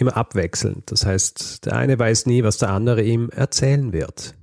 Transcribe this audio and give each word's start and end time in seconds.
immer 0.00 0.16
abwechselnd. 0.16 0.90
Das 0.90 1.06
heißt, 1.06 1.66
der 1.66 1.74
eine 1.74 1.98
weiß 1.98 2.26
nie, 2.26 2.42
was 2.42 2.58
der 2.58 2.70
andere 2.70 3.02
ihm 3.02 3.30
erzählen 3.30 3.92
wird. 3.92 4.34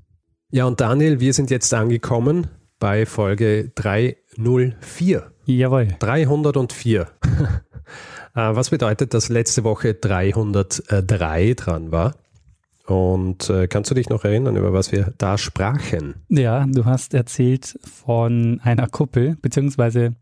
Ja, 0.49 0.65
und 0.65 0.79
Daniel, 0.79 1.19
wir 1.19 1.33
sind 1.33 1.49
jetzt 1.49 1.73
angekommen 1.73 2.47
bei 2.79 3.05
Folge 3.05 3.71
304. 3.75 5.31
Jawohl. 5.45 5.87
304. 5.99 7.07
Äh, 8.35 8.55
was 8.55 8.69
bedeutet, 8.69 9.15
dass 9.15 9.29
letzte 9.29 9.63
Woche 9.63 9.95
303 9.95 11.55
dran 11.55 11.91
war? 11.91 12.13
Und 12.85 13.49
äh, 13.49 13.67
kannst 13.67 13.89
du 13.89 13.95
dich 13.95 14.09
noch 14.09 14.23
erinnern, 14.23 14.55
über 14.55 14.73
was 14.73 14.91
wir 14.91 15.13
da 15.17 15.39
sprachen? 15.39 16.15
Ja, 16.29 16.65
du 16.67 16.85
hast 16.85 17.15
erzählt 17.15 17.79
von 17.81 18.61
einer 18.63 18.87
Kuppel, 18.87 19.37
beziehungsweise 19.41 20.13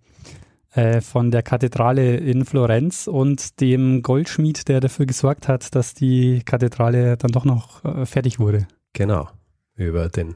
äh, 0.76 1.02
von 1.02 1.32
der 1.32 1.44
Kathedrale 1.44 2.18
in 2.18 2.46
Florenz 2.46 3.08
und 3.08 3.60
dem 3.62 4.02
Goldschmied, 4.02 4.68
der 4.68 4.80
dafür 4.80 5.06
gesorgt 5.06 5.48
hat, 5.48 5.76
dass 5.76 5.94
die 5.94 6.42
Kathedrale 6.46 7.18
dann 7.18 7.32
doch 7.32 7.46
noch 7.46 7.84
äh, 7.84 8.06
fertig 8.06 8.40
wurde. 8.40 8.68
Genau, 8.94 9.28
über 9.76 10.09
den 10.09 10.36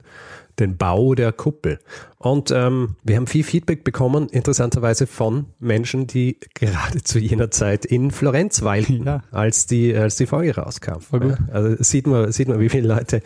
den 0.60 0.78
Bau 0.78 1.16
der 1.16 1.32
Kuppel. 1.32 1.80
Und 2.18 2.52
ähm, 2.52 2.96
wir 3.04 3.16
haben 3.16 3.28
viel 3.28 3.44
Feedback 3.44 3.84
bekommen, 3.84 4.28
interessanterweise 4.30 5.08
von 5.08 5.48
Menschen, 5.60 6.08
die 6.08 6.38
gerade 6.54 7.04
zu 7.04 7.20
jener 7.20 7.52
Zeit 7.52 7.86
in 7.86 8.12
Florenz 8.12 8.62
weilten, 8.62 9.06
ja. 9.06 9.24
als, 9.32 9.66
die, 9.66 9.96
als 9.96 10.18
die 10.18 10.26
Folge 10.26 10.56
rauskam. 10.56 11.00
Ja, 11.12 11.38
also 11.52 11.82
sieht 11.82 12.08
man, 12.08 12.32
sieht 12.32 12.48
man, 12.48 12.60
wie 12.60 12.70
viele 12.70 12.88
Leute 12.88 13.22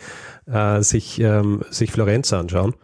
äh, 0.46 0.80
sich, 0.82 1.20
ähm, 1.20 1.62
sich 1.70 1.90
Florenz 1.90 2.32
anschauen. 2.32 2.74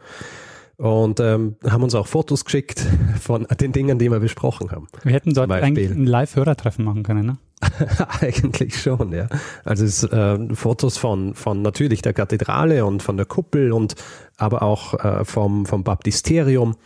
Und 0.81 1.20
ähm, 1.20 1.56
haben 1.69 1.83
uns 1.83 1.95
auch 1.95 2.06
Fotos 2.06 2.47
geschickt 2.47 2.86
von 3.20 3.47
den 3.61 3.73
Dingen, 3.73 3.98
die 3.98 4.11
wir 4.11 4.19
besprochen 4.19 4.70
haben. 4.70 4.87
Wir 5.03 5.12
hätten 5.12 5.34
dort 5.34 5.50
eigentlich 5.50 5.91
ein 5.91 6.06
Live-Hörertreffen 6.06 6.87
machen 6.87 7.03
können, 7.03 7.27
ne? 7.27 7.39
Eigentlich 8.22 8.81
schon, 8.81 9.12
ja. 9.12 9.28
Also 9.62 9.84
es, 9.84 10.03
äh, 10.05 10.39
Fotos 10.55 10.97
von, 10.97 11.34
von 11.34 11.61
natürlich 11.61 12.00
der 12.00 12.14
Kathedrale 12.14 12.87
und 12.87 13.03
von 13.03 13.19
der 13.19 13.27
Kuppel 13.27 13.72
und 13.72 13.95
aber 14.39 14.62
auch 14.62 14.95
äh, 14.95 15.27
vom, 15.27 15.67
vom 15.67 15.84
Baptisterium 15.84 16.77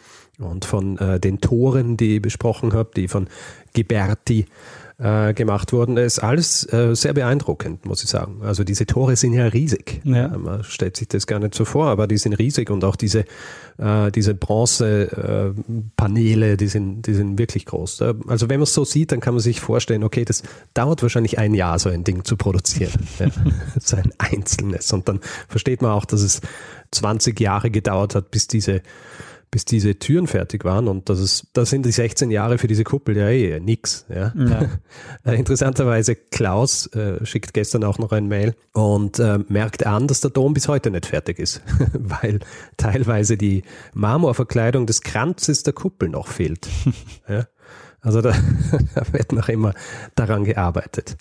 und 0.41 0.65
von 0.65 0.99
äh, 0.99 1.21
den 1.21 1.41
Toren, 1.41 1.97
die 1.97 2.17
ich 2.17 2.23
besprochen 2.23 2.73
habe, 2.73 2.91
die 2.97 3.07
von 3.07 3.29
Ghiberti 3.75 4.47
äh, 4.99 5.33
gemacht 5.35 5.73
wurden. 5.73 5.97
Das 5.97 6.19
ist 6.19 6.21
alles 6.21 6.73
äh, 6.73 6.95
sehr 6.95 7.15
beeindruckend, 7.15 7.85
muss 7.85 8.05
ich 8.05 8.11
sagen. 8.11 8.43
Also 8.43 8.63
diese 8.63 8.87
Tore 8.87 9.17
sind 9.17 9.33
ja 9.33 9.47
riesig. 9.47 10.01
Ja. 10.05 10.29
Man 10.29 10.63
stellt 10.63 10.97
sich 10.97 11.09
das 11.09 11.27
gar 11.27 11.41
nicht 11.41 11.55
so 11.55 11.65
vor, 11.65 11.87
aber 11.87 12.07
die 12.07 12.17
sind 12.17 12.35
riesig 12.35 12.71
und 12.71 12.85
auch 12.85 12.97
diese, 12.97 13.25
äh, 13.79 14.13
diese 14.13 14.35
Bronzepaneele, 14.35 16.53
äh, 16.53 16.57
die, 16.57 16.69
sind, 16.69 17.03
die 17.03 17.15
sind 17.15 17.39
wirklich 17.39 17.67
groß. 17.67 18.03
Also 18.29 18.49
wenn 18.49 18.61
man 18.61 18.65
es 18.65 18.75
so 18.75 18.85
sieht, 18.85 19.11
dann 19.11 19.21
kann 19.21 19.35
man 19.35 19.43
sich 19.43 19.61
vorstellen, 19.61 20.05
okay, 20.05 20.25
das 20.25 20.43
dauert 20.75 21.03
wahrscheinlich 21.03 21.39
ein 21.39 21.55
Jahr, 21.55 21.79
so 21.79 21.89
ein 21.89 22.05
Ding 22.05 22.25
zu 22.25 22.37
produzieren. 22.37 22.93
ja. 23.19 23.27
so 23.81 23.97
ein 23.97 24.13
einzelnes. 24.19 24.93
Und 24.93 25.09
dann 25.09 25.21
versteht 25.49 25.83
man 25.83 25.91
auch, 25.91 26.05
dass 26.05 26.23
es 26.23 26.41
20 26.93 27.41
Jahre 27.41 27.71
gedauert 27.71 28.15
hat, 28.15 28.31
bis 28.31 28.47
diese 28.47 28.83
bis 29.55 29.65
diese 29.65 30.01
Türen 30.01 30.27
fertig 30.27 30.65
waren 30.65 30.89
und 30.89 31.09
das 31.09 31.21
ist, 31.21 31.47
das 31.53 31.71
sind 31.71 31.87
die 31.87 31.93
16 31.93 32.33
Jahre 32.33 32.59
für 32.59 32.67
diese 32.67 32.83
Kuppel 32.83 33.17
ja 33.17 33.29
eh 33.29 33.61
nix. 33.61 34.05
Ja. 34.09 34.33
ja. 34.37 34.69
Äh, 35.25 35.37
interessanterweise 35.37 36.17
Klaus 36.17 36.87
äh, 36.89 37.25
schickt 37.25 37.55
gestern 37.55 37.85
auch 37.85 37.99
noch 37.99 38.13
ein 38.13 38.27
Mail 38.27 38.55
und 38.73 39.19
äh, 39.19 39.39
merkt 39.49 39.87
an, 39.87 40.07
dass 40.07 40.21
der 40.21 40.31
Dom 40.31 40.53
bis 40.53 40.69
heute 40.69 40.91
nicht 40.91 41.07
fertig 41.07 41.39
ist, 41.39 41.63
weil 41.93 42.41
teilweise 42.77 43.37
die 43.37 43.63
Marmorverkleidung 43.95 44.87
des 44.87 45.03
Kranzes 45.03 45.63
der 45.63 45.73
Kuppel 45.73 46.09
noch 46.09 46.27
fehlt. 46.27 46.69
ja. 47.29 47.47
Also 48.01 48.21
da, 48.21 48.35
da 48.95 49.13
wird 49.13 49.33
noch 49.33 49.49
immer 49.49 49.73
daran 50.17 50.45
gearbeitet. 50.45 51.17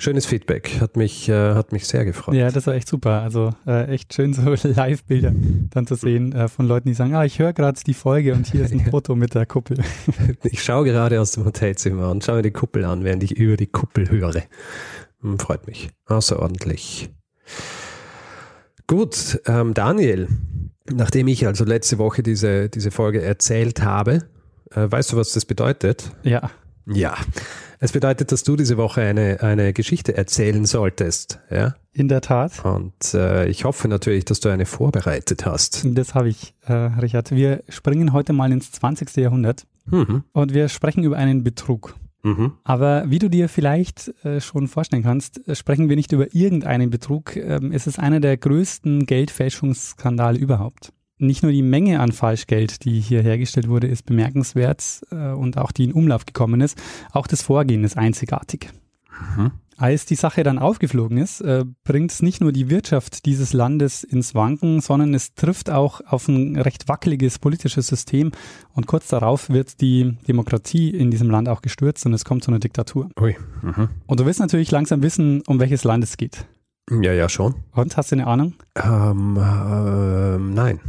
Schönes 0.00 0.24
Feedback, 0.24 0.80
hat 0.80 0.96
mich, 0.96 1.28
äh, 1.28 1.52
hat 1.52 1.72
mich 1.72 1.86
sehr 1.86 2.06
gefreut. 2.06 2.34
Ja, 2.34 2.50
das 2.50 2.66
war 2.66 2.72
echt 2.72 2.88
super. 2.88 3.20
Also 3.20 3.50
äh, 3.66 3.84
echt 3.92 4.14
schön, 4.14 4.32
so 4.32 4.42
Live-Bilder 4.62 5.34
dann 5.68 5.86
zu 5.86 5.94
sehen 5.94 6.32
äh, 6.32 6.48
von 6.48 6.66
Leuten, 6.66 6.88
die 6.88 6.94
sagen, 6.94 7.14
ah, 7.14 7.26
ich 7.26 7.38
höre 7.38 7.52
gerade 7.52 7.78
die 7.86 7.92
Folge 7.92 8.32
und 8.32 8.46
hier 8.46 8.64
ist 8.64 8.72
ein 8.72 8.80
Foto 8.90 9.14
mit 9.14 9.34
der 9.34 9.44
Kuppel. 9.44 9.76
ich 10.42 10.64
schaue 10.64 10.86
gerade 10.86 11.20
aus 11.20 11.32
dem 11.32 11.44
Hotelzimmer 11.44 12.10
und 12.10 12.24
schaue 12.24 12.36
mir 12.36 12.42
die 12.42 12.50
Kuppel 12.50 12.86
an, 12.86 13.04
während 13.04 13.22
ich 13.24 13.36
über 13.36 13.58
die 13.58 13.66
Kuppel 13.66 14.08
höre. 14.08 14.42
Hm, 15.20 15.38
freut 15.38 15.66
mich. 15.66 15.90
Außerordentlich. 16.06 17.10
Gut, 18.86 19.38
ähm, 19.44 19.74
Daniel, 19.74 20.28
nachdem 20.90 21.28
ich 21.28 21.46
also 21.46 21.66
letzte 21.66 21.98
Woche 21.98 22.22
diese, 22.22 22.70
diese 22.70 22.90
Folge 22.90 23.20
erzählt 23.20 23.82
habe, 23.82 24.20
äh, 24.74 24.90
weißt 24.90 25.12
du, 25.12 25.18
was 25.18 25.34
das 25.34 25.44
bedeutet? 25.44 26.10
Ja. 26.22 26.50
Ja. 26.86 27.16
Es 27.78 27.92
bedeutet, 27.92 28.30
dass 28.32 28.42
du 28.42 28.56
diese 28.56 28.76
Woche 28.76 29.00
eine, 29.00 29.40
eine 29.40 29.72
Geschichte 29.72 30.16
erzählen 30.16 30.66
solltest, 30.66 31.40
ja? 31.50 31.74
In 31.92 32.08
der 32.08 32.20
Tat. 32.20 32.64
Und 32.64 33.14
äh, 33.14 33.48
ich 33.48 33.64
hoffe 33.64 33.88
natürlich, 33.88 34.24
dass 34.24 34.40
du 34.40 34.48
eine 34.48 34.66
vorbereitet 34.66 35.46
hast. 35.46 35.84
Das 35.84 36.14
habe 36.14 36.28
ich, 36.28 36.54
äh, 36.66 36.72
Richard. 36.72 37.30
Wir 37.30 37.64
springen 37.68 38.12
heute 38.12 38.32
mal 38.32 38.52
ins 38.52 38.70
20. 38.72 39.16
Jahrhundert 39.16 39.66
mhm. 39.86 40.24
und 40.32 40.54
wir 40.54 40.68
sprechen 40.68 41.02
über 41.04 41.16
einen 41.16 41.42
Betrug. 41.42 41.96
Mhm. 42.22 42.52
Aber 42.64 43.04
wie 43.08 43.18
du 43.18 43.30
dir 43.30 43.48
vielleicht 43.48 44.12
äh, 44.24 44.40
schon 44.40 44.68
vorstellen 44.68 45.02
kannst, 45.02 45.46
äh, 45.48 45.54
sprechen 45.54 45.88
wir 45.88 45.96
nicht 45.96 46.12
über 46.12 46.34
irgendeinen 46.34 46.90
Betrug. 46.90 47.34
Ähm, 47.36 47.72
es 47.72 47.86
ist 47.86 47.98
einer 47.98 48.20
der 48.20 48.36
größten 48.36 49.06
Geldfälschungsskandale 49.06 50.38
überhaupt 50.38 50.92
nicht 51.20 51.42
nur 51.42 51.52
die 51.52 51.62
Menge 51.62 52.00
an 52.00 52.12
Falschgeld, 52.12 52.84
die 52.84 53.00
hier 53.00 53.22
hergestellt 53.22 53.68
wurde, 53.68 53.86
ist 53.86 54.06
bemerkenswert 54.06 55.02
äh, 55.10 55.32
und 55.32 55.58
auch 55.58 55.72
die 55.72 55.84
in 55.84 55.92
Umlauf 55.92 56.26
gekommen 56.26 56.60
ist. 56.60 56.80
Auch 57.12 57.26
das 57.26 57.42
Vorgehen 57.42 57.84
ist 57.84 57.96
einzigartig. 57.96 58.70
Mhm. 59.36 59.52
Als 59.80 60.04
die 60.04 60.14
Sache 60.14 60.42
dann 60.42 60.58
aufgeflogen 60.58 61.16
ist, 61.16 61.40
äh, 61.40 61.64
bringt 61.84 62.12
es 62.12 62.20
nicht 62.20 62.42
nur 62.42 62.52
die 62.52 62.68
Wirtschaft 62.68 63.24
dieses 63.24 63.54
Landes 63.54 64.04
ins 64.04 64.34
Wanken, 64.34 64.82
sondern 64.82 65.14
es 65.14 65.34
trifft 65.34 65.70
auch 65.70 66.02
auf 66.06 66.28
ein 66.28 66.56
recht 66.56 66.86
wackeliges 66.86 67.38
politisches 67.38 67.86
System 67.86 68.32
und 68.74 68.86
kurz 68.86 69.08
darauf 69.08 69.48
wird 69.48 69.80
die 69.80 70.18
Demokratie 70.28 70.90
in 70.90 71.10
diesem 71.10 71.30
Land 71.30 71.48
auch 71.48 71.62
gestürzt 71.62 72.04
und 72.04 72.12
es 72.12 72.26
kommt 72.26 72.44
zu 72.44 72.50
einer 72.50 72.60
Diktatur. 72.60 73.08
Ui. 73.18 73.34
Mhm. 73.62 73.88
Und 74.06 74.20
du 74.20 74.26
willst 74.26 74.40
natürlich 74.40 74.70
langsam 74.70 75.02
wissen, 75.02 75.42
um 75.46 75.60
welches 75.60 75.82
Land 75.84 76.04
es 76.04 76.18
geht. 76.18 76.46
Ja, 76.90 77.12
ja, 77.12 77.28
schon. 77.28 77.54
Und 77.72 77.96
hast 77.96 78.10
du 78.10 78.16
eine 78.16 78.26
Ahnung? 78.26 78.54
Ähm, 78.76 79.36
äh, 79.36 80.38
nein. 80.38 80.80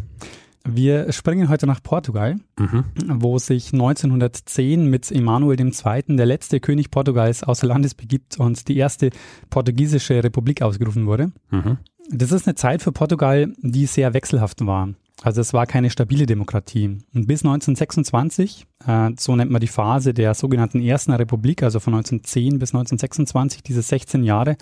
Wir 0.64 1.12
springen 1.12 1.50
heute 1.50 1.66
nach 1.66 1.82
Portugal, 1.82 2.40
mhm. 2.58 2.86
wo 3.08 3.40
sich 3.40 3.74
1910 3.74 4.86
mit 4.86 5.12
Emanuel 5.12 5.60
II. 5.60 6.04
der 6.16 6.26
letzte 6.26 6.60
König 6.60 6.92
Portugals 6.92 7.44
außer 7.44 7.66
Landes 7.66 7.96
begibt 7.96 8.38
und 8.38 8.68
die 8.68 8.78
erste 8.78 9.10
portugiesische 9.50 10.24
Republik 10.24 10.62
ausgerufen 10.62 11.08
wurde. 11.08 11.32
Mhm. 11.50 11.78
Das 12.10 12.32
ist 12.32 12.48
eine 12.48 12.56
Zeit 12.56 12.82
für 12.82 12.92
Portugal, 12.92 13.54
die 13.62 13.86
sehr 13.86 14.14
wechselhaft 14.14 14.66
war. 14.66 14.90
Also 15.24 15.42
es 15.42 15.54
war 15.54 15.68
keine 15.68 15.90
stabile 15.90 16.26
Demokratie. 16.26 16.98
Und 17.14 17.28
bis 17.28 17.44
1926, 17.44 18.66
äh, 18.88 19.12
so 19.18 19.36
nennt 19.36 19.52
man 19.52 19.62
die 19.62 19.68
Phase 19.68 20.14
der 20.14 20.34
sogenannten 20.34 20.82
Ersten 20.82 21.12
Republik, 21.12 21.64
also 21.64 21.80
von 21.80 21.94
1910 21.94 22.60
bis 22.60 22.70
1926, 22.70 23.62
diese 23.64 23.82
16 23.82 24.24
Jahre, 24.24 24.58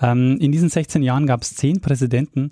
ähm, 0.00 0.38
in 0.38 0.52
diesen 0.52 0.68
16 0.68 1.02
Jahren 1.02 1.26
gab 1.26 1.42
es 1.42 1.54
zehn 1.54 1.80
Präsidenten, 1.80 2.50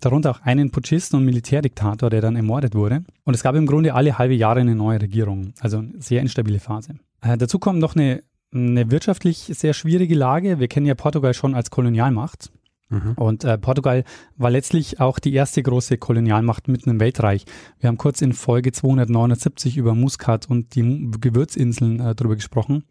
darunter 0.00 0.30
auch 0.30 0.40
einen 0.42 0.70
Putschisten 0.70 1.18
und 1.18 1.24
Militärdiktator, 1.24 2.10
der 2.10 2.20
dann 2.20 2.36
ermordet 2.36 2.74
wurde. 2.74 3.04
Und 3.24 3.34
es 3.34 3.42
gab 3.42 3.54
im 3.54 3.66
Grunde 3.66 3.94
alle 3.94 4.18
halbe 4.18 4.34
Jahre 4.34 4.60
eine 4.60 4.74
neue 4.74 5.00
Regierung, 5.00 5.54
also 5.60 5.78
eine 5.78 5.92
sehr 5.98 6.20
instabile 6.20 6.60
Phase. 6.60 6.94
Äh, 7.22 7.38
dazu 7.38 7.58
kommt 7.58 7.78
noch 7.78 7.96
eine, 7.96 8.22
eine 8.52 8.90
wirtschaftlich 8.90 9.50
sehr 9.52 9.72
schwierige 9.72 10.14
Lage. 10.14 10.60
Wir 10.60 10.68
kennen 10.68 10.86
ja 10.86 10.94
Portugal 10.94 11.34
schon 11.34 11.54
als 11.54 11.70
Kolonialmacht. 11.70 12.50
Mhm. 12.90 13.12
Und 13.16 13.44
äh, 13.44 13.56
Portugal 13.56 14.04
war 14.36 14.50
letztlich 14.50 15.00
auch 15.00 15.18
die 15.18 15.32
erste 15.32 15.62
große 15.62 15.96
Kolonialmacht 15.96 16.68
mitten 16.68 16.90
im 16.90 17.00
Weltreich. 17.00 17.46
Wir 17.80 17.88
haben 17.88 17.96
kurz 17.96 18.20
in 18.20 18.34
Folge 18.34 18.72
279 18.72 19.78
über 19.78 19.94
Muscat 19.94 20.50
und 20.50 20.74
die 20.74 21.10
Gewürzinseln 21.18 22.00
äh, 22.00 22.14
drüber 22.14 22.34
gesprochen 22.34 22.84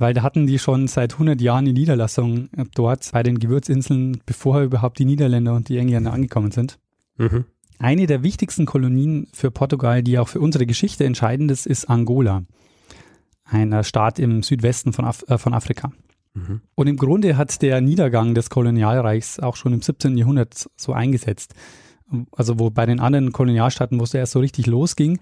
weil 0.00 0.14
da 0.14 0.22
hatten 0.22 0.46
die 0.46 0.58
schon 0.58 0.88
seit 0.88 1.12
100 1.12 1.40
Jahren 1.40 1.66
die 1.66 1.72
Niederlassung 1.72 2.48
äh, 2.56 2.64
dort 2.74 3.10
bei 3.12 3.22
den 3.22 3.38
Gewürzinseln, 3.38 4.20
bevor 4.26 4.62
überhaupt 4.62 4.98
die 4.98 5.04
Niederländer 5.04 5.54
und 5.54 5.68
die 5.68 5.78
Engländer 5.78 6.12
angekommen 6.12 6.50
sind. 6.50 6.78
Mhm. 7.18 7.44
Eine 7.78 8.06
der 8.06 8.22
wichtigsten 8.22 8.66
Kolonien 8.66 9.28
für 9.32 9.50
Portugal, 9.50 10.02
die 10.02 10.18
auch 10.18 10.28
für 10.28 10.40
unsere 10.40 10.66
Geschichte 10.66 11.04
entscheidend 11.04 11.50
ist, 11.50 11.66
ist 11.66 11.88
Angola, 11.88 12.44
ein 13.44 13.84
Staat 13.84 14.18
im 14.18 14.42
Südwesten 14.42 14.92
von, 14.92 15.04
Af 15.04 15.24
äh, 15.28 15.38
von 15.38 15.54
Afrika. 15.54 15.92
Mhm. 16.34 16.60
Und 16.74 16.86
im 16.86 16.96
Grunde 16.96 17.36
hat 17.36 17.60
der 17.62 17.80
Niedergang 17.80 18.34
des 18.34 18.50
Kolonialreichs 18.50 19.40
auch 19.40 19.56
schon 19.56 19.72
im 19.72 19.82
17. 19.82 20.16
Jahrhundert 20.16 20.68
so 20.76 20.92
eingesetzt. 20.92 21.54
Also 22.32 22.58
wo 22.58 22.70
bei 22.70 22.86
den 22.86 23.00
anderen 23.00 23.32
Kolonialstaaten, 23.32 24.00
wo 24.00 24.04
es 24.04 24.14
erst 24.14 24.32
so 24.32 24.40
richtig 24.40 24.66
losging. 24.66 25.18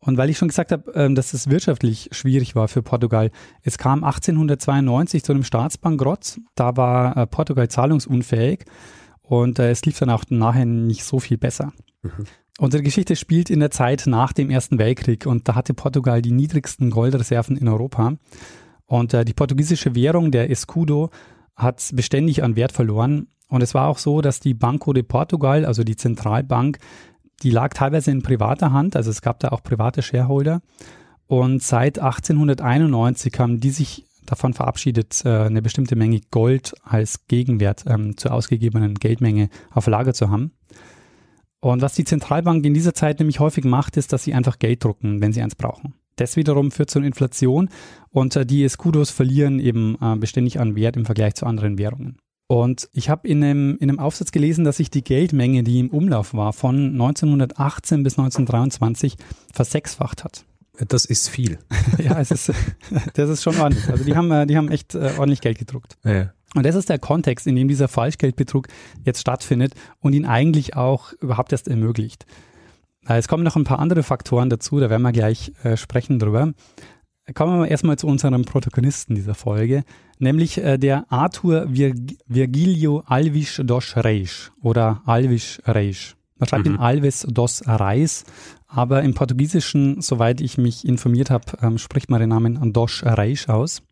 Und 0.00 0.16
weil 0.16 0.30
ich 0.30 0.38
schon 0.38 0.48
gesagt 0.48 0.70
habe, 0.70 0.92
ähm, 0.94 1.14
dass 1.14 1.34
es 1.34 1.50
wirtschaftlich 1.50 2.08
schwierig 2.12 2.54
war 2.54 2.68
für 2.68 2.82
Portugal, 2.82 3.30
es 3.62 3.78
kam 3.78 4.04
1892 4.04 5.24
zu 5.24 5.32
einem 5.32 5.44
Staatsbankrott. 5.44 6.38
Da 6.54 6.76
war 6.76 7.16
äh, 7.16 7.26
Portugal 7.26 7.68
zahlungsunfähig 7.68 8.64
und 9.22 9.58
äh, 9.58 9.70
es 9.70 9.84
lief 9.84 9.98
dann 9.98 10.10
auch 10.10 10.24
nachher 10.30 10.66
nicht 10.66 11.04
so 11.04 11.18
viel 11.18 11.36
besser. 11.36 11.72
Mhm. 12.02 12.26
Unsere 12.60 12.82
Geschichte 12.82 13.14
spielt 13.14 13.50
in 13.50 13.60
der 13.60 13.70
Zeit 13.70 14.04
nach 14.06 14.32
dem 14.32 14.50
Ersten 14.50 14.78
Weltkrieg 14.78 15.26
und 15.26 15.48
da 15.48 15.54
hatte 15.54 15.74
Portugal 15.74 16.22
die 16.22 16.32
niedrigsten 16.32 16.90
Goldreserven 16.90 17.56
in 17.56 17.68
Europa. 17.68 18.14
Und 18.86 19.14
äh, 19.14 19.24
die 19.24 19.34
portugiesische 19.34 19.94
Währung, 19.94 20.30
der 20.30 20.50
Escudo, 20.50 21.10
hat 21.54 21.88
beständig 21.92 22.42
an 22.42 22.56
Wert 22.56 22.72
verloren. 22.72 23.28
Und 23.48 23.62
es 23.62 23.74
war 23.74 23.88
auch 23.88 23.98
so, 23.98 24.20
dass 24.20 24.40
die 24.40 24.54
Banco 24.54 24.92
de 24.92 25.02
Portugal, 25.02 25.64
also 25.64 25.84
die 25.84 25.96
Zentralbank, 25.96 26.78
die 27.42 27.50
lag 27.50 27.72
teilweise 27.72 28.10
in 28.10 28.22
privater 28.22 28.72
Hand, 28.72 28.96
also 28.96 29.10
es 29.10 29.22
gab 29.22 29.40
da 29.40 29.48
auch 29.48 29.62
private 29.62 30.02
Shareholder. 30.02 30.60
Und 31.26 31.62
seit 31.62 31.98
1891 31.98 33.38
haben 33.38 33.60
die 33.60 33.70
sich 33.70 34.06
davon 34.24 34.54
verabschiedet, 34.54 35.22
äh, 35.24 35.44
eine 35.44 35.62
bestimmte 35.62 35.96
Menge 35.96 36.20
Gold 36.30 36.74
als 36.82 37.26
Gegenwert 37.26 37.84
ähm, 37.86 38.16
zur 38.16 38.32
ausgegebenen 38.32 38.94
Geldmenge 38.94 39.48
auf 39.70 39.86
Lager 39.86 40.14
zu 40.14 40.30
haben. 40.30 40.52
Und 41.60 41.82
was 41.82 41.94
die 41.94 42.04
Zentralbank 42.04 42.64
in 42.64 42.74
dieser 42.74 42.94
Zeit 42.94 43.18
nämlich 43.18 43.40
häufig 43.40 43.64
macht, 43.64 43.96
ist, 43.96 44.12
dass 44.12 44.22
sie 44.22 44.34
einfach 44.34 44.58
Geld 44.58 44.84
drucken, 44.84 45.20
wenn 45.20 45.32
sie 45.32 45.42
eins 45.42 45.56
brauchen. 45.56 45.94
Das 46.16 46.36
wiederum 46.36 46.70
führt 46.70 46.90
zu 46.90 46.98
einer 46.98 47.06
Inflation 47.06 47.68
und 48.10 48.36
äh, 48.36 48.46
die 48.46 48.64
Escudos 48.64 49.10
verlieren 49.10 49.60
eben 49.60 49.96
äh, 50.00 50.16
beständig 50.16 50.60
an 50.60 50.76
Wert 50.76 50.96
im 50.96 51.04
Vergleich 51.04 51.34
zu 51.34 51.46
anderen 51.46 51.78
Währungen. 51.78 52.18
Und 52.48 52.88
ich 52.94 53.10
habe 53.10 53.28
in 53.28 53.44
einem, 53.44 53.76
in 53.78 53.90
einem 53.90 53.98
Aufsatz 53.98 54.32
gelesen, 54.32 54.64
dass 54.64 54.78
sich 54.78 54.90
die 54.90 55.04
Geldmenge, 55.04 55.62
die 55.62 55.80
im 55.80 55.90
Umlauf 55.90 56.32
war, 56.32 56.54
von 56.54 56.92
1918 56.92 58.02
bis 58.02 58.18
1923 58.18 59.16
versechsfacht 59.52 60.24
hat. 60.24 60.46
Das 60.88 61.04
ist 61.04 61.28
viel. 61.28 61.58
ja, 61.98 62.18
es 62.18 62.30
ist, 62.30 62.52
das 63.14 63.28
ist 63.28 63.42
schon 63.42 63.60
ordentlich. 63.60 63.88
Also 63.88 64.04
die 64.04 64.16
haben, 64.16 64.30
äh, 64.30 64.46
die 64.46 64.56
haben 64.56 64.70
echt 64.70 64.94
äh, 64.94 65.12
ordentlich 65.18 65.42
Geld 65.42 65.58
gedruckt. 65.58 65.98
Ja. 66.04 66.32
Und 66.54 66.64
das 66.64 66.74
ist 66.74 66.88
der 66.88 66.98
Kontext, 66.98 67.46
in 67.46 67.54
dem 67.54 67.68
dieser 67.68 67.88
Falschgeldbetrug 67.88 68.68
jetzt 69.04 69.20
stattfindet 69.20 69.74
und 70.00 70.14
ihn 70.14 70.24
eigentlich 70.24 70.74
auch 70.74 71.12
überhaupt 71.20 71.52
erst 71.52 71.68
ermöglicht. 71.68 72.24
Äh, 73.06 73.18
es 73.18 73.28
kommen 73.28 73.42
noch 73.42 73.56
ein 73.56 73.64
paar 73.64 73.78
andere 73.78 74.02
Faktoren 74.02 74.48
dazu, 74.48 74.80
da 74.80 74.88
werden 74.88 75.02
wir 75.02 75.12
gleich 75.12 75.52
äh, 75.64 75.76
sprechen 75.76 76.18
drüber. 76.18 76.54
Kommen 77.34 77.60
wir 77.60 77.68
erstmal 77.68 77.98
zu 77.98 78.06
unserem 78.06 78.44
Protagonisten 78.44 79.14
dieser 79.14 79.34
Folge, 79.34 79.84
nämlich 80.18 80.58
äh, 80.58 80.78
der 80.78 81.10
Arthur 81.12 81.66
Vir 81.68 81.94
Virgilio 82.26 83.02
Alves 83.06 83.60
dos 83.64 83.96
Reis 83.96 84.50
oder 84.62 85.02
Alves 85.04 85.60
Reis. 85.64 86.16
Man 86.38 86.48
schreibt 86.48 86.66
mhm. 86.66 86.74
ihn 86.74 86.78
Alves 86.78 87.26
dos 87.28 87.62
Reis, 87.66 88.24
aber 88.66 89.02
im 89.02 89.14
Portugiesischen, 89.14 90.00
soweit 90.00 90.40
ich 90.40 90.56
mich 90.56 90.86
informiert 90.86 91.30
habe, 91.30 91.44
ähm, 91.60 91.78
spricht 91.78 92.10
man 92.10 92.20
den 92.20 92.30
Namen 92.30 92.72
dos 92.72 93.02
Reis 93.04 93.48
aus. 93.48 93.82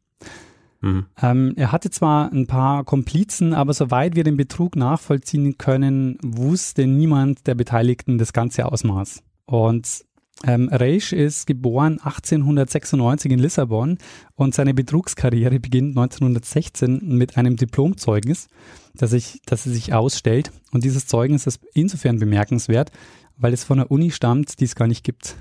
Mhm. 0.80 1.06
Ähm, 1.20 1.52
er 1.56 1.72
hatte 1.72 1.90
zwar 1.90 2.32
ein 2.32 2.46
paar 2.46 2.84
Komplizen, 2.84 3.52
aber 3.52 3.74
soweit 3.74 4.14
wir 4.14 4.24
den 4.24 4.36
Betrug 4.36 4.76
nachvollziehen 4.76 5.58
können, 5.58 6.18
wusste 6.22 6.86
niemand 6.86 7.46
der 7.46 7.54
Beteiligten 7.54 8.18
das 8.18 8.32
ganze 8.32 8.66
Ausmaß. 8.66 9.22
Und 9.46 10.05
ähm, 10.46 10.68
Reisch 10.70 11.12
ist 11.12 11.46
geboren 11.46 11.98
1896 12.00 13.32
in 13.32 13.38
Lissabon 13.38 13.98
und 14.34 14.54
seine 14.54 14.74
Betrugskarriere 14.74 15.60
beginnt 15.60 15.96
1916 15.96 17.00
mit 17.02 17.36
einem 17.36 17.56
Diplomzeugnis, 17.56 18.48
das, 18.94 19.12
ich, 19.12 19.40
das 19.44 19.66
er 19.66 19.72
sich 19.72 19.92
ausstellt. 19.92 20.52
Und 20.72 20.84
dieses 20.84 21.06
Zeugnis 21.06 21.46
ist 21.46 21.60
insofern 21.74 22.18
bemerkenswert, 22.18 22.92
weil 23.36 23.52
es 23.52 23.64
von 23.64 23.80
einer 23.80 23.90
Uni 23.90 24.10
stammt, 24.10 24.60
die 24.60 24.64
es 24.64 24.74
gar 24.74 24.86
nicht 24.88 25.04
gibt. 25.04 25.36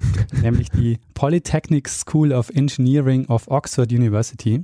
nämlich 0.42 0.70
die 0.70 0.98
Polytechnic 1.14 1.88
School 1.88 2.32
of 2.32 2.50
Engineering 2.50 3.26
of 3.26 3.48
Oxford 3.48 3.92
University. 3.92 4.62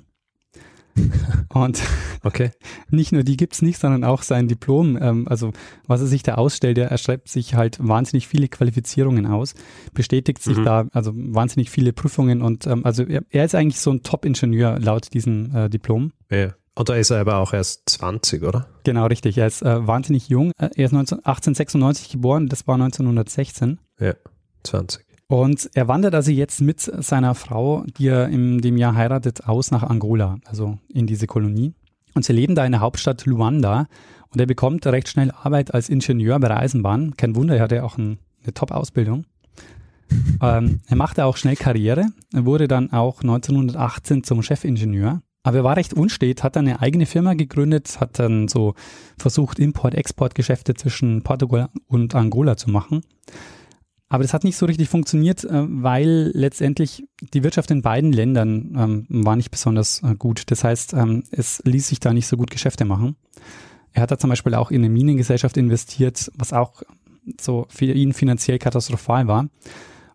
Und 1.49 1.83
okay. 2.23 2.51
nicht 2.91 3.13
nur 3.13 3.23
die 3.23 3.37
gibt 3.37 3.55
es 3.55 3.63
nicht, 3.63 3.79
sondern 3.79 4.05
auch 4.05 4.23
sein 4.23 4.49
Diplom, 4.49 4.99
ähm, 5.01 5.29
also 5.29 5.53
was 5.87 6.01
er 6.01 6.07
sich 6.07 6.23
da 6.23 6.35
ausstellt, 6.35 6.79
er 6.79 6.97
schreibt 6.99 7.29
sich 7.29 7.55
halt 7.55 7.79
wahnsinnig 7.81 8.29
viele 8.29 8.49
Qualifizierungen 8.49 9.27
aus, 9.27 9.55
bestätigt 9.95 10.43
sich 10.43 10.59
mhm. 10.59 10.65
da, 10.65 10.85
also 10.93 11.13
wahnsinnig 11.15 11.71
viele 11.71 11.93
Prüfungen 11.93 12.43
und 12.43 12.67
ähm, 12.67 12.85
also 12.85 13.05
er, 13.05 13.23
er, 13.31 13.45
ist 13.45 13.55
eigentlich 13.55 13.81
so 13.81 13.91
ein 13.91 14.03
Top-Ingenieur 14.03 14.79
laut 14.79 15.13
diesem 15.15 15.55
äh, 15.55 15.69
Diplom. 15.69 16.13
Ja. 16.31 16.55
Und 16.79 16.91
da 16.91 16.95
ist 16.95 17.09
er 17.09 17.21
aber 17.21 17.39
auch 17.39 17.55
erst 17.55 17.89
20, 17.89 18.43
oder? 18.43 18.67
Genau, 18.85 19.07
richtig. 19.07 19.39
Er 19.39 19.47
ist 19.47 19.63
äh, 19.63 19.87
wahnsinnig 19.87 20.29
jung. 20.29 20.53
Äh, 20.59 20.69
er 20.77 20.85
ist 20.85 20.93
19, 20.93 21.19
1896 21.19 22.11
geboren, 22.11 22.49
das 22.49 22.67
war 22.67 22.75
1916. 22.75 23.79
Ja, 23.99 24.13
20. 24.63 25.06
Und 25.29 25.71
er 25.75 25.89
wandert 25.89 26.15
also 26.15 26.31
jetzt 26.31 26.61
mit 26.61 26.81
seiner 26.81 27.35
Frau, 27.35 27.85
die 27.99 28.09
er 28.09 28.29
in 28.29 28.61
dem 28.61 28.77
Jahr 28.77 28.95
heiratet, 28.95 29.47
aus 29.47 29.71
nach 29.71 29.83
Angola, 29.83 30.39
also 30.45 30.79
in 30.89 31.07
diese 31.07 31.27
Kolonie. 31.27 31.75
Und 32.15 32.25
sie 32.25 32.33
leben 32.33 32.55
da 32.55 32.65
in 32.65 32.73
der 32.73 32.81
Hauptstadt 32.81 33.27
Luanda. 33.27 33.87
Und 34.31 34.41
er 34.41 34.47
bekommt 34.47 34.87
recht 34.87 35.09
schnell 35.09 35.31
Arbeit 35.31 35.75
als 35.75 35.89
Ingenieur 35.89 36.39
bei 36.39 36.49
der 36.49 36.59
Eisenbahn. 36.59 37.17
Kein 37.17 37.35
Wunder, 37.35 37.57
er 37.57 37.63
hatte 37.63 37.85
auch 37.85 37.99
ein, 37.99 38.19
eine 38.43 38.55
Top-Ausbildung. 38.55 39.25
ähm, 40.43 40.81
er 40.87 40.97
machte 40.97 41.25
auch 41.25 41.37
schnell 41.37 41.57
Karriere. 41.57 42.07
Er 42.33 42.45
wurde 42.45 42.69
dann 42.69 42.93
auch 42.93 43.23
1918 43.23 44.23
zum 44.23 44.43
Chefingenieur. 44.43 45.21
Aber 45.43 45.59
er 45.59 45.65
war 45.65 45.77
recht 45.77 45.95
unstet, 45.95 46.43
hat 46.43 46.57
dann 46.57 46.67
eine 46.67 46.81
eigene 46.81 47.07
Firma 47.07 47.35
gegründet, 47.35 48.01
hat 48.01 48.19
dann 48.19 48.49
so 48.49 48.75
versucht, 49.17 49.59
Import-Export-Geschäfte 49.59 50.75
zwischen 50.75 51.23
Portugal 51.23 51.69
und 51.87 52.15
Angola 52.15 52.57
zu 52.57 52.71
machen. 52.71 53.03
Aber 54.09 54.23
das 54.23 54.33
hat 54.33 54.45
nicht 54.45 54.57
so 54.57 54.67
richtig 54.67 54.89
funktioniert, 54.89 55.45
äh, 55.45 55.49
weil 55.51 56.31
letztendlich 56.35 57.05
die 57.35 57.43
Wirtschaft 57.43 57.71
in 57.71 57.83
beiden 57.83 58.13
Ländern 58.13 58.77
ähm, 58.77 59.07
war 59.09 59.37
nicht 59.37 59.51
besonders 59.51 60.03
äh, 60.03 60.15
gut. 60.15 60.45
Das 60.51 60.63
heißt, 60.63 60.95
ähm, 60.95 61.25
es 61.31 61.61
ließ 61.65 61.89
sich 61.89 62.01
da 62.01 62.13
nicht 62.13 62.27
so 62.27 62.37
gut 62.37 62.51
Geschäfte 62.51 62.85
machen. 62.85 63.17
Er 63.93 64.03
hat 64.03 64.11
da 64.11 64.19
zum 64.19 64.31
Beispiel 64.31 64.55
auch 64.55 64.71
in 64.71 64.83
eine 64.83 64.91
Minengesellschaft 64.91 65.57
investiert, 65.57 66.31
was 66.37 66.53
auch 66.53 66.83
so 67.41 67.67
für 67.69 67.87
ihn 67.87 68.13
finanziell 68.13 68.59
katastrophal 68.59 69.27
war. 69.27 69.49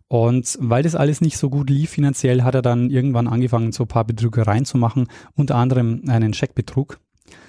Und 0.08 0.58
weil 0.60 0.82
das 0.82 0.94
alles 0.94 1.20
nicht 1.20 1.36
so 1.36 1.50
gut 1.50 1.68
lief 1.70 1.90
finanziell, 1.90 2.42
hat 2.44 2.54
er 2.54 2.62
dann 2.62 2.90
irgendwann 2.90 3.26
angefangen, 3.26 3.72
so 3.72 3.84
ein 3.84 3.88
paar 3.88 4.04
Betrügereien 4.04 4.64
zu 4.64 4.78
machen, 4.78 5.08
unter 5.34 5.56
anderem 5.56 6.02
einen 6.06 6.34
Scheckbetrug. 6.34 6.98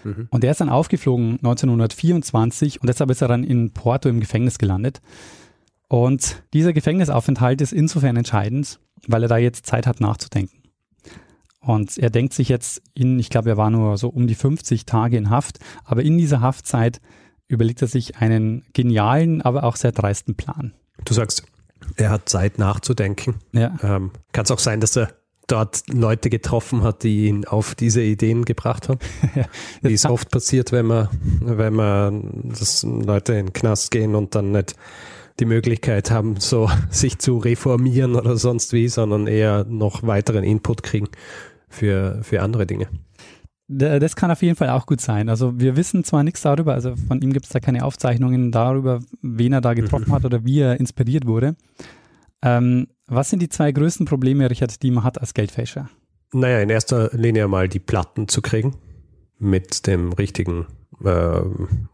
Mhm. 0.04 0.28
Und 0.30 0.44
der 0.44 0.52
ist 0.52 0.62
dann 0.62 0.70
aufgeflogen 0.70 1.34
1924 1.38 2.82
und 2.82 2.88
deshalb 2.88 3.10
ist 3.12 3.22
er 3.22 3.28
dann 3.28 3.44
in 3.44 3.72
Porto 3.72 4.10
im 4.10 4.20
Gefängnis 4.20 4.58
gelandet. 4.58 5.02
Und 5.94 6.42
dieser 6.56 6.74
Gefängnisaufenthalt 6.74 7.62
ist 7.62 7.72
insofern 7.72 8.18
entscheidend, 8.18 8.80
weil 9.06 9.22
er 9.22 9.30
da 9.30 9.38
jetzt 9.38 9.68
Zeit 9.68 9.86
hat 9.86 10.02
nachzudenken. 10.02 10.64
Und 11.60 12.00
er 12.00 12.10
denkt 12.10 12.34
sich 12.34 12.50
jetzt 12.50 12.82
in, 12.96 13.20
ich 13.20 13.30
glaube, 13.30 13.52
er 13.52 13.58
war 13.58 13.70
nur 13.70 14.00
so 14.00 14.10
um 14.10 14.26
die 14.26 14.34
50 14.34 14.88
Tage 14.88 15.18
in 15.18 15.30
Haft, 15.30 15.60
aber 15.86 16.02
in 16.02 16.18
dieser 16.18 16.42
Haftzeit 16.42 17.00
überlegt 17.48 17.84
er 17.84 17.88
sich 17.88 18.18
einen 18.18 18.66
genialen, 18.74 19.44
aber 19.44 19.66
auch 19.66 19.76
sehr 19.76 19.92
dreisten 19.92 20.34
Plan. 20.34 20.74
Du 21.06 21.14
sagst, 21.14 21.44
er 21.96 22.10
hat 22.10 22.28
Zeit 22.28 22.58
nachzudenken. 22.58 23.36
Ja. 23.52 23.78
Ähm, 23.84 24.10
Kann 24.32 24.46
es 24.46 24.52
auch 24.52 24.58
sein, 24.58 24.82
dass 24.82 24.96
er 24.96 25.14
dort 25.46 25.84
Leute 25.94 26.32
getroffen 26.32 26.82
hat, 26.82 27.04
die 27.04 27.28
ihn 27.28 27.46
auf 27.46 27.76
diese 27.76 28.02
Ideen 28.02 28.46
gebracht 28.46 28.90
haben. 28.90 28.98
ja, 29.36 29.46
Wie 29.84 29.94
es 29.94 30.08
oft 30.08 30.32
passiert, 30.32 30.72
wenn 30.72 30.88
man, 30.88 31.10
wenn 31.42 31.76
man, 31.76 32.50
dass 32.50 32.82
Leute 32.82 33.34
in 33.34 33.46
den 33.46 33.54
Knast 33.54 33.92
gehen 33.92 34.16
und 34.16 34.34
dann 34.34 34.54
nicht 34.54 34.76
die 35.40 35.46
Möglichkeit 35.46 36.12
haben, 36.12 36.38
so 36.40 36.70
sich 36.90 37.20
zu 37.20 37.38
reformieren 37.38 38.16
oder 38.16 38.38
sonst 38.38 38.74
wie, 38.74 38.88
sondern 38.88 39.28
eher 39.28 39.66
noch 39.66 40.04
weiteren 40.04 40.44
Input 40.44 40.84
kriegen 40.84 41.08
für, 41.70 42.20
für 42.24 42.42
andere 42.42 42.66
Dinge. 42.66 42.88
Das 43.70 44.16
kann 44.16 44.30
auf 44.30 44.42
jeden 44.42 44.56
Fall 44.56 44.70
auch 44.70 44.86
gut 44.86 45.02
sein. 45.02 45.30
Also 45.30 45.60
wir 45.60 45.76
wissen 45.76 46.04
zwar 46.04 46.24
nichts 46.24 46.42
darüber, 46.42 46.74
also 46.74 46.96
von 46.96 47.22
ihm 47.22 47.32
gibt 47.32 47.46
es 47.46 47.52
da 47.52 47.60
keine 47.60 47.86
Aufzeichnungen 47.86 48.52
darüber, 48.52 49.00
wen 49.22 49.54
er 49.54 49.62
da 49.62 49.74
getroffen 49.74 50.10
mhm. 50.10 50.14
hat 50.14 50.26
oder 50.26 50.44
wie 50.46 50.60
er 50.60 50.80
inspiriert 50.80 51.26
wurde. 51.26 51.56
Ähm, 52.44 52.88
was 53.08 53.30
sind 53.30 53.42
die 53.42 53.50
zwei 53.50 53.72
größten 53.72 54.06
Probleme, 54.06 54.50
Richard, 54.50 54.84
die 54.84 54.92
man 54.92 55.04
hat 55.04 55.20
als 55.20 55.34
Geldfälscher? 55.34 55.90
Naja, 56.34 56.60
in 56.60 56.70
erster 56.70 57.10
Linie 57.14 57.48
mal 57.48 57.70
die 57.70 57.80
Platten 57.80 58.28
zu 58.28 58.42
kriegen 58.42 58.76
mit 59.40 59.88
dem 59.88 60.12
richtigen 60.14 60.68
äh, 61.04 61.42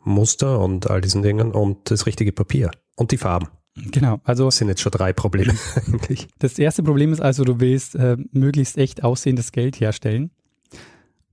Muster 0.04 0.60
und 0.60 0.90
all 0.90 1.02
diesen 1.02 1.22
Dingen 1.22 1.52
und 1.52 1.92
das 1.92 2.06
richtige 2.06 2.32
Papier. 2.32 2.72
Und 3.00 3.12
die 3.12 3.18
Farben. 3.18 3.48
Genau, 3.76 4.20
also 4.26 4.46
das 4.46 4.58
sind 4.58 4.68
jetzt 4.68 4.82
schon 4.82 4.92
drei 4.92 5.14
Probleme 5.14 5.54
eigentlich. 5.88 6.28
Das 6.38 6.60
erste 6.60 6.84
Problem 6.84 7.14
ist 7.14 7.22
also, 7.22 7.46
du 7.46 7.62
willst 7.62 7.96
äh, 7.96 8.18
möglichst 8.34 8.78
echt 8.78 9.06
aussehendes 9.06 9.54
Geld 9.54 9.80
herstellen. 9.80 10.32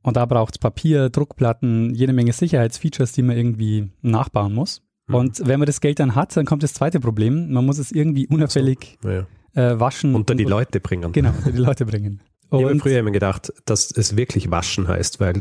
Und 0.02 0.16
da 0.16 0.24
braucht 0.26 0.54
es 0.54 0.58
Papier, 0.58 1.10
Druckplatten, 1.10 1.92
jede 1.92 2.12
Menge 2.12 2.32
Sicherheitsfeatures, 2.32 3.10
die 3.10 3.22
man 3.22 3.36
irgendwie 3.36 3.90
nachbauen 4.02 4.54
muss. 4.54 4.82
Mhm. 5.08 5.14
Und 5.16 5.46
wenn 5.46 5.58
man 5.58 5.66
das 5.66 5.80
Geld 5.80 5.98
dann 5.98 6.14
hat, 6.14 6.36
dann 6.36 6.46
kommt 6.46 6.62
das 6.62 6.72
zweite 6.72 7.00
Problem. 7.00 7.50
Man 7.50 7.66
muss 7.66 7.78
es 7.78 7.90
irgendwie 7.90 8.28
unauffällig 8.28 8.96
so, 9.02 9.10
ja. 9.10 9.26
äh, 9.54 9.80
waschen. 9.80 10.14
Unter 10.14 10.36
die 10.36 10.44
Leute 10.44 10.78
bringen. 10.78 11.10
Genau, 11.10 11.32
unter 11.36 11.50
die 11.50 11.58
Leute 11.58 11.84
bringen. 11.84 12.22
ich 12.52 12.62
habe 12.62 12.78
früher 12.78 13.00
immer 13.00 13.10
gedacht, 13.10 13.52
dass 13.64 13.90
es 13.90 14.16
wirklich 14.16 14.52
waschen 14.52 14.86
heißt, 14.86 15.18
weil 15.18 15.40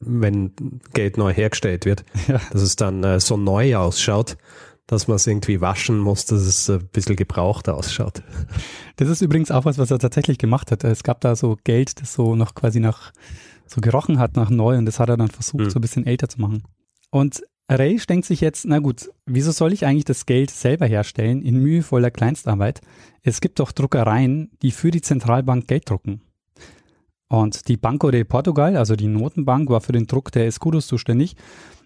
wenn 0.00 0.52
Geld 0.94 1.18
neu 1.18 1.34
hergestellt 1.34 1.84
wird, 1.84 2.06
ja. 2.28 2.40
dass 2.50 2.62
es 2.62 2.76
dann 2.76 3.04
äh, 3.04 3.20
so 3.20 3.36
neu 3.36 3.76
ausschaut, 3.76 4.38
dass 4.88 5.06
man 5.06 5.16
es 5.16 5.26
irgendwie 5.26 5.60
waschen 5.60 5.98
muss, 5.98 6.24
dass 6.24 6.40
es 6.40 6.68
ein 6.68 6.88
bisschen 6.88 7.14
gebraucht 7.14 7.68
ausschaut. 7.68 8.22
Das 8.96 9.08
ist 9.08 9.22
übrigens 9.22 9.52
auch 9.52 9.64
was, 9.64 9.78
was 9.78 9.92
er 9.92 10.00
tatsächlich 10.00 10.38
gemacht 10.38 10.72
hat. 10.72 10.82
Es 10.82 11.04
gab 11.04 11.20
da 11.20 11.36
so 11.36 11.56
Geld, 11.62 12.00
das 12.00 12.14
so 12.14 12.34
noch 12.34 12.56
quasi 12.56 12.80
nach 12.80 13.12
so 13.66 13.80
gerochen 13.80 14.18
hat 14.18 14.34
nach 14.34 14.50
neu 14.50 14.76
und 14.76 14.86
das 14.86 14.98
hat 14.98 15.10
er 15.10 15.16
dann 15.16 15.28
versucht, 15.28 15.66
mhm. 15.66 15.70
so 15.70 15.78
ein 15.78 15.82
bisschen 15.82 16.06
älter 16.06 16.28
zu 16.28 16.40
machen. 16.40 16.64
Und 17.10 17.42
Ray 17.70 17.96
denkt 18.08 18.24
sich 18.24 18.40
jetzt, 18.40 18.64
na 18.64 18.78
gut, 18.78 19.10
wieso 19.26 19.52
soll 19.52 19.74
ich 19.74 19.84
eigentlich 19.84 20.06
das 20.06 20.24
Geld 20.24 20.50
selber 20.50 20.86
herstellen 20.86 21.42
in 21.42 21.58
mühevoller 21.58 22.10
Kleinstarbeit? 22.10 22.80
Es 23.22 23.42
gibt 23.42 23.60
doch 23.60 23.72
Druckereien, 23.72 24.50
die 24.62 24.70
für 24.70 24.90
die 24.90 25.02
Zentralbank 25.02 25.68
Geld 25.68 25.88
drucken. 25.90 26.22
Und 27.28 27.68
die 27.68 27.76
Banco 27.76 28.10
de 28.10 28.24
Portugal, 28.24 28.74
also 28.74 28.96
die 28.96 29.06
Notenbank, 29.06 29.68
war 29.68 29.82
für 29.82 29.92
den 29.92 30.06
Druck 30.06 30.32
der 30.32 30.46
Escudos 30.46 30.86
zuständig. 30.86 31.36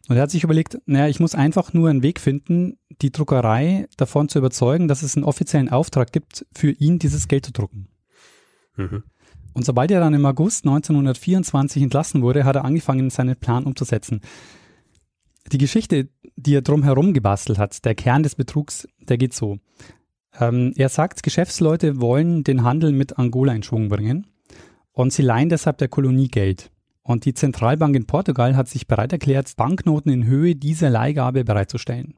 Und 0.08 0.16
er 0.16 0.22
hat 0.22 0.30
sich 0.30 0.44
überlegt, 0.44 0.78
naja, 0.86 1.08
ich 1.08 1.20
muss 1.20 1.34
einfach 1.34 1.72
nur 1.72 1.88
einen 1.88 2.02
Weg 2.02 2.20
finden, 2.20 2.78
die 3.02 3.12
Druckerei 3.12 3.86
davon 3.96 4.28
zu 4.28 4.38
überzeugen, 4.38 4.88
dass 4.88 5.02
es 5.02 5.16
einen 5.16 5.24
offiziellen 5.24 5.68
Auftrag 5.68 6.12
gibt, 6.12 6.44
für 6.54 6.70
ihn 6.70 6.98
dieses 6.98 7.28
Geld 7.28 7.46
zu 7.46 7.52
drucken. 7.52 7.88
Mhm. 8.76 9.04
Und 9.54 9.64
sobald 9.64 9.90
er 9.90 10.00
dann 10.00 10.14
im 10.14 10.26
August 10.26 10.64
1924 10.64 11.82
entlassen 11.82 12.22
wurde, 12.22 12.44
hat 12.44 12.56
er 12.56 12.64
angefangen, 12.64 13.10
seinen 13.10 13.36
Plan 13.36 13.64
umzusetzen. 13.64 14.22
Die 15.52 15.58
Geschichte, 15.58 16.08
die 16.36 16.54
er 16.54 16.62
drumherum 16.62 17.12
gebastelt 17.12 17.58
hat, 17.58 17.84
der 17.84 17.94
Kern 17.94 18.22
des 18.22 18.34
Betrugs, 18.34 18.88
der 19.00 19.18
geht 19.18 19.34
so. 19.34 19.58
Ähm, 20.40 20.72
er 20.76 20.88
sagt, 20.88 21.22
Geschäftsleute 21.22 22.00
wollen 22.00 22.42
den 22.44 22.62
Handel 22.62 22.92
mit 22.92 23.18
Angola 23.18 23.52
in 23.52 23.62
Schwung 23.62 23.88
bringen 23.88 24.26
und 24.92 25.12
sie 25.12 25.22
leihen 25.22 25.48
deshalb 25.48 25.78
der 25.78 25.88
Kolonie 25.88 26.28
Geld. 26.28 26.71
Und 27.02 27.24
die 27.24 27.34
Zentralbank 27.34 27.96
in 27.96 28.06
Portugal 28.06 28.56
hat 28.56 28.68
sich 28.68 28.86
bereit 28.86 29.12
erklärt, 29.12 29.56
Banknoten 29.56 30.12
in 30.12 30.24
Höhe 30.24 30.54
dieser 30.54 30.88
Leihgabe 30.88 31.44
bereitzustellen. 31.44 32.14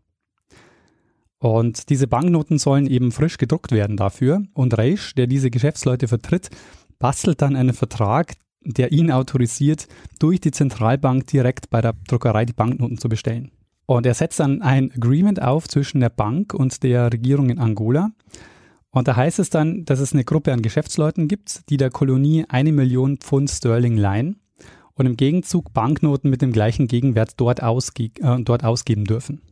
Und 1.38 1.90
diese 1.90 2.06
Banknoten 2.06 2.58
sollen 2.58 2.86
eben 2.86 3.12
frisch 3.12 3.38
gedruckt 3.38 3.72
werden 3.72 3.96
dafür. 3.96 4.42
Und 4.54 4.76
Reisch, 4.76 5.14
der 5.14 5.26
diese 5.26 5.50
Geschäftsleute 5.50 6.08
vertritt, 6.08 6.50
bastelt 6.98 7.42
dann 7.42 7.56
einen 7.56 7.74
Vertrag, 7.74 8.34
der 8.62 8.92
ihn 8.92 9.10
autorisiert, 9.10 9.86
durch 10.18 10.40
die 10.40 10.52
Zentralbank 10.52 11.26
direkt 11.26 11.70
bei 11.70 11.80
der 11.80 11.94
Druckerei 12.08 12.46
die 12.46 12.54
Banknoten 12.54 12.98
zu 12.98 13.08
bestellen. 13.08 13.50
Und 13.86 14.06
er 14.06 14.14
setzt 14.14 14.40
dann 14.40 14.62
ein 14.62 14.90
Agreement 14.92 15.42
auf 15.42 15.68
zwischen 15.68 16.00
der 16.00 16.08
Bank 16.08 16.54
und 16.54 16.82
der 16.82 17.12
Regierung 17.12 17.50
in 17.50 17.58
Angola. 17.58 18.12
Und 18.90 19.08
da 19.08 19.16
heißt 19.16 19.38
es 19.38 19.50
dann, 19.50 19.84
dass 19.84 20.00
es 20.00 20.14
eine 20.14 20.24
Gruppe 20.24 20.52
an 20.52 20.62
Geschäftsleuten 20.62 21.28
gibt, 21.28 21.68
die 21.68 21.76
der 21.76 21.90
Kolonie 21.90 22.46
eine 22.48 22.72
Million 22.72 23.18
Pfund 23.18 23.50
Sterling 23.50 23.96
leihen 23.96 24.40
und 24.94 25.06
im 25.06 25.16
Gegenzug 25.16 25.72
Banknoten 25.72 26.30
mit 26.30 26.42
dem 26.42 26.52
gleichen 26.52 26.86
Gegenwert 26.86 27.32
dort, 27.36 27.62
ausge 27.62 28.10
äh, 28.20 28.40
dort 28.40 28.64
ausgeben 28.64 29.04
dürfen. 29.04 29.42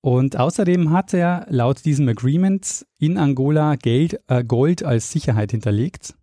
Und 0.00 0.38
außerdem 0.38 0.90
hat 0.92 1.12
er 1.12 1.46
laut 1.50 1.84
diesem 1.84 2.08
Agreement 2.08 2.86
in 2.98 3.18
Angola 3.18 3.76
Geld, 3.76 4.20
äh, 4.28 4.42
Gold 4.42 4.82
als 4.82 5.10
Sicherheit 5.10 5.50
hinterlegt 5.50 6.14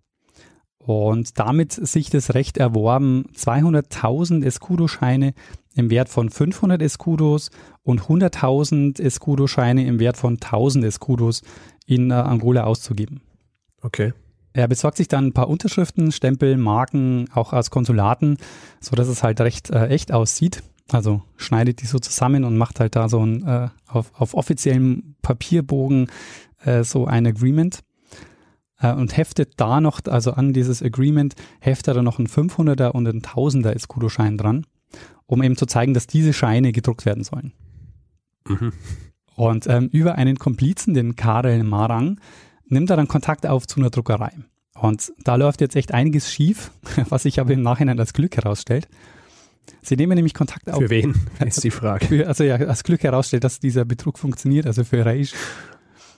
und 0.79 1.37
damit 1.37 1.73
sich 1.73 2.09
das 2.09 2.33
Recht 2.33 2.57
erworben, 2.57 3.25
200.000 3.35 4.43
Escudo-Scheine 4.43 5.33
im 5.75 5.89
Wert 5.89 6.09
von 6.09 6.29
500 6.29 6.81
Escudos 6.81 7.51
und 7.83 8.03
100.000 8.03 8.99
Escudo-Scheine 8.99 9.85
im 9.85 9.99
Wert 9.99 10.17
von 10.17 10.35
1000 10.35 10.85
Escudos 10.85 11.43
in 11.85 12.09
äh, 12.09 12.13
Angola 12.13 12.63
auszugeben. 12.63 13.21
Okay. 13.81 14.13
Er 14.57 14.67
besorgt 14.67 14.97
sich 14.97 15.07
dann 15.07 15.27
ein 15.27 15.33
paar 15.33 15.49
Unterschriften, 15.49 16.11
Stempel, 16.11 16.57
Marken, 16.57 17.29
auch 17.31 17.53
aus 17.53 17.69
Konsulaten, 17.69 18.37
so 18.79 18.95
dass 18.95 19.07
es 19.07 19.21
halt 19.21 19.39
recht 19.39 19.69
äh, 19.69 19.89
echt 19.89 20.11
aussieht. 20.11 20.63
Also 20.91 21.21
schneidet 21.35 21.83
die 21.83 21.85
so 21.85 21.99
zusammen 21.99 22.43
und 22.43 22.57
macht 22.57 22.79
halt 22.79 22.95
da 22.95 23.07
so 23.07 23.23
ein 23.23 23.45
äh, 23.45 23.69
auf, 23.85 24.11
auf 24.19 24.33
offiziellem 24.33 25.13
Papierbogen 25.21 26.07
äh, 26.63 26.83
so 26.83 27.05
ein 27.05 27.27
Agreement 27.27 27.83
äh, 28.79 28.93
und 28.93 29.15
heftet 29.15 29.53
da 29.57 29.79
noch, 29.79 30.01
also 30.07 30.31
an 30.31 30.53
dieses 30.53 30.81
Agreement 30.81 31.35
heftet 31.59 31.95
er 31.95 32.01
noch 32.01 32.17
ein 32.17 32.27
500er 32.27 32.89
und 32.93 33.07
ein 33.07 33.21
1000er 33.21 33.73
Escudo-Schein 33.73 34.39
dran, 34.39 34.65
um 35.27 35.43
eben 35.43 35.55
zu 35.55 35.67
zeigen, 35.67 35.93
dass 35.93 36.07
diese 36.07 36.33
Scheine 36.33 36.71
gedruckt 36.71 37.05
werden 37.05 37.23
sollen. 37.23 37.53
Mhm. 38.47 38.73
Und 39.35 39.67
ähm, 39.67 39.87
über 39.91 40.15
einen 40.15 40.39
Komplizen, 40.39 40.95
den 40.95 41.15
Karel 41.15 41.63
Marang, 41.63 42.19
nimmt 42.69 42.89
er 42.89 42.97
dann 42.97 43.07
Kontakt 43.07 43.45
auf 43.45 43.67
zu 43.67 43.79
einer 43.79 43.89
Druckerei. 43.89 44.31
Und 44.79 45.11
da 45.23 45.35
läuft 45.35 45.61
jetzt 45.61 45.75
echt 45.75 45.93
einiges 45.93 46.31
schief, 46.31 46.71
was 47.09 47.23
sich 47.23 47.39
aber 47.39 47.51
im 47.51 47.61
Nachhinein 47.61 47.99
als 47.99 48.13
Glück 48.13 48.37
herausstellt. 48.37 48.87
Sie 49.81 49.95
nehmen 49.95 50.15
nämlich 50.15 50.33
Kontakt 50.33 50.69
auf. 50.69 50.79
Für 50.79 50.89
wen 50.89 51.15
ist 51.45 51.63
die 51.63 51.71
Frage. 51.71 52.05
Für, 52.05 52.27
also 52.27 52.43
ja, 52.43 52.55
als 52.55 52.83
Glück 52.83 53.03
herausstellt, 53.03 53.43
dass 53.43 53.59
dieser 53.59 53.85
Betrug 53.85 54.17
funktioniert, 54.17 54.65
also 54.65 54.83
für 54.83 55.05
Reisch. 55.05 55.33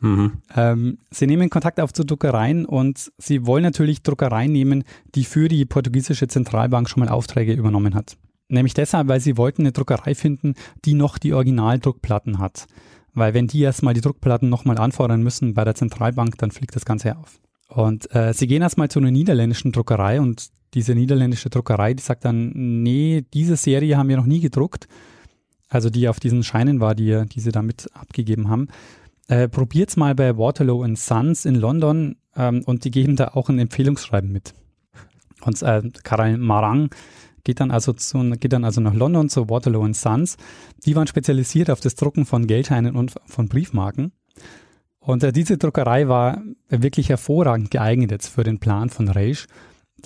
Mhm. 0.02 0.34
Ähm, 0.56 0.98
sie 1.12 1.28
nehmen 1.28 1.50
Kontakt 1.50 1.80
auf 1.80 1.92
zu 1.92 2.06
Druckereien 2.06 2.66
und 2.66 3.12
sie 3.18 3.46
wollen 3.46 3.64
natürlich 3.64 4.02
Druckereien 4.02 4.52
nehmen, 4.52 4.84
die 5.16 5.26
für 5.26 5.48
die 5.48 5.66
portugiesische 5.66 6.28
Zentralbank 6.28 6.90
schon 6.90 7.04
mal 7.04 7.10
Aufträge 7.10 7.54
übernommen 7.54 7.96
hat. 7.96 8.18
Nämlich 8.48 8.74
deshalb, 8.74 9.08
weil 9.08 9.20
sie 9.20 9.38
wollten 9.38 9.64
eine 9.64 9.72
Druckerei 9.72 10.16
finden, 10.16 10.56
die 10.86 10.94
noch 10.94 11.18
die 11.18 11.34
Originaldruckplatten 11.34 12.40
hat. 12.40 12.66
Weil 13.14 13.34
wenn 13.34 13.48
die 13.48 13.62
erstmal 13.62 13.94
die 13.94 14.02
Druckplatten 14.02 14.50
nochmal 14.50 14.78
anfordern 14.78 15.24
müssen 15.24 15.54
bei 15.54 15.64
der 15.64 15.76
Zentralbank, 15.76 16.38
dann 16.38 16.52
fliegt 16.52 16.76
das 16.76 16.86
Ganze 16.86 17.18
auf. 17.18 17.40
Und 17.68 18.14
äh, 18.16 18.34
sie 18.34 18.48
gehen 18.48 18.62
erstmal 18.62 18.90
zu 18.90 19.00
einer 19.00 19.12
niederländischen 19.12 19.72
Druckerei 19.72 20.20
und 20.20 20.48
diese 20.74 20.94
niederländische 20.94 21.50
Druckerei, 21.50 21.94
die 21.94 22.04
sagt 22.04 22.26
dann, 22.26 22.52
nee, 22.84 23.26
diese 23.34 23.56
Serie 23.56 23.98
haben 23.98 24.10
wir 24.10 24.18
noch 24.18 24.26
nie 24.26 24.40
gedruckt. 24.40 24.88
Also 25.68 25.90
die 25.90 26.08
auf 26.10 26.20
diesen 26.20 26.44
Scheinen 26.44 26.80
war, 26.80 26.96
die, 26.96 27.26
die 27.28 27.40
sie 27.40 27.52
damit 27.52 27.88
abgegeben 27.94 28.50
haben. 28.50 28.68
Äh, 29.28 29.48
probiert's 29.48 29.98
mal 29.98 30.16
bei 30.16 30.38
Waterloo 30.38 30.84
Sons 30.96 31.46
in 31.46 31.56
London 31.56 32.16
ähm, 32.36 32.64
und 32.66 32.86
die 32.86 32.92
geben 32.92 33.16
da 33.16 33.30
auch 33.30 33.50
ein 33.50 33.60
Empfehlungsschreiben 33.60 34.32
mit. 34.32 34.54
Und 35.42 35.62
äh, 35.62 35.84
Karel 36.04 36.38
Marang 36.38 36.90
geht 37.50 37.62
dann 37.62 37.72
also 37.72 37.94
zu, 37.94 38.20
geht 38.40 38.54
dann 38.54 38.64
also 38.64 38.80
nach 38.80 38.94
London 38.94 39.28
zu 39.28 39.50
Waterloo 39.50 39.92
Sons. 39.92 40.38
Die 40.86 40.96
waren 40.96 41.08
spezialisiert 41.08 41.72
auf 41.72 41.80
das 41.80 41.96
Drucken 41.96 42.28
von 42.28 42.46
Geldscheinen 42.46 42.96
und 42.96 43.16
von 43.26 43.48
Briefmarken. 43.48 44.12
Und 45.00 45.24
äh, 45.24 45.32
diese 45.32 45.58
Druckerei 45.58 46.08
war 46.08 46.44
wirklich 46.68 47.10
hervorragend 47.10 47.72
geeignet 47.72 48.12
jetzt 48.12 48.28
für 48.28 48.44
den 48.44 48.60
Plan 48.60 48.92
von 48.92 49.08
Reisch, 49.08 49.48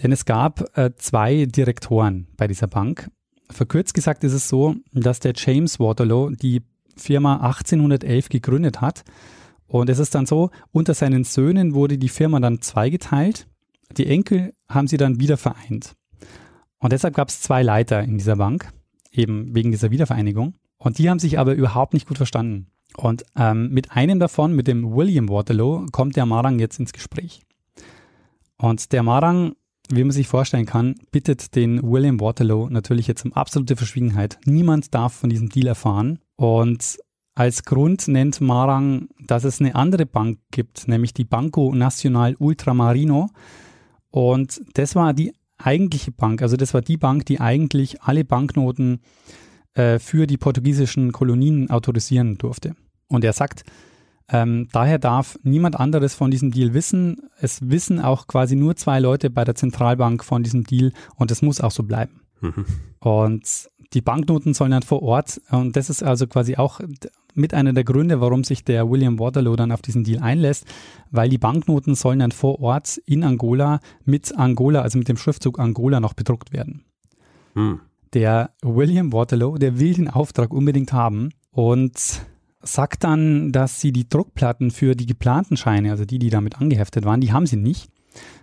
denn 0.01 0.13
es 0.13 0.23
gab 0.23 0.77
äh, 0.77 0.91
zwei 0.95 1.45
Direktoren 1.45 2.27
bei 2.37 2.47
dieser 2.47 2.67
Bank. 2.67 3.09
Verkürzt 3.49 3.93
gesagt 3.93 4.23
ist 4.23 4.31
es 4.31 4.47
so, 4.47 4.75
dass 4.93 5.19
der 5.19 5.33
James 5.35 5.81
Waterloo 5.81 6.29
die 6.29 6.61
Firma 6.95 7.41
1811 7.41 8.29
gegründet 8.29 8.79
hat. 8.79 9.03
Und 9.67 9.89
es 9.89 9.99
ist 9.99 10.15
dann 10.15 10.25
so, 10.25 10.49
unter 10.71 10.93
seinen 10.93 11.25
Söhnen 11.25 11.73
wurde 11.73 11.97
die 11.97 12.07
Firma 12.07 12.39
dann 12.39 12.61
zweigeteilt. 12.61 13.47
Die 13.97 14.07
Enkel 14.07 14.53
haben 14.69 14.87
sie 14.87 14.97
dann 14.97 15.19
wieder 15.19 15.35
vereint. 15.35 15.93
Und 16.83 16.91
deshalb 16.91 17.15
gab 17.15 17.29
es 17.29 17.39
zwei 17.39 17.63
Leiter 17.63 18.03
in 18.03 18.17
dieser 18.17 18.35
Bank, 18.35 18.69
eben 19.09 19.55
wegen 19.55 19.71
dieser 19.71 19.89
Wiedervereinigung. 19.89 20.55
Und 20.77 20.97
die 20.97 21.09
haben 21.09 21.17
sich 21.17 21.39
aber 21.39 21.53
überhaupt 21.53 21.93
nicht 21.93 22.09
gut 22.09 22.17
verstanden. 22.17 22.67
Und 22.97 23.23
ähm, 23.37 23.69
mit 23.69 23.91
einem 23.91 24.19
davon, 24.19 24.53
mit 24.53 24.67
dem 24.67 24.93
William 24.93 25.29
Waterloo, 25.29 25.85
kommt 25.93 26.17
der 26.17 26.25
Marang 26.25 26.59
jetzt 26.59 26.79
ins 26.81 26.91
Gespräch. 26.91 27.41
Und 28.57 28.91
der 28.91 29.01
Marang, 29.01 29.53
wie 29.89 30.03
man 30.03 30.11
sich 30.11 30.27
vorstellen 30.27 30.65
kann, 30.65 30.95
bittet 31.09 31.55
den 31.55 31.81
William 31.89 32.19
Waterloo 32.19 32.67
natürlich 32.67 33.07
jetzt 33.07 33.23
um 33.23 33.31
absolute 33.31 33.77
Verschwiegenheit. 33.77 34.37
Niemand 34.43 34.93
darf 34.93 35.13
von 35.13 35.29
diesem 35.29 35.47
Deal 35.47 35.67
erfahren. 35.67 36.19
Und 36.35 36.99
als 37.33 37.63
Grund 37.63 38.09
nennt 38.09 38.41
Marang, 38.41 39.07
dass 39.25 39.45
es 39.45 39.61
eine 39.61 39.75
andere 39.75 40.05
Bank 40.05 40.39
gibt, 40.51 40.89
nämlich 40.89 41.13
die 41.13 41.23
Banco 41.23 41.73
Nacional 41.73 42.35
Ultramarino. 42.39 43.29
Und 44.11 44.61
das 44.73 44.95
war 44.95 45.13
die 45.13 45.31
eigentliche 45.65 46.11
Bank, 46.11 46.41
also 46.41 46.57
das 46.57 46.73
war 46.73 46.81
die 46.81 46.97
Bank, 46.97 47.25
die 47.25 47.39
eigentlich 47.39 48.01
alle 48.01 48.25
Banknoten 48.25 49.01
äh, 49.73 49.99
für 49.99 50.27
die 50.27 50.37
portugiesischen 50.37 51.11
Kolonien 51.11 51.69
autorisieren 51.69 52.37
durfte. 52.37 52.75
Und 53.07 53.23
er 53.23 53.33
sagt, 53.33 53.63
ähm, 54.29 54.67
daher 54.71 54.99
darf 54.99 55.37
niemand 55.43 55.79
anderes 55.79 56.15
von 56.15 56.31
diesem 56.31 56.51
Deal 56.51 56.73
wissen. 56.73 57.29
Es 57.39 57.69
wissen 57.69 57.99
auch 57.99 58.27
quasi 58.27 58.55
nur 58.55 58.75
zwei 58.75 58.99
Leute 58.99 59.29
bei 59.29 59.43
der 59.43 59.55
Zentralbank 59.55 60.23
von 60.23 60.43
diesem 60.43 60.63
Deal 60.63 60.91
und 61.15 61.31
es 61.31 61.41
muss 61.41 61.61
auch 61.61 61.71
so 61.71 61.83
bleiben. 61.83 62.21
Mhm. 62.41 62.65
Und 62.99 63.69
die 63.93 64.01
Banknoten 64.01 64.53
sollen 64.53 64.71
dann 64.71 64.83
vor 64.83 65.03
Ort, 65.03 65.41
und 65.51 65.75
das 65.75 65.89
ist 65.89 66.03
also 66.03 66.27
quasi 66.27 66.55
auch 66.55 66.79
mit 67.35 67.53
einer 67.53 67.73
der 67.73 67.83
Gründe, 67.83 68.21
warum 68.21 68.43
sich 68.43 68.63
der 68.63 68.89
William 68.89 69.19
Waterloo 69.19 69.55
dann 69.55 69.71
auf 69.71 69.81
diesen 69.81 70.03
Deal 70.03 70.21
einlässt, 70.21 70.65
weil 71.11 71.29
die 71.29 71.37
Banknoten 71.37 71.95
sollen 71.95 72.19
dann 72.19 72.31
vor 72.31 72.59
Ort 72.61 72.97
in 73.05 73.23
Angola 73.23 73.79
mit 74.05 74.37
Angola, 74.37 74.81
also 74.81 74.97
mit 74.97 75.07
dem 75.07 75.17
Schriftzug 75.17 75.59
Angola 75.59 75.99
noch 75.99 76.13
bedruckt 76.13 76.53
werden. 76.53 76.85
Hm. 77.53 77.79
Der 78.13 78.51
William 78.61 79.11
Waterloo, 79.11 79.57
der 79.57 79.79
will 79.79 79.93
den 79.93 80.09
Auftrag 80.09 80.53
unbedingt 80.53 80.93
haben 80.93 81.29
und 81.51 82.21
sagt 82.61 83.03
dann, 83.03 83.51
dass 83.51 83.81
sie 83.81 83.91
die 83.91 84.07
Druckplatten 84.07 84.71
für 84.71 84.95
die 84.95 85.05
geplanten 85.05 85.57
Scheine, 85.57 85.91
also 85.91 86.05
die, 86.05 86.19
die 86.19 86.29
damit 86.29 86.59
angeheftet 86.59 87.05
waren, 87.05 87.21
die 87.21 87.33
haben 87.33 87.47
sie 87.47 87.57
nicht. 87.57 87.89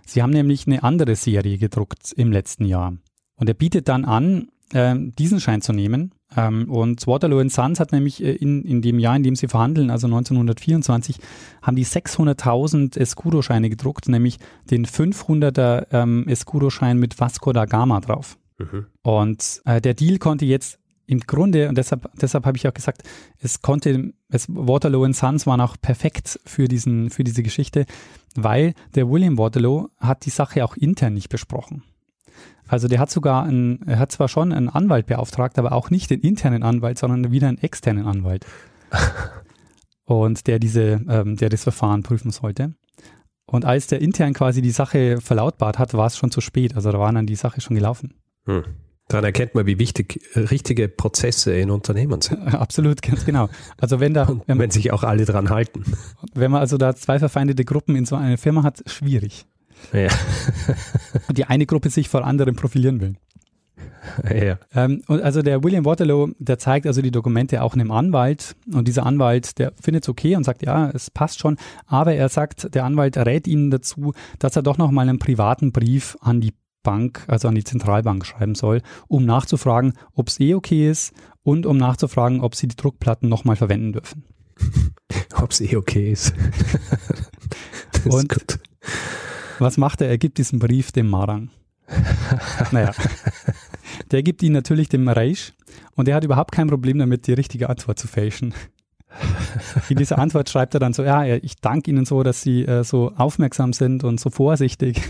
Sie 0.05 0.21
haben 0.21 0.31
nämlich 0.31 0.67
eine 0.67 0.83
andere 0.83 1.15
Serie 1.15 1.57
gedruckt 1.57 2.11
im 2.15 2.31
letzten 2.31 2.65
Jahr. 2.65 2.93
Und 3.35 3.47
er 3.47 3.53
bietet 3.53 3.87
dann 3.87 4.05
an, 4.05 4.49
diesen 4.73 5.39
Schein 5.39 5.61
zu 5.61 5.73
nehmen. 5.73 6.13
Ähm, 6.35 6.69
und 6.69 7.05
Waterloo 7.07 7.47
Sons 7.49 7.79
hat 7.79 7.91
nämlich 7.91 8.23
äh, 8.23 8.31
in, 8.31 8.63
in 8.63 8.81
dem 8.81 8.99
Jahr, 8.99 9.15
in 9.15 9.23
dem 9.23 9.35
sie 9.35 9.47
verhandeln, 9.47 9.89
also 9.89 10.07
1924, 10.07 11.17
haben 11.61 11.75
die 11.75 11.85
600.000 11.85 12.97
Escudo-Scheine 12.97 13.69
gedruckt, 13.69 14.07
nämlich 14.07 14.37
den 14.69 14.85
500er 14.85 15.87
ähm, 15.91 16.27
Escudo-Schein 16.27 16.97
mit 16.97 17.19
Vasco 17.19 17.51
da 17.51 17.65
Gama 17.65 17.99
drauf. 17.99 18.37
Mhm. 18.57 18.85
Und 19.01 19.61
äh, 19.65 19.81
der 19.81 19.93
Deal 19.93 20.19
konnte 20.19 20.45
jetzt 20.45 20.79
im 21.07 21.19
Grunde, 21.19 21.67
und 21.67 21.77
deshalb, 21.77 22.09
deshalb 22.15 22.45
habe 22.45 22.57
ich 22.57 22.67
auch 22.67 22.73
gesagt, 22.73 23.03
es 23.39 23.61
konnte, 23.61 24.13
es, 24.29 24.47
Waterloo 24.47 25.03
and 25.03 25.15
Sons 25.15 25.45
waren 25.45 25.59
auch 25.59 25.75
perfekt 25.81 26.39
für, 26.45 26.69
diesen, 26.69 27.09
für 27.09 27.25
diese 27.25 27.43
Geschichte, 27.43 27.85
weil 28.35 28.73
der 28.95 29.09
William 29.09 29.37
Waterloo 29.37 29.89
hat 29.97 30.25
die 30.25 30.29
Sache 30.29 30.63
auch 30.63 30.77
intern 30.77 31.13
nicht 31.13 31.27
besprochen. 31.27 31.83
Also 32.71 32.87
der 32.87 32.99
hat 32.99 33.11
sogar 33.11 33.43
einen, 33.43 33.85
er 33.85 33.99
hat 33.99 34.13
zwar 34.13 34.29
schon 34.29 34.53
einen 34.53 34.69
Anwalt 34.69 35.05
beauftragt, 35.05 35.59
aber 35.59 35.73
auch 35.73 35.89
nicht 35.89 36.09
den 36.09 36.21
internen 36.21 36.63
Anwalt, 36.63 36.97
sondern 36.97 37.29
wieder 37.29 37.49
einen 37.49 37.57
externen 37.57 38.07
Anwalt. 38.07 38.45
und 40.05 40.47
der 40.47 40.57
diese, 40.57 41.01
ähm, 41.09 41.35
der 41.35 41.49
das 41.49 41.63
Verfahren 41.63 42.01
prüfen 42.01 42.31
sollte. 42.31 42.73
Und 43.45 43.65
als 43.65 43.87
der 43.87 44.01
intern 44.01 44.33
quasi 44.33 44.61
die 44.61 44.71
Sache 44.71 45.19
verlautbart 45.19 45.79
hat, 45.79 45.93
war 45.93 46.07
es 46.07 46.15
schon 46.15 46.31
zu 46.31 46.39
spät. 46.39 46.77
Also 46.77 46.93
da 46.93 46.97
war 46.97 47.11
dann 47.11 47.27
die 47.27 47.35
Sache 47.35 47.59
schon 47.59 47.75
gelaufen. 47.75 48.13
Hm. 48.45 48.63
Daran 49.09 49.25
erkennt 49.25 49.53
man, 49.53 49.65
wie 49.65 49.77
wichtig 49.77 50.21
richtige 50.37 50.87
Prozesse 50.87 51.53
in 51.53 51.71
Unternehmen 51.71 52.21
sind. 52.21 52.39
Absolut, 52.53 53.01
ganz 53.01 53.25
genau. 53.25 53.49
Also 53.81 53.99
wenn 53.99 54.13
da, 54.13 54.29
wenn, 54.45 54.59
wenn 54.59 54.71
sich 54.71 54.93
auch 54.93 55.03
alle 55.03 55.25
dran 55.25 55.49
halten. 55.49 55.83
Wenn 56.33 56.51
man 56.51 56.61
also 56.61 56.77
da 56.77 56.95
zwei 56.95 57.19
verfeindete 57.19 57.65
Gruppen 57.65 57.97
in 57.97 58.05
so 58.05 58.15
einer 58.15 58.37
Firma 58.37 58.63
hat, 58.63 58.81
schwierig. 58.85 59.45
Ja. 59.93 60.09
Und 61.27 61.37
die 61.37 61.45
eine 61.45 61.65
Gruppe 61.65 61.89
sich 61.89 62.09
vor 62.09 62.25
anderen 62.25 62.55
profilieren 62.55 63.01
will. 63.01 63.15
Ja. 64.29 64.57
Ähm, 64.73 65.01
und 65.07 65.21
also 65.21 65.41
der 65.41 65.63
William 65.63 65.85
Waterloo, 65.85 66.33
der 66.39 66.57
zeigt 66.57 66.87
also 66.87 67.01
die 67.01 67.11
Dokumente 67.11 67.61
auch 67.61 67.73
einem 67.73 67.91
Anwalt 67.91 68.55
und 68.73 68.87
dieser 68.87 69.05
Anwalt, 69.05 69.57
der 69.59 69.73
findet 69.79 70.03
es 70.03 70.09
okay 70.09 70.35
und 70.35 70.43
sagt, 70.43 70.65
ja, 70.65 70.89
es 70.89 71.09
passt 71.11 71.39
schon, 71.39 71.57
aber 71.85 72.13
er 72.13 72.29
sagt, 72.29 72.73
der 72.73 72.83
Anwalt 72.83 73.17
rät 73.17 73.47
ihnen 73.47 73.71
dazu, 73.71 74.13
dass 74.39 74.55
er 74.55 74.63
doch 74.63 74.77
noch 74.77 74.91
mal 74.91 75.07
einen 75.07 75.19
privaten 75.19 75.71
Brief 75.71 76.17
an 76.21 76.41
die 76.41 76.53
Bank, 76.83 77.23
also 77.27 77.47
an 77.47 77.55
die 77.55 77.63
Zentralbank 77.63 78.25
schreiben 78.25 78.55
soll, 78.55 78.81
um 79.07 79.25
nachzufragen, 79.25 79.93
ob 80.13 80.29
es 80.29 80.39
eh 80.39 80.55
okay 80.55 80.89
ist 80.89 81.13
und 81.43 81.65
um 81.65 81.77
nachzufragen, 81.77 82.41
ob 82.41 82.55
sie 82.55 82.67
die 82.67 82.75
Druckplatten 82.75 83.29
nochmal 83.29 83.55
verwenden 83.55 83.93
dürfen. 83.93 84.25
ob 85.41 85.51
es 85.51 85.61
eh 85.61 85.75
okay 85.75 86.11
ist. 86.11 86.33
und 88.05 88.29
gut. 88.29 88.59
Was 89.61 89.77
macht 89.77 90.01
er? 90.01 90.09
Er 90.09 90.17
gibt 90.17 90.37
diesen 90.37 90.59
Brief 90.59 90.91
dem 90.91 91.09
Marang. 91.09 91.49
naja, 92.71 92.91
der 94.11 94.23
gibt 94.23 94.43
ihn 94.43 94.53
natürlich 94.53 94.89
dem 94.89 95.07
Reich 95.07 95.53
und 95.95 96.07
er 96.07 96.15
hat 96.15 96.23
überhaupt 96.23 96.51
kein 96.51 96.67
Problem 96.67 96.99
damit, 96.99 97.27
die 97.27 97.33
richtige 97.33 97.69
Antwort 97.69 97.99
zu 97.99 98.07
fälschen. 98.07 98.53
In 99.89 99.97
dieser 99.97 100.17
Antwort 100.17 100.49
schreibt 100.49 100.73
er 100.73 100.79
dann 100.79 100.93
so, 100.93 101.03
ja, 101.03 101.25
ich 101.25 101.57
danke 101.57 101.91
Ihnen 101.91 102.05
so, 102.05 102.23
dass 102.23 102.41
Sie 102.41 102.65
äh, 102.65 102.83
so 102.83 103.11
aufmerksam 103.17 103.73
sind 103.73 104.05
und 104.05 104.19
so 104.19 104.29
vorsichtig. 104.29 105.01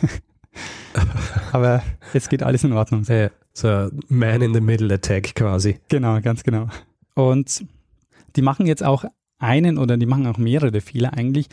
Aber 1.51 1.84
jetzt 2.13 2.29
geht 2.29 2.41
alles 2.41 2.63
in 2.63 2.74
Ordnung. 2.74 3.03
Ja, 3.03 3.29
so 3.53 3.89
Man 4.10 4.41
in 4.41 4.53
the 4.53 4.62
Middle 4.62 4.93
Attack 4.93 5.36
quasi. 5.36 5.79
Genau, 5.88 6.20
ganz 6.22 6.43
genau. 6.43 6.67
Und 7.13 7.63
die 8.36 8.41
machen 8.41 8.65
jetzt 8.65 8.84
auch 8.84 9.05
einen 9.38 9.77
oder 9.77 9.98
die 9.98 10.05
machen 10.05 10.27
auch 10.27 10.38
mehrere 10.38 10.81
Fehler 10.81 11.13
eigentlich, 11.13 11.48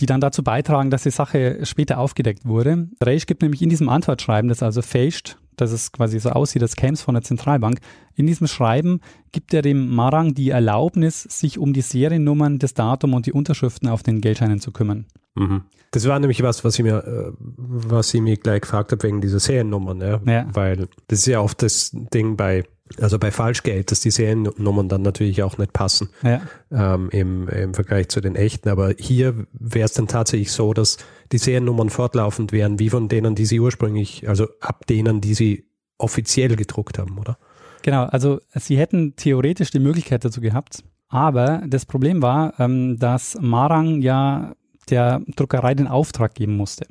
die 0.00 0.06
dann 0.06 0.20
dazu 0.20 0.42
beitragen, 0.42 0.90
dass 0.90 1.02
die 1.02 1.10
Sache 1.10 1.60
später 1.64 1.98
aufgedeckt 1.98 2.46
wurde. 2.46 2.88
Reisch 3.00 3.26
gibt 3.26 3.42
nämlich 3.42 3.62
in 3.62 3.68
diesem 3.68 3.88
Antwortschreiben, 3.88 4.48
das 4.48 4.62
also 4.62 4.82
fälscht, 4.82 5.38
dass 5.56 5.72
es 5.72 5.92
quasi 5.92 6.18
so 6.20 6.30
aussieht, 6.30 6.62
als 6.62 6.76
käme 6.76 6.94
es 6.94 7.02
von 7.02 7.14
der 7.14 7.22
Zentralbank. 7.22 7.80
In 8.14 8.26
diesem 8.26 8.46
Schreiben 8.46 9.00
gibt 9.32 9.52
er 9.52 9.62
dem 9.62 9.94
Marang 9.94 10.34
die 10.34 10.50
Erlaubnis, 10.50 11.22
sich 11.22 11.58
um 11.58 11.72
die 11.72 11.80
Seriennummern, 11.80 12.58
das 12.58 12.74
Datum 12.74 13.14
und 13.14 13.26
die 13.26 13.32
Unterschriften 13.32 13.88
auf 13.88 14.02
den 14.02 14.20
Geldscheinen 14.20 14.60
zu 14.60 14.72
kümmern. 14.72 15.06
Mhm. 15.34 15.62
Das 15.90 16.06
war 16.06 16.18
nämlich 16.18 16.42
was, 16.42 16.64
was 16.64 16.78
ich 16.78 16.84
mir, 16.84 16.98
äh, 16.98 17.32
was 17.38 18.12
ich 18.12 18.20
mir 18.20 18.36
gleich 18.36 18.62
gefragt 18.62 18.92
habe 18.92 19.02
wegen 19.02 19.20
dieser 19.20 19.40
Seriennummern, 19.40 20.00
ja? 20.00 20.20
ja. 20.26 20.46
Weil 20.52 20.88
das 21.08 21.20
ist 21.20 21.26
ja 21.26 21.40
oft 21.40 21.62
das 21.62 21.90
Ding 21.92 22.36
bei, 22.36 22.64
also 23.00 23.18
bei 23.18 23.30
Falschgeld, 23.30 23.90
dass 23.90 24.00
die 24.00 24.10
Seriennummern 24.10 24.88
dann 24.88 25.02
natürlich 25.02 25.42
auch 25.42 25.58
nicht 25.58 25.72
passen 25.72 26.08
ja. 26.22 26.40
ähm, 26.70 27.08
im, 27.10 27.48
im 27.48 27.74
Vergleich 27.74 28.08
zu 28.08 28.20
den 28.20 28.36
echten. 28.36 28.68
Aber 28.68 28.94
hier 28.98 29.46
wäre 29.52 29.84
es 29.84 29.92
dann 29.92 30.08
tatsächlich 30.08 30.52
so, 30.52 30.72
dass 30.72 30.98
die 31.32 31.38
Seriennummern 31.38 31.90
fortlaufend 31.90 32.52
wären, 32.52 32.78
wie 32.78 32.90
von 32.90 33.08
denen, 33.08 33.34
die 33.34 33.46
sie 33.46 33.60
ursprünglich, 33.60 34.28
also 34.28 34.46
ab 34.60 34.86
denen, 34.86 35.20
die 35.20 35.34
sie 35.34 35.68
offiziell 35.98 36.56
gedruckt 36.56 36.98
haben, 36.98 37.18
oder? 37.18 37.38
Genau, 37.82 38.04
also 38.04 38.40
sie 38.54 38.78
hätten 38.78 39.14
theoretisch 39.16 39.70
die 39.70 39.78
Möglichkeit 39.78 40.24
dazu 40.24 40.40
gehabt, 40.40 40.82
aber 41.08 41.62
das 41.66 41.86
Problem 41.86 42.22
war, 42.22 42.58
ähm, 42.58 42.98
dass 42.98 43.36
Marang 43.40 44.00
ja 44.00 44.54
der 44.90 45.22
Druckerei 45.36 45.74
den 45.74 45.86
Auftrag 45.86 46.34
geben 46.34 46.56
musste. 46.56 46.86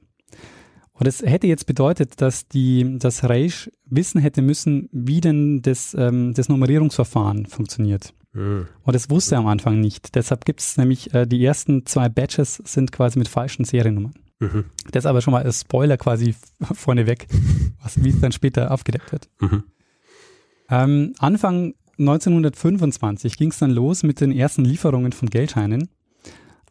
Und 1.00 1.06
das 1.06 1.22
hätte 1.22 1.46
jetzt 1.46 1.68
bedeutet, 1.68 2.22
dass 2.22 2.48
die, 2.48 2.98
das 2.98 3.24
Reich 3.24 3.72
wissen 3.86 4.20
hätte 4.20 4.42
müssen, 4.42 4.90
wie 4.92 5.22
denn 5.22 5.62
das, 5.62 5.96
ähm, 5.98 6.34
das 6.34 6.50
Nummerierungsverfahren 6.50 7.46
funktioniert. 7.46 8.14
Mhm. 8.34 8.68
Und 8.84 8.96
das 8.96 9.10
wusste 9.10 9.36
er 9.36 9.40
am 9.40 9.48
Anfang 9.48 9.80
nicht. 9.80 10.16
Deshalb 10.16 10.46
gibt 10.46 10.60
es 10.60 10.76
nämlich 10.78 11.14
äh, 11.14 11.28
die 11.28 11.44
ersten 11.46 11.86
zwei 11.86 12.10
Batches 12.10 12.62
sind 12.66 12.92
quasi 12.92 13.20
mit 13.20 13.28
falschen 13.28 13.64
Seriennummern. 13.64 14.16
Mhm. 14.40 14.66
Das 14.92 15.04
ist 15.04 15.08
aber 15.08 15.22
schon 15.22 15.34
mal 15.34 15.44
ein 15.44 15.54
Spoiler 15.54 15.98
quasi 15.98 16.34
vorneweg, 16.62 17.28
was 17.82 18.04
wie 18.04 18.10
es 18.10 18.20
dann 18.20 18.32
später 18.32 18.72
aufgedeckt 18.72 19.12
wird. 19.12 19.30
Mhm. 19.40 19.64
Ähm, 20.70 21.14
Anfang 21.20 21.76
1925 22.00 23.38
ging 23.38 23.50
es 23.50 23.60
dann 23.60 23.72
los 23.72 24.04
mit 24.04 24.20
den 24.20 24.32
ersten 24.32 24.66
Lieferungen 24.66 25.12
von 25.12 25.30
Geldscheinen. 25.30 25.90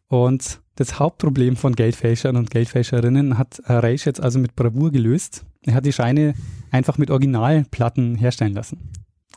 Und 0.08 0.60
das 0.76 0.98
Hauptproblem 0.98 1.56
von 1.56 1.74
Geldfälschern 1.74 2.36
und 2.36 2.50
Geldfälscherinnen 2.50 3.38
hat 3.38 3.60
Reisch 3.64 4.06
jetzt 4.06 4.22
also 4.22 4.38
mit 4.38 4.54
Bravour 4.54 4.92
gelöst. 4.92 5.44
Er 5.62 5.74
hat 5.74 5.86
die 5.86 5.92
Scheine 5.92 6.34
einfach 6.70 6.98
mit 6.98 7.10
Originalplatten 7.10 8.14
herstellen 8.14 8.52
lassen. 8.52 8.90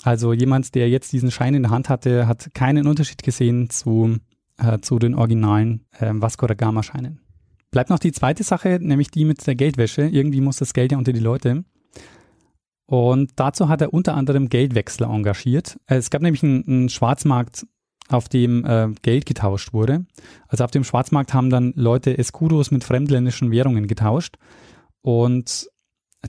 Also 0.03 0.33
jemand, 0.33 0.75
der 0.75 0.89
jetzt 0.89 1.11
diesen 1.11 1.31
Schein 1.31 1.55
in 1.55 1.63
der 1.63 1.71
Hand 1.71 1.89
hatte, 1.89 2.27
hat 2.27 2.53
keinen 2.53 2.87
Unterschied 2.87 3.23
gesehen 3.23 3.69
zu, 3.69 4.17
äh, 4.57 4.79
zu 4.79 4.99
den 4.99 5.15
originalen 5.15 5.85
äh, 5.99 6.11
Vasco 6.13 6.45
da 6.45 6.53
Gama 6.53 6.83
Scheinen. 6.83 7.21
Bleibt 7.71 7.89
noch 7.89 7.99
die 7.99 8.11
zweite 8.11 8.43
Sache, 8.43 8.79
nämlich 8.81 9.11
die 9.11 9.25
mit 9.25 9.45
der 9.45 9.55
Geldwäsche. 9.55 10.03
Irgendwie 10.03 10.41
muss 10.41 10.57
das 10.57 10.73
Geld 10.73 10.91
ja 10.91 10.97
unter 10.97 11.13
die 11.13 11.19
Leute. 11.19 11.63
Und 12.85 13.31
dazu 13.35 13.69
hat 13.69 13.81
er 13.81 13.93
unter 13.93 14.15
anderem 14.15 14.49
Geldwechsler 14.49 15.09
engagiert. 15.09 15.79
Es 15.85 16.09
gab 16.09 16.21
nämlich 16.21 16.43
einen, 16.43 16.67
einen 16.67 16.89
Schwarzmarkt 16.89 17.67
auf 18.09 18.27
dem 18.27 18.65
äh, 18.65 18.89
Geld 19.01 19.25
getauscht 19.25 19.73
wurde. 19.73 20.05
Also 20.47 20.63
auf 20.63 20.71
dem 20.71 20.83
Schwarzmarkt 20.83 21.33
haben 21.33 21.49
dann 21.49 21.73
Leute 21.75 22.17
Escudos 22.17 22.71
mit 22.71 22.83
fremdländischen 22.83 23.51
Währungen 23.51 23.87
getauscht 23.87 24.37
und 25.01 25.69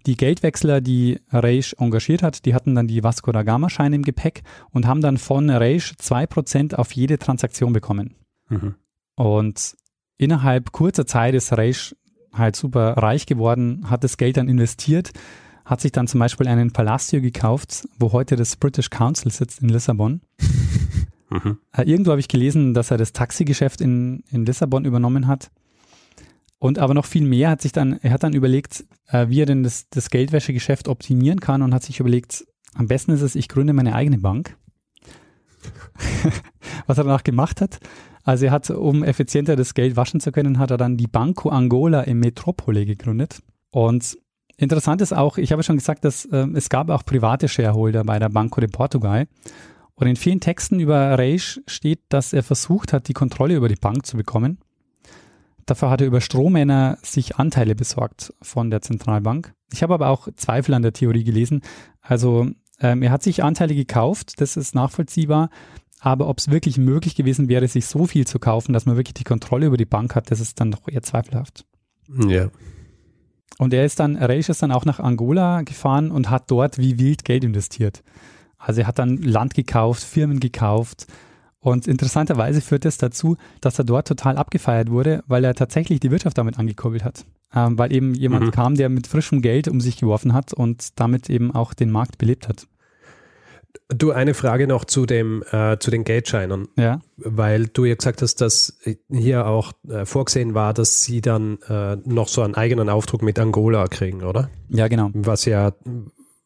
die 0.06 0.16
Geldwechsler, 0.16 0.80
die 0.80 1.20
Reisch 1.30 1.74
engagiert 1.78 2.22
hat, 2.22 2.44
die 2.44 2.54
hatten 2.54 2.76
dann 2.76 2.86
die 2.86 3.02
Vasco 3.02 3.32
da 3.32 3.42
Gama 3.42 3.68
Scheine 3.68 3.96
im 3.96 4.02
Gepäck 4.02 4.42
und 4.70 4.86
haben 4.86 5.00
dann 5.00 5.16
von 5.16 5.50
Reisch 5.50 5.94
2% 6.00 6.76
auf 6.76 6.92
jede 6.92 7.18
Transaktion 7.18 7.72
bekommen. 7.72 8.14
Mhm. 8.48 8.76
Und 9.16 9.76
innerhalb 10.16 10.70
kurzer 10.70 11.06
Zeit 11.06 11.34
ist 11.34 11.52
Reisch 11.52 11.96
halt 12.32 12.54
super 12.54 12.96
reich 12.98 13.26
geworden, 13.26 13.90
hat 13.90 14.04
das 14.04 14.16
Geld 14.16 14.36
dann 14.36 14.48
investiert, 14.48 15.10
hat 15.64 15.80
sich 15.80 15.90
dann 15.90 16.06
zum 16.06 16.20
Beispiel 16.20 16.46
einen 16.46 16.72
Palacio 16.72 17.20
gekauft, 17.20 17.88
wo 17.98 18.12
heute 18.12 18.36
das 18.36 18.56
British 18.56 18.90
Council 18.90 19.32
sitzt 19.32 19.60
in 19.60 19.68
Lissabon. 19.68 20.20
Mhm. 21.30 21.58
Äh, 21.72 21.82
irgendwo 21.82 22.10
habe 22.10 22.20
ich 22.20 22.28
gelesen, 22.28 22.74
dass 22.74 22.90
er 22.90 22.98
das 22.98 23.12
Taxigeschäft 23.12 23.80
in, 23.80 24.24
in 24.30 24.44
Lissabon 24.44 24.84
übernommen 24.84 25.26
hat. 25.26 25.50
Und 26.58 26.78
aber 26.78 26.92
noch 26.92 27.06
viel 27.06 27.24
mehr 27.24 27.50
hat 27.50 27.62
sich 27.62 27.72
dann, 27.72 27.98
er 28.02 28.12
hat 28.12 28.22
dann 28.22 28.34
überlegt, 28.34 28.84
äh, 29.08 29.28
wie 29.28 29.40
er 29.40 29.46
denn 29.46 29.62
das, 29.62 29.88
das 29.88 30.10
Geldwäschegeschäft 30.10 30.88
optimieren 30.88 31.40
kann 31.40 31.62
und 31.62 31.72
hat 31.72 31.84
sich 31.84 32.00
überlegt, 32.00 32.44
am 32.74 32.86
besten 32.86 33.12
ist 33.12 33.22
es, 33.22 33.34
ich 33.34 33.48
gründe 33.48 33.72
meine 33.72 33.94
eigene 33.94 34.18
Bank. 34.18 34.56
Was 36.86 36.98
er 36.98 37.04
danach 37.04 37.24
gemacht 37.24 37.60
hat, 37.60 37.80
also 38.24 38.46
er 38.46 38.52
hat, 38.52 38.70
um 38.70 39.02
effizienter 39.02 39.56
das 39.56 39.74
Geld 39.74 39.96
waschen 39.96 40.20
zu 40.20 40.32
können, 40.32 40.58
hat 40.58 40.70
er 40.70 40.76
dann 40.76 40.96
die 40.96 41.06
Banco 41.06 41.48
Angola 41.48 42.02
im 42.02 42.20
Metropole 42.20 42.84
gegründet. 42.84 43.42
Und 43.70 44.18
interessant 44.56 45.00
ist 45.00 45.14
auch, 45.14 45.38
ich 45.38 45.52
habe 45.52 45.62
schon 45.62 45.76
gesagt, 45.76 46.04
dass 46.04 46.26
äh, 46.26 46.46
es 46.54 46.68
gab 46.68 46.90
auch 46.90 47.04
private 47.04 47.48
Shareholder 47.48 48.04
bei 48.04 48.18
der 48.18 48.28
Banco 48.28 48.60
de 48.60 48.68
Portugal. 48.70 49.26
Und 50.00 50.06
in 50.06 50.16
vielen 50.16 50.40
Texten 50.40 50.80
über 50.80 51.18
Reich 51.18 51.60
steht, 51.66 52.00
dass 52.08 52.32
er 52.32 52.42
versucht 52.42 52.94
hat, 52.94 53.06
die 53.08 53.12
Kontrolle 53.12 53.54
über 53.54 53.68
die 53.68 53.74
Bank 53.74 54.06
zu 54.06 54.16
bekommen. 54.16 54.58
Dafür 55.66 55.90
hat 55.90 56.00
er 56.00 56.06
über 56.06 56.22
Strohmänner 56.22 56.96
sich 57.02 57.36
Anteile 57.36 57.74
besorgt 57.74 58.32
von 58.40 58.70
der 58.70 58.80
Zentralbank. 58.80 59.52
Ich 59.70 59.82
habe 59.82 59.92
aber 59.92 60.08
auch 60.08 60.28
Zweifel 60.36 60.72
an 60.72 60.80
der 60.80 60.94
Theorie 60.94 61.22
gelesen. 61.22 61.60
Also 62.00 62.48
ähm, 62.80 63.02
er 63.02 63.10
hat 63.10 63.22
sich 63.22 63.44
Anteile 63.44 63.74
gekauft, 63.74 64.40
das 64.40 64.56
ist 64.56 64.74
nachvollziehbar. 64.74 65.50
Aber 66.00 66.28
ob 66.28 66.38
es 66.38 66.50
wirklich 66.50 66.78
möglich 66.78 67.14
gewesen 67.14 67.50
wäre, 67.50 67.68
sich 67.68 67.84
so 67.84 68.06
viel 68.06 68.26
zu 68.26 68.38
kaufen, 68.38 68.72
dass 68.72 68.86
man 68.86 68.96
wirklich 68.96 69.14
die 69.14 69.24
Kontrolle 69.24 69.66
über 69.66 69.76
die 69.76 69.84
Bank 69.84 70.14
hat, 70.14 70.30
das 70.30 70.40
ist 70.40 70.58
dann 70.60 70.70
doch 70.70 70.88
eher 70.88 71.02
zweifelhaft. 71.02 71.66
Ja. 72.26 72.48
Und 73.58 73.74
er 73.74 73.84
ist 73.84 74.00
dann, 74.00 74.16
Reisch 74.16 74.48
ist 74.48 74.62
dann 74.62 74.72
auch 74.72 74.86
nach 74.86 74.98
Angola 74.98 75.60
gefahren 75.60 76.10
und 76.10 76.30
hat 76.30 76.50
dort 76.50 76.78
wie 76.78 76.98
wild 76.98 77.26
Geld 77.26 77.44
investiert. 77.44 78.02
Also 78.60 78.82
er 78.82 78.86
hat 78.86 78.98
dann 78.98 79.16
Land 79.16 79.54
gekauft, 79.54 80.02
Firmen 80.02 80.38
gekauft. 80.38 81.06
Und 81.62 81.86
interessanterweise 81.86 82.60
führt 82.60 82.84
es 82.84 82.96
das 82.96 83.10
dazu, 83.10 83.36
dass 83.60 83.78
er 83.78 83.84
dort 83.84 84.08
total 84.08 84.38
abgefeiert 84.38 84.90
wurde, 84.90 85.22
weil 85.26 85.44
er 85.44 85.54
tatsächlich 85.54 86.00
die 86.00 86.10
Wirtschaft 86.10 86.38
damit 86.38 86.58
angekurbelt 86.58 87.04
hat. 87.04 87.26
Ähm, 87.54 87.78
weil 87.78 87.92
eben 87.92 88.14
jemand 88.14 88.46
mhm. 88.46 88.50
kam, 88.52 88.74
der 88.76 88.88
mit 88.88 89.06
frischem 89.06 89.42
Geld 89.42 89.68
um 89.68 89.80
sich 89.80 89.98
geworfen 89.98 90.32
hat 90.32 90.54
und 90.54 90.98
damit 91.00 91.28
eben 91.28 91.54
auch 91.54 91.74
den 91.74 91.90
Markt 91.90 92.16
belebt 92.16 92.48
hat. 92.48 92.66
Du, 93.88 94.12
eine 94.12 94.34
Frage 94.34 94.66
noch 94.66 94.84
zu 94.84 95.04
dem, 95.04 95.42
äh, 95.50 95.78
zu 95.78 95.90
den 95.90 96.04
Geldscheinern. 96.04 96.68
Ja. 96.76 97.00
Weil 97.16 97.66
du 97.66 97.84
ja 97.84 97.94
gesagt 97.94 98.22
hast, 98.22 98.40
dass 98.40 98.78
hier 99.10 99.46
auch 99.46 99.72
äh, 99.88 100.06
vorgesehen 100.06 100.54
war, 100.54 100.74
dass 100.74 101.02
sie 101.02 101.20
dann 101.20 101.58
äh, 101.68 101.96
noch 102.04 102.28
so 102.28 102.42
einen 102.42 102.54
eigenen 102.54 102.88
Aufdruck 102.88 103.22
mit 103.22 103.38
Angola 103.38 103.86
kriegen, 103.88 104.22
oder? 104.22 104.48
Ja, 104.68 104.88
genau. 104.88 105.10
Was 105.12 105.44
ja, 105.44 105.72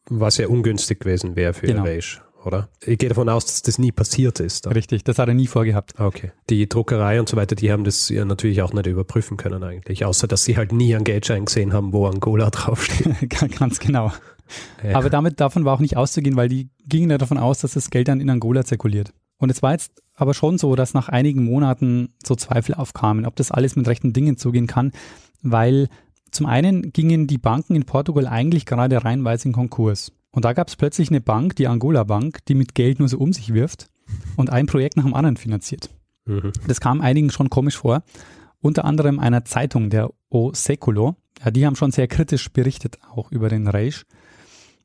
was 0.09 0.37
ja 0.37 0.47
ungünstig 0.47 0.99
gewesen 0.99 1.35
wäre 1.35 1.53
für 1.53 1.67
genau. 1.67 1.83
Reisch, 1.83 2.21
oder? 2.43 2.69
Ich 2.85 2.97
gehe 2.97 3.09
davon 3.09 3.29
aus, 3.29 3.45
dass 3.45 3.61
das 3.61 3.79
nie 3.79 3.91
passiert 3.91 4.39
ist. 4.39 4.65
Dann. 4.65 4.73
Richtig, 4.73 5.03
das 5.03 5.19
hat 5.19 5.27
er 5.27 5.33
nie 5.33 5.47
vorgehabt. 5.47 5.99
Okay. 5.99 6.31
Die 6.49 6.67
Druckerei 6.69 7.19
und 7.19 7.29
so 7.29 7.37
weiter, 7.37 7.55
die 7.55 7.71
haben 7.71 7.83
das 7.83 8.09
ja 8.09 8.25
natürlich 8.25 8.61
auch 8.61 8.73
nicht 8.73 8.87
überprüfen 8.87 9.37
können 9.37 9.63
eigentlich, 9.63 10.05
außer 10.05 10.27
dass 10.27 10.43
sie 10.43 10.57
halt 10.57 10.71
nie 10.71 10.95
einen 10.95 11.03
Geldschein 11.03 11.45
gesehen 11.45 11.73
haben, 11.73 11.93
wo 11.93 12.07
Angola 12.07 12.49
draufsteht. 12.51 13.29
Ganz 13.59 13.79
genau. 13.79 14.11
Ja. 14.83 14.95
Aber 14.95 15.09
damit 15.09 15.39
davon 15.39 15.65
war 15.65 15.73
auch 15.73 15.79
nicht 15.79 15.97
auszugehen, 15.97 16.35
weil 16.35 16.49
die 16.49 16.69
gingen 16.85 17.09
ja 17.09 17.17
davon 17.17 17.37
aus, 17.37 17.59
dass 17.59 17.73
das 17.73 17.89
Geld 17.89 18.07
dann 18.07 18.21
in 18.21 18.29
Angola 18.29 18.63
zirkuliert. 18.63 19.11
Und 19.37 19.49
es 19.49 19.61
war 19.61 19.71
jetzt 19.71 19.91
aber 20.13 20.33
schon 20.33 20.57
so, 20.57 20.75
dass 20.75 20.93
nach 20.93 21.09
einigen 21.09 21.43
Monaten 21.43 22.13
so 22.25 22.35
Zweifel 22.35 22.75
aufkamen, 22.75 23.25
ob 23.25 23.35
das 23.35 23.51
alles 23.51 23.75
mit 23.75 23.87
rechten 23.87 24.13
Dingen 24.13 24.37
zugehen 24.37 24.67
kann, 24.67 24.91
weil 25.41 25.89
zum 26.35 26.45
einen 26.45 26.93
gingen 26.93 27.27
die 27.27 27.37
Banken 27.37 27.75
in 27.75 27.85
Portugal 27.85 28.27
eigentlich 28.27 28.65
gerade 28.65 29.03
reinweise 29.03 29.47
in 29.47 29.53
Konkurs. 29.53 30.11
Und 30.31 30.45
da 30.45 30.53
gab 30.53 30.67
es 30.67 30.75
plötzlich 30.75 31.09
eine 31.09 31.21
Bank, 31.21 31.55
die 31.55 31.67
Angola 31.67 32.03
Bank, 32.03 32.45
die 32.45 32.55
mit 32.55 32.75
Geld 32.75 32.99
nur 32.99 33.07
so 33.07 33.17
um 33.17 33.31
sich 33.31 33.53
wirft 33.53 33.87
und 34.35 34.49
ein 34.49 34.65
Projekt 34.65 34.97
nach 34.97 35.05
dem 35.05 35.13
anderen 35.13 35.37
finanziert. 35.37 35.89
Mhm. 36.25 36.51
Das 36.67 36.81
kam 36.81 37.01
einigen 37.01 37.31
schon 37.31 37.49
komisch 37.49 37.77
vor. 37.77 38.03
Unter 38.59 38.83
anderem 38.83 39.19
einer 39.19 39.45
Zeitung, 39.45 39.89
der 39.89 40.09
O 40.29 40.51
Seculo. 40.53 41.15
Ja, 41.43 41.51
die 41.51 41.65
haben 41.65 41.75
schon 41.75 41.91
sehr 41.91 42.07
kritisch 42.07 42.51
berichtet, 42.51 42.97
auch 43.13 43.31
über 43.31 43.47
den 43.47 43.67
Reich. 43.67 44.03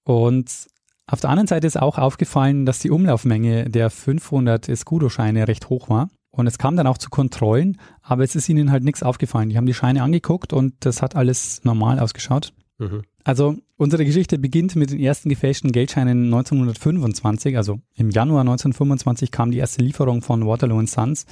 Und 0.04 0.68
auf 1.06 1.20
der 1.20 1.30
anderen 1.30 1.48
Seite 1.48 1.66
ist 1.66 1.80
auch 1.80 1.98
aufgefallen, 1.98 2.66
dass 2.66 2.78
die 2.78 2.90
Umlaufmenge 2.90 3.68
der 3.70 3.90
500 3.90 4.68
Escudo-Scheine 4.68 5.48
recht 5.48 5.68
hoch 5.68 5.88
war. 5.88 6.10
Und 6.30 6.46
es 6.46 6.58
kam 6.58 6.76
dann 6.76 6.86
auch 6.86 6.98
zu 6.98 7.10
Kontrollen, 7.10 7.78
aber 8.02 8.22
es 8.22 8.36
ist 8.36 8.48
ihnen 8.48 8.70
halt 8.70 8.84
nichts 8.84 9.02
aufgefallen. 9.02 9.50
Die 9.50 9.56
haben 9.56 9.66
die 9.66 9.74
Scheine 9.74 10.02
angeguckt 10.02 10.52
und 10.52 10.74
das 10.80 11.02
hat 11.02 11.16
alles 11.16 11.64
normal 11.64 11.98
ausgeschaut. 11.98 12.52
Mhm. 12.78 13.02
Also 13.24 13.56
unsere 13.76 14.04
Geschichte 14.04 14.38
beginnt 14.38 14.76
mit 14.76 14.90
den 14.90 15.00
ersten 15.00 15.28
gefälschten 15.28 15.72
Geldscheinen 15.72 16.26
1925, 16.26 17.56
also 17.56 17.80
im 17.94 18.10
Januar 18.10 18.40
1925 18.40 19.30
kam 19.30 19.50
die 19.50 19.58
erste 19.58 19.82
Lieferung 19.82 20.22
von 20.22 20.46
Waterloo 20.46 20.84
Sons 20.86 21.26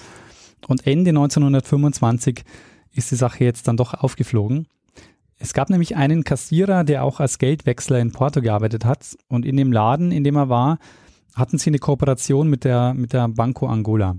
und 0.66 0.86
Ende 0.86 1.10
1925 1.10 2.44
ist 2.92 3.10
die 3.10 3.16
Sache 3.16 3.44
jetzt 3.44 3.68
dann 3.68 3.76
doch 3.76 3.94
aufgeflogen. 3.94 4.66
Es 5.38 5.54
gab 5.54 5.70
nämlich 5.70 5.96
einen 5.96 6.24
Kassierer, 6.24 6.82
der 6.82 7.04
auch 7.04 7.20
als 7.20 7.38
Geldwechsler 7.38 8.00
in 8.00 8.10
Porto 8.10 8.40
gearbeitet 8.40 8.84
hat. 8.84 9.16
Und 9.28 9.46
in 9.46 9.56
dem 9.56 9.72
Laden, 9.72 10.10
in 10.10 10.24
dem 10.24 10.36
er 10.36 10.48
war, 10.48 10.78
hatten 11.34 11.58
sie 11.58 11.70
eine 11.70 11.78
Kooperation 11.78 12.50
mit 12.50 12.64
der, 12.64 12.92
mit 12.94 13.12
der 13.12 13.28
Banco 13.28 13.68
Angola. 13.68 14.16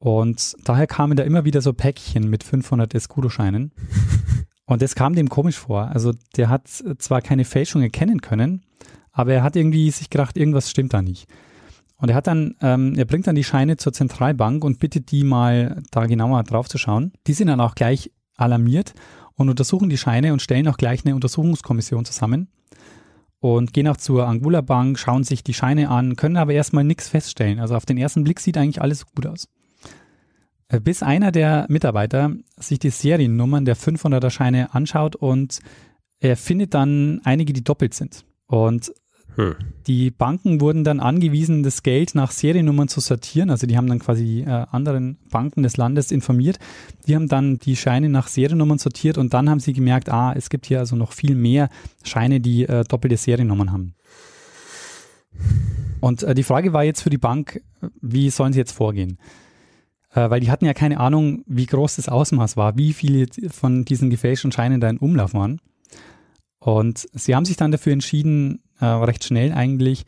Und 0.00 0.56
daher 0.64 0.86
kamen 0.86 1.14
da 1.14 1.22
immer 1.22 1.44
wieder 1.44 1.60
so 1.60 1.74
Päckchen 1.74 2.28
mit 2.28 2.42
500 2.42 2.94
Escudo-Scheinen. 2.94 3.72
Und 4.64 4.82
das 4.82 4.94
kam 4.94 5.14
dem 5.14 5.28
komisch 5.28 5.58
vor. 5.58 5.88
Also 5.88 6.12
der 6.36 6.48
hat 6.48 6.68
zwar 6.68 7.20
keine 7.20 7.44
Fälschung 7.44 7.82
erkennen 7.82 8.22
können, 8.22 8.62
aber 9.12 9.34
er 9.34 9.42
hat 9.42 9.56
irgendwie 9.56 9.90
sich 9.90 10.08
gedacht, 10.08 10.38
irgendwas 10.38 10.70
stimmt 10.70 10.94
da 10.94 11.02
nicht. 11.02 11.28
Und 11.96 12.08
er 12.08 12.14
hat 12.14 12.28
dann, 12.28 12.54
ähm, 12.62 12.94
er 12.96 13.04
bringt 13.04 13.26
dann 13.26 13.34
die 13.34 13.44
Scheine 13.44 13.76
zur 13.76 13.92
Zentralbank 13.92 14.64
und 14.64 14.78
bittet 14.78 15.10
die 15.10 15.22
mal 15.22 15.82
da 15.90 16.06
genauer 16.06 16.44
drauf 16.44 16.68
zu 16.68 16.78
schauen. 16.78 17.12
Die 17.26 17.34
sind 17.34 17.48
dann 17.48 17.60
auch 17.60 17.74
gleich 17.74 18.10
alarmiert 18.36 18.94
und 19.34 19.50
untersuchen 19.50 19.90
die 19.90 19.98
Scheine 19.98 20.32
und 20.32 20.40
stellen 20.40 20.68
auch 20.68 20.78
gleich 20.78 21.04
eine 21.04 21.14
Untersuchungskommission 21.14 22.06
zusammen 22.06 22.48
und 23.38 23.74
gehen 23.74 23.88
auch 23.88 23.98
zur 23.98 24.26
Angola 24.26 24.62
Bank, 24.62 24.98
schauen 24.98 25.24
sich 25.24 25.44
die 25.44 25.52
Scheine 25.52 25.90
an, 25.90 26.16
können 26.16 26.38
aber 26.38 26.52
erstmal 26.52 26.84
nichts 26.84 27.08
feststellen. 27.08 27.60
Also 27.60 27.74
auf 27.74 27.84
den 27.84 27.98
ersten 27.98 28.24
Blick 28.24 28.40
sieht 28.40 28.56
eigentlich 28.56 28.80
alles 28.80 29.04
gut 29.04 29.26
aus. 29.26 29.46
Bis 30.82 31.02
einer 31.02 31.32
der 31.32 31.66
Mitarbeiter 31.68 32.32
sich 32.56 32.78
die 32.78 32.90
Seriennummern 32.90 33.64
der 33.64 33.76
500er 33.76 34.30
Scheine 34.30 34.72
anschaut 34.74 35.16
und 35.16 35.60
er 36.20 36.36
findet 36.36 36.74
dann 36.74 37.20
einige, 37.24 37.52
die 37.52 37.64
doppelt 37.64 37.94
sind. 37.94 38.24
Und 38.46 38.92
hm. 39.36 39.54
Die 39.86 40.10
Banken 40.10 40.60
wurden 40.60 40.84
dann 40.84 41.00
angewiesen, 41.00 41.62
das 41.62 41.82
Geld 41.82 42.14
nach 42.14 42.30
Seriennummern 42.30 42.88
zu 42.88 43.00
sortieren. 43.00 43.50
Also 43.50 43.66
die 43.66 43.76
haben 43.76 43.86
dann 43.86 43.98
quasi 43.98 44.40
äh, 44.40 44.66
anderen 44.70 45.18
Banken 45.30 45.62
des 45.62 45.76
Landes 45.76 46.10
informiert. 46.10 46.58
Die 47.06 47.14
haben 47.14 47.28
dann 47.28 47.58
die 47.58 47.76
Scheine 47.76 48.08
nach 48.08 48.28
Seriennummern 48.28 48.78
sortiert 48.78 49.18
und 49.18 49.32
dann 49.32 49.48
haben 49.48 49.60
sie 49.60 49.72
gemerkt, 49.72 50.08
ah, 50.08 50.32
es 50.36 50.50
gibt 50.50 50.66
hier 50.66 50.80
also 50.80 50.96
noch 50.96 51.12
viel 51.12 51.34
mehr 51.34 51.68
Scheine, 52.02 52.40
die 52.40 52.64
äh, 52.64 52.84
doppelte 52.84 53.16
Seriennummern 53.16 53.72
haben. 53.72 53.94
Und 56.00 56.22
äh, 56.22 56.34
die 56.34 56.42
Frage 56.42 56.72
war 56.72 56.84
jetzt 56.84 57.02
für 57.02 57.10
die 57.10 57.18
Bank, 57.18 57.62
wie 58.00 58.30
sollen 58.30 58.52
sie 58.52 58.58
jetzt 58.58 58.72
vorgehen? 58.72 59.18
Äh, 60.12 60.30
weil 60.30 60.40
die 60.40 60.50
hatten 60.50 60.64
ja 60.64 60.74
keine 60.74 61.00
Ahnung, 61.00 61.44
wie 61.46 61.66
groß 61.66 61.96
das 61.96 62.08
Ausmaß 62.08 62.56
war, 62.56 62.76
wie 62.76 62.92
viele 62.92 63.26
von 63.50 63.84
diesen 63.84 64.10
gefälschten 64.10 64.52
Scheinen 64.52 64.80
da 64.80 64.88
in 64.88 64.98
Umlauf 64.98 65.34
waren. 65.34 65.60
Und 66.58 67.06
sie 67.12 67.34
haben 67.34 67.44
sich 67.44 67.56
dann 67.56 67.70
dafür 67.70 67.92
entschieden, 67.92 68.60
äh, 68.80 68.86
recht 68.86 69.24
schnell 69.24 69.52
eigentlich, 69.52 70.04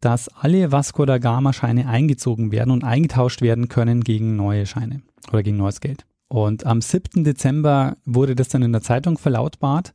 dass 0.00 0.28
alle 0.28 0.72
Vasco 0.72 1.06
da 1.06 1.18
Gama 1.18 1.52
Scheine 1.52 1.88
eingezogen 1.88 2.52
werden 2.52 2.70
und 2.70 2.84
eingetauscht 2.84 3.42
werden 3.42 3.68
können 3.68 4.02
gegen 4.02 4.36
neue 4.36 4.66
Scheine 4.66 5.02
oder 5.28 5.42
gegen 5.42 5.56
neues 5.56 5.80
Geld. 5.80 6.04
Und 6.28 6.66
am 6.66 6.80
7. 6.80 7.22
Dezember 7.24 7.96
wurde 8.04 8.34
das 8.34 8.48
dann 8.48 8.62
in 8.62 8.72
der 8.72 8.82
Zeitung 8.82 9.18
verlautbart 9.18 9.92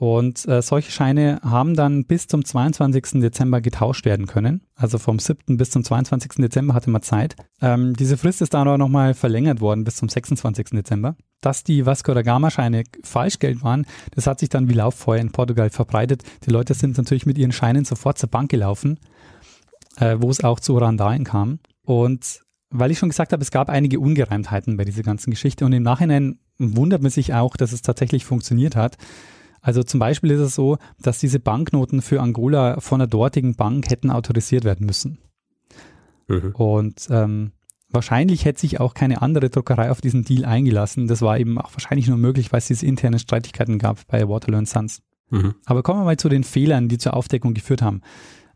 und 0.00 0.48
äh, 0.48 0.62
solche 0.62 0.90
Scheine 0.90 1.40
haben 1.42 1.76
dann 1.76 2.06
bis 2.06 2.26
zum 2.26 2.42
22. 2.42 3.20
Dezember 3.20 3.60
getauscht 3.60 4.06
werden 4.06 4.26
können. 4.26 4.62
Also 4.74 4.96
vom 4.96 5.18
7. 5.18 5.58
bis 5.58 5.68
zum 5.68 5.84
22. 5.84 6.36
Dezember 6.38 6.72
hatte 6.72 6.88
man 6.88 7.02
Zeit. 7.02 7.36
Ähm, 7.60 7.94
diese 7.94 8.16
Frist 8.16 8.40
ist 8.40 8.54
dann 8.54 8.66
aber 8.66 8.78
nochmal 8.78 9.12
verlängert 9.12 9.60
worden 9.60 9.84
bis 9.84 9.96
zum 9.96 10.08
26. 10.08 10.68
Dezember. 10.70 11.16
Dass 11.42 11.64
die 11.64 11.84
Vasco 11.84 12.14
da 12.14 12.22
Gama 12.22 12.50
Scheine 12.50 12.84
Falschgeld 13.02 13.62
waren, 13.62 13.84
das 14.12 14.26
hat 14.26 14.40
sich 14.40 14.48
dann 14.48 14.70
wie 14.70 14.72
Lauffeuer 14.72 15.20
in 15.20 15.32
Portugal 15.32 15.68
verbreitet. 15.68 16.22
Die 16.46 16.50
Leute 16.50 16.72
sind 16.72 16.96
natürlich 16.96 17.26
mit 17.26 17.36
ihren 17.36 17.52
Scheinen 17.52 17.84
sofort 17.84 18.16
zur 18.16 18.30
Bank 18.30 18.50
gelaufen, 18.50 18.98
äh, 19.98 20.16
wo 20.18 20.30
es 20.30 20.42
auch 20.42 20.60
zu 20.60 20.78
Randalen 20.78 21.24
kam. 21.24 21.58
Und 21.84 22.40
weil 22.70 22.90
ich 22.90 22.98
schon 22.98 23.10
gesagt 23.10 23.34
habe, 23.34 23.42
es 23.42 23.50
gab 23.50 23.68
einige 23.68 24.00
Ungereimtheiten 24.00 24.78
bei 24.78 24.86
dieser 24.86 25.02
ganzen 25.02 25.30
Geschichte 25.30 25.66
und 25.66 25.74
im 25.74 25.82
Nachhinein 25.82 26.38
wundert 26.56 27.02
man 27.02 27.10
sich 27.10 27.34
auch, 27.34 27.58
dass 27.58 27.72
es 27.72 27.82
tatsächlich 27.82 28.24
funktioniert 28.24 28.76
hat. 28.76 28.96
Also 29.60 29.82
zum 29.82 30.00
Beispiel 30.00 30.30
ist 30.30 30.40
es 30.40 30.54
so, 30.54 30.78
dass 31.00 31.18
diese 31.18 31.40
Banknoten 31.40 32.02
für 32.02 32.20
Angola 32.20 32.80
von 32.80 32.98
der 32.98 33.08
dortigen 33.08 33.54
Bank 33.54 33.90
hätten 33.90 34.10
autorisiert 34.10 34.64
werden 34.64 34.86
müssen. 34.86 35.18
Mhm. 36.28 36.52
Und 36.54 37.08
ähm, 37.10 37.52
wahrscheinlich 37.90 38.44
hätte 38.44 38.60
sich 38.60 38.80
auch 38.80 38.94
keine 38.94 39.22
andere 39.22 39.50
Druckerei 39.50 39.90
auf 39.90 40.00
diesen 40.00 40.24
Deal 40.24 40.44
eingelassen. 40.44 41.08
Das 41.08 41.22
war 41.22 41.38
eben 41.38 41.58
auch 41.58 41.72
wahrscheinlich 41.72 42.08
nur 42.08 42.16
möglich, 42.16 42.52
weil 42.52 42.58
es 42.58 42.68
diese 42.68 42.86
internen 42.86 43.18
Streitigkeiten 43.18 43.78
gab 43.78 44.06
bei 44.06 44.28
Waterloo 44.28 44.64
Sons. 44.64 45.02
Mhm. 45.30 45.54
Aber 45.66 45.82
kommen 45.82 46.00
wir 46.00 46.04
mal 46.04 46.16
zu 46.16 46.28
den 46.28 46.44
Fehlern, 46.44 46.88
die 46.88 46.98
zur 46.98 47.14
Aufdeckung 47.14 47.54
geführt 47.54 47.82
haben. 47.82 48.00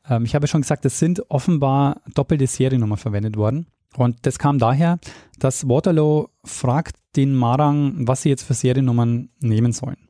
Ähm, 0.09 0.25
ich 0.25 0.35
habe 0.35 0.47
schon 0.47 0.63
gesagt, 0.63 0.85
es 0.85 0.99
sind 0.99 1.31
offenbar 1.31 2.01
doppelte 2.15 2.47
Seriennummern 2.47 2.99
verwendet 2.99 3.37
worden. 3.37 3.67
Und 3.97 4.27
das 4.27 4.39
kam 4.39 4.59
daher, 4.59 4.99
dass 5.39 5.69
Waterloo 5.69 6.29
fragt 6.43 6.97
den 7.17 7.35
Marang, 7.35 8.09
was 8.09 8.23
sie 8.23 8.29
jetzt 8.29 8.43
für 8.43 8.55
Seriennummern 8.55 9.29
nehmen 9.41 9.73
sollen. 9.73 10.04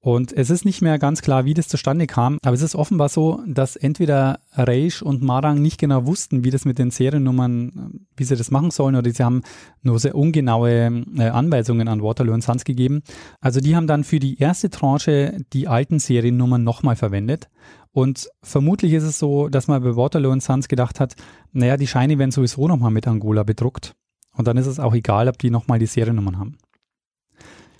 Und 0.00 0.32
es 0.32 0.48
ist 0.48 0.64
nicht 0.64 0.80
mehr 0.80 0.96
ganz 0.98 1.22
klar, 1.22 1.44
wie 1.44 1.54
das 1.54 1.66
zustande 1.66 2.06
kam, 2.06 2.38
aber 2.44 2.54
es 2.54 2.62
ist 2.62 2.76
offenbar 2.76 3.08
so, 3.08 3.42
dass 3.46 3.74
entweder 3.74 4.38
Reish 4.52 5.02
und 5.02 5.22
Marang 5.22 5.60
nicht 5.60 5.78
genau 5.78 6.06
wussten, 6.06 6.44
wie 6.44 6.50
das 6.50 6.64
mit 6.64 6.78
den 6.78 6.92
Seriennummern, 6.92 8.06
wie 8.16 8.24
sie 8.24 8.36
das 8.36 8.52
machen 8.52 8.70
sollen, 8.70 8.94
oder 8.94 9.10
sie 9.10 9.24
haben 9.24 9.42
nur 9.82 9.98
sehr 9.98 10.14
ungenaue 10.14 11.04
äh, 11.16 11.28
Anweisungen 11.28 11.88
an 11.88 12.00
Waterloo 12.00 12.32
und 12.32 12.42
Sons 12.42 12.64
gegeben. 12.64 13.02
Also 13.40 13.58
die 13.58 13.74
haben 13.74 13.88
dann 13.88 14.04
für 14.04 14.20
die 14.20 14.38
erste 14.38 14.70
Tranche 14.70 15.40
die 15.52 15.66
alten 15.66 15.98
Seriennummern 15.98 16.62
nochmal 16.62 16.94
verwendet. 16.94 17.48
Und 17.90 18.28
vermutlich 18.44 18.92
ist 18.92 19.02
es 19.02 19.18
so, 19.18 19.48
dass 19.48 19.66
man 19.66 19.82
bei 19.82 19.96
Waterloo 19.96 20.30
und 20.30 20.42
Sons 20.44 20.68
gedacht 20.68 21.00
hat, 21.00 21.16
naja, 21.52 21.76
die 21.76 21.88
Scheine 21.88 22.18
werden 22.18 22.30
sowieso 22.30 22.68
nochmal 22.68 22.92
mit 22.92 23.08
Angola 23.08 23.42
bedruckt. 23.42 23.96
Und 24.36 24.46
dann 24.46 24.56
ist 24.56 24.66
es 24.66 24.78
auch 24.78 24.94
egal, 24.94 25.28
ob 25.28 25.38
die 25.38 25.50
nochmal 25.50 25.80
die 25.80 25.86
Seriennummern 25.86 26.38
haben. 26.38 26.58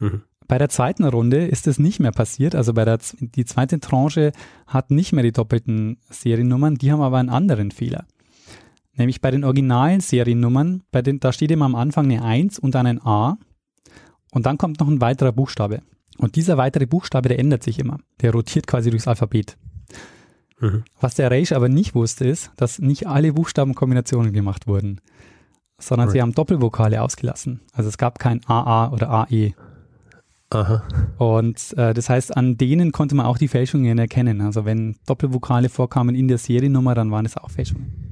Mhm. 0.00 0.22
Bei 0.48 0.56
der 0.56 0.70
zweiten 0.70 1.04
Runde 1.04 1.46
ist 1.46 1.66
es 1.66 1.78
nicht 1.78 2.00
mehr 2.00 2.10
passiert. 2.10 2.54
Also 2.54 2.72
bei 2.72 2.86
der 2.86 2.98
die 3.20 3.44
zweite 3.44 3.80
Tranche 3.80 4.32
hat 4.66 4.90
nicht 4.90 5.12
mehr 5.12 5.22
die 5.22 5.32
doppelten 5.32 5.98
Seriennummern, 6.08 6.76
die 6.76 6.90
haben 6.90 7.02
aber 7.02 7.18
einen 7.18 7.28
anderen 7.28 7.70
Fehler. 7.70 8.06
Nämlich 8.96 9.20
bei 9.20 9.30
den 9.30 9.44
originalen 9.44 10.00
Seriennummern, 10.00 10.82
bei 10.90 11.02
den, 11.02 11.20
da 11.20 11.32
steht 11.32 11.50
immer 11.50 11.66
am 11.66 11.74
Anfang 11.74 12.06
eine 12.06 12.24
1 12.24 12.58
und 12.58 12.74
dann 12.74 12.86
ein 12.86 13.00
A 13.04 13.38
und 14.32 14.46
dann 14.46 14.58
kommt 14.58 14.80
noch 14.80 14.88
ein 14.88 15.00
weiterer 15.00 15.32
Buchstabe. 15.32 15.82
Und 16.16 16.34
dieser 16.34 16.56
weitere 16.56 16.86
Buchstabe, 16.86 17.28
der 17.28 17.38
ändert 17.38 17.62
sich 17.62 17.78
immer. 17.78 17.98
Der 18.22 18.32
rotiert 18.32 18.66
quasi 18.66 18.90
durchs 18.90 19.06
Alphabet. 19.06 19.56
Mhm. 20.60 20.82
Was 21.00 21.14
der 21.14 21.30
Reisch 21.30 21.52
aber 21.52 21.68
nicht 21.68 21.94
wusste, 21.94 22.26
ist, 22.26 22.50
dass 22.56 22.78
nicht 22.78 23.06
alle 23.06 23.34
Buchstabenkombinationen 23.34 24.32
gemacht 24.32 24.66
wurden, 24.66 25.00
sondern 25.78 26.08
right. 26.08 26.14
sie 26.14 26.22
haben 26.22 26.32
Doppelvokale 26.32 27.02
ausgelassen. 27.02 27.60
Also 27.72 27.88
es 27.88 27.98
gab 27.98 28.18
kein 28.18 28.40
AA 28.46 28.90
oder 28.90 29.10
AE. 29.10 29.54
Aha. 30.50 30.82
Und 31.18 31.76
äh, 31.76 31.92
das 31.92 32.08
heißt, 32.08 32.36
an 32.36 32.56
denen 32.56 32.92
konnte 32.92 33.14
man 33.14 33.26
auch 33.26 33.38
die 33.38 33.48
Fälschungen 33.48 33.98
erkennen. 33.98 34.40
Also 34.40 34.64
wenn 34.64 34.96
Doppelvokale 35.06 35.68
vorkamen 35.68 36.14
in 36.14 36.28
der 36.28 36.38
Seriennummer, 36.38 36.94
dann 36.94 37.10
waren 37.10 37.26
es 37.26 37.36
auch 37.36 37.50
Fälschungen. 37.50 38.08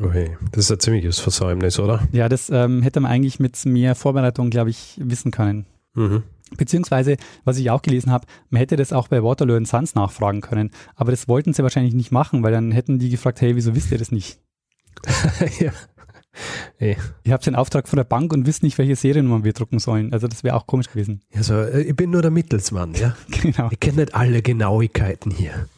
Okay, 0.00 0.38
das 0.52 0.64
ist 0.64 0.72
ein 0.72 0.80
ziemliches 0.80 1.18
Versäumnis, 1.18 1.78
oder? 1.78 2.08
Ja, 2.12 2.30
das 2.30 2.48
ähm, 2.48 2.82
hätte 2.82 3.00
man 3.00 3.10
eigentlich 3.10 3.38
mit 3.38 3.62
mehr 3.66 3.94
Vorbereitung, 3.94 4.48
glaube 4.48 4.70
ich, 4.70 4.98
wissen 5.02 5.30
können. 5.30 5.66
Mhm. 5.94 6.22
Beziehungsweise, 6.56 7.16
was 7.44 7.58
ich 7.58 7.70
auch 7.70 7.82
gelesen 7.82 8.10
habe, 8.10 8.26
man 8.48 8.58
hätte 8.58 8.76
das 8.76 8.92
auch 8.92 9.08
bei 9.08 9.22
Waterloo 9.22 9.62
Sons 9.64 9.94
nachfragen 9.94 10.40
können. 10.40 10.70
Aber 10.96 11.10
das 11.10 11.28
wollten 11.28 11.52
sie 11.52 11.62
wahrscheinlich 11.62 11.94
nicht 11.94 12.12
machen, 12.12 12.42
weil 12.42 12.52
dann 12.52 12.72
hätten 12.72 12.98
die 12.98 13.10
gefragt, 13.10 13.40
hey, 13.42 13.54
wieso 13.56 13.74
wisst 13.74 13.92
ihr 13.92 13.98
das 13.98 14.12
nicht? 14.12 14.38
ja. 15.60 15.72
Ihr 16.78 16.96
habt 17.32 17.46
den 17.46 17.54
Auftrag 17.54 17.88
von 17.88 17.96
der 17.96 18.04
Bank 18.04 18.32
und 18.32 18.46
wisst 18.46 18.62
nicht, 18.62 18.78
welche 18.78 18.96
Seriennummer 18.96 19.44
wir 19.44 19.52
drucken 19.52 19.78
sollen. 19.78 20.12
Also 20.12 20.26
das 20.26 20.42
wäre 20.42 20.56
auch 20.56 20.66
komisch 20.66 20.88
gewesen. 20.88 21.20
Also 21.34 21.64
ich 21.64 21.94
bin 21.94 22.10
nur 22.10 22.22
der 22.22 22.30
Mittelsmann, 22.30 22.94
ja. 22.94 23.16
genau. 23.42 23.68
Ich 23.70 23.78
kenne 23.78 23.98
nicht 23.98 24.14
alle 24.14 24.42
Genauigkeiten 24.42 25.30
hier. 25.30 25.68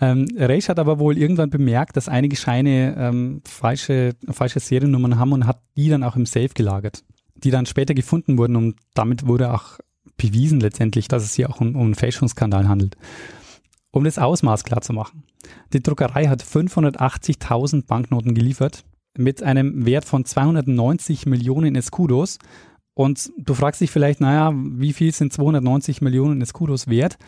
Ähm, 0.00 0.26
Reisch 0.36 0.68
hat 0.68 0.78
aber 0.78 0.98
wohl 0.98 1.18
irgendwann 1.18 1.50
bemerkt, 1.50 1.96
dass 1.96 2.08
einige 2.08 2.36
Scheine 2.36 2.94
ähm, 2.98 3.42
falsche, 3.46 4.12
falsche 4.30 4.60
Seriennummern 4.60 5.18
haben 5.18 5.32
und 5.32 5.46
hat 5.46 5.60
die 5.76 5.88
dann 5.88 6.02
auch 6.02 6.16
im 6.16 6.26
Safe 6.26 6.48
gelagert, 6.48 7.02
die 7.36 7.50
dann 7.50 7.66
später 7.66 7.94
gefunden 7.94 8.36
wurden 8.36 8.56
und 8.56 8.76
damit 8.94 9.26
wurde 9.26 9.52
auch 9.52 9.78
bewiesen 10.16 10.60
letztendlich, 10.60 11.08
dass 11.08 11.24
es 11.24 11.34
hier 11.34 11.50
auch 11.50 11.60
um, 11.60 11.74
um 11.74 11.82
einen 11.82 11.94
Fälschungsskandal 11.94 12.68
handelt. 12.68 12.96
Um 13.90 14.04
das 14.04 14.18
Ausmaß 14.18 14.64
klar 14.64 14.80
zu 14.80 14.92
machen. 14.92 15.22
Die 15.72 15.82
Druckerei 15.82 16.26
hat 16.26 16.42
580.000 16.42 17.86
Banknoten 17.86 18.34
geliefert 18.34 18.84
mit 19.16 19.42
einem 19.42 19.86
Wert 19.86 20.04
von 20.04 20.24
290 20.24 21.26
Millionen 21.26 21.76
Escudos. 21.76 22.38
Und 22.94 23.32
du 23.38 23.54
fragst 23.54 23.80
dich 23.80 23.90
vielleicht, 23.90 24.20
naja, 24.20 24.52
wie 24.54 24.92
viel 24.92 25.12
sind 25.12 25.32
290 25.32 26.00
Millionen 26.00 26.40
Escudos 26.40 26.88
wert? 26.88 27.18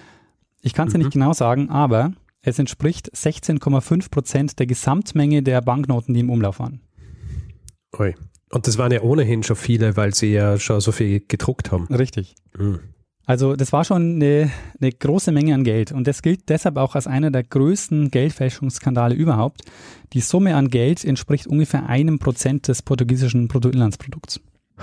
Ich 0.60 0.74
kann 0.74 0.88
es 0.88 0.94
mhm. 0.94 1.00
ja 1.00 1.04
nicht 1.06 1.12
genau 1.12 1.32
sagen, 1.32 1.70
aber 1.70 2.12
es 2.42 2.58
entspricht 2.58 3.12
16,5 3.12 4.10
Prozent 4.10 4.58
der 4.58 4.66
Gesamtmenge 4.66 5.42
der 5.42 5.60
Banknoten, 5.60 6.14
die 6.14 6.20
im 6.20 6.30
Umlauf 6.30 6.60
waren. 6.60 6.80
Ui. 7.98 8.14
Und 8.50 8.66
das 8.68 8.78
waren 8.78 8.92
ja 8.92 9.02
ohnehin 9.02 9.42
schon 9.42 9.56
viele, 9.56 9.96
weil 9.96 10.14
sie 10.14 10.32
ja 10.32 10.58
schon 10.58 10.80
so 10.80 10.92
viel 10.92 11.20
gedruckt 11.26 11.72
haben. 11.72 11.86
Richtig. 11.86 12.36
Mhm. 12.56 12.80
Also 13.26 13.56
das 13.56 13.72
war 13.72 13.84
schon 13.84 14.14
eine, 14.14 14.50
eine, 14.80 14.92
große 14.92 15.32
Menge 15.32 15.54
an 15.54 15.64
Geld 15.64 15.90
und 15.90 16.06
das 16.06 16.22
gilt 16.22 16.48
deshalb 16.48 16.76
auch 16.76 16.94
als 16.94 17.08
einer 17.08 17.32
der 17.32 17.42
größten 17.42 18.12
Geldfälschungsskandale 18.12 19.16
überhaupt. 19.16 19.62
Die 20.12 20.20
Summe 20.20 20.54
an 20.54 20.68
Geld 20.68 21.04
entspricht 21.04 21.48
ungefähr 21.48 21.88
einem 21.88 22.20
Prozent 22.20 22.68
des 22.68 22.82
portugiesischen 22.82 23.48
Bruttoinlandsprodukts. 23.48 24.40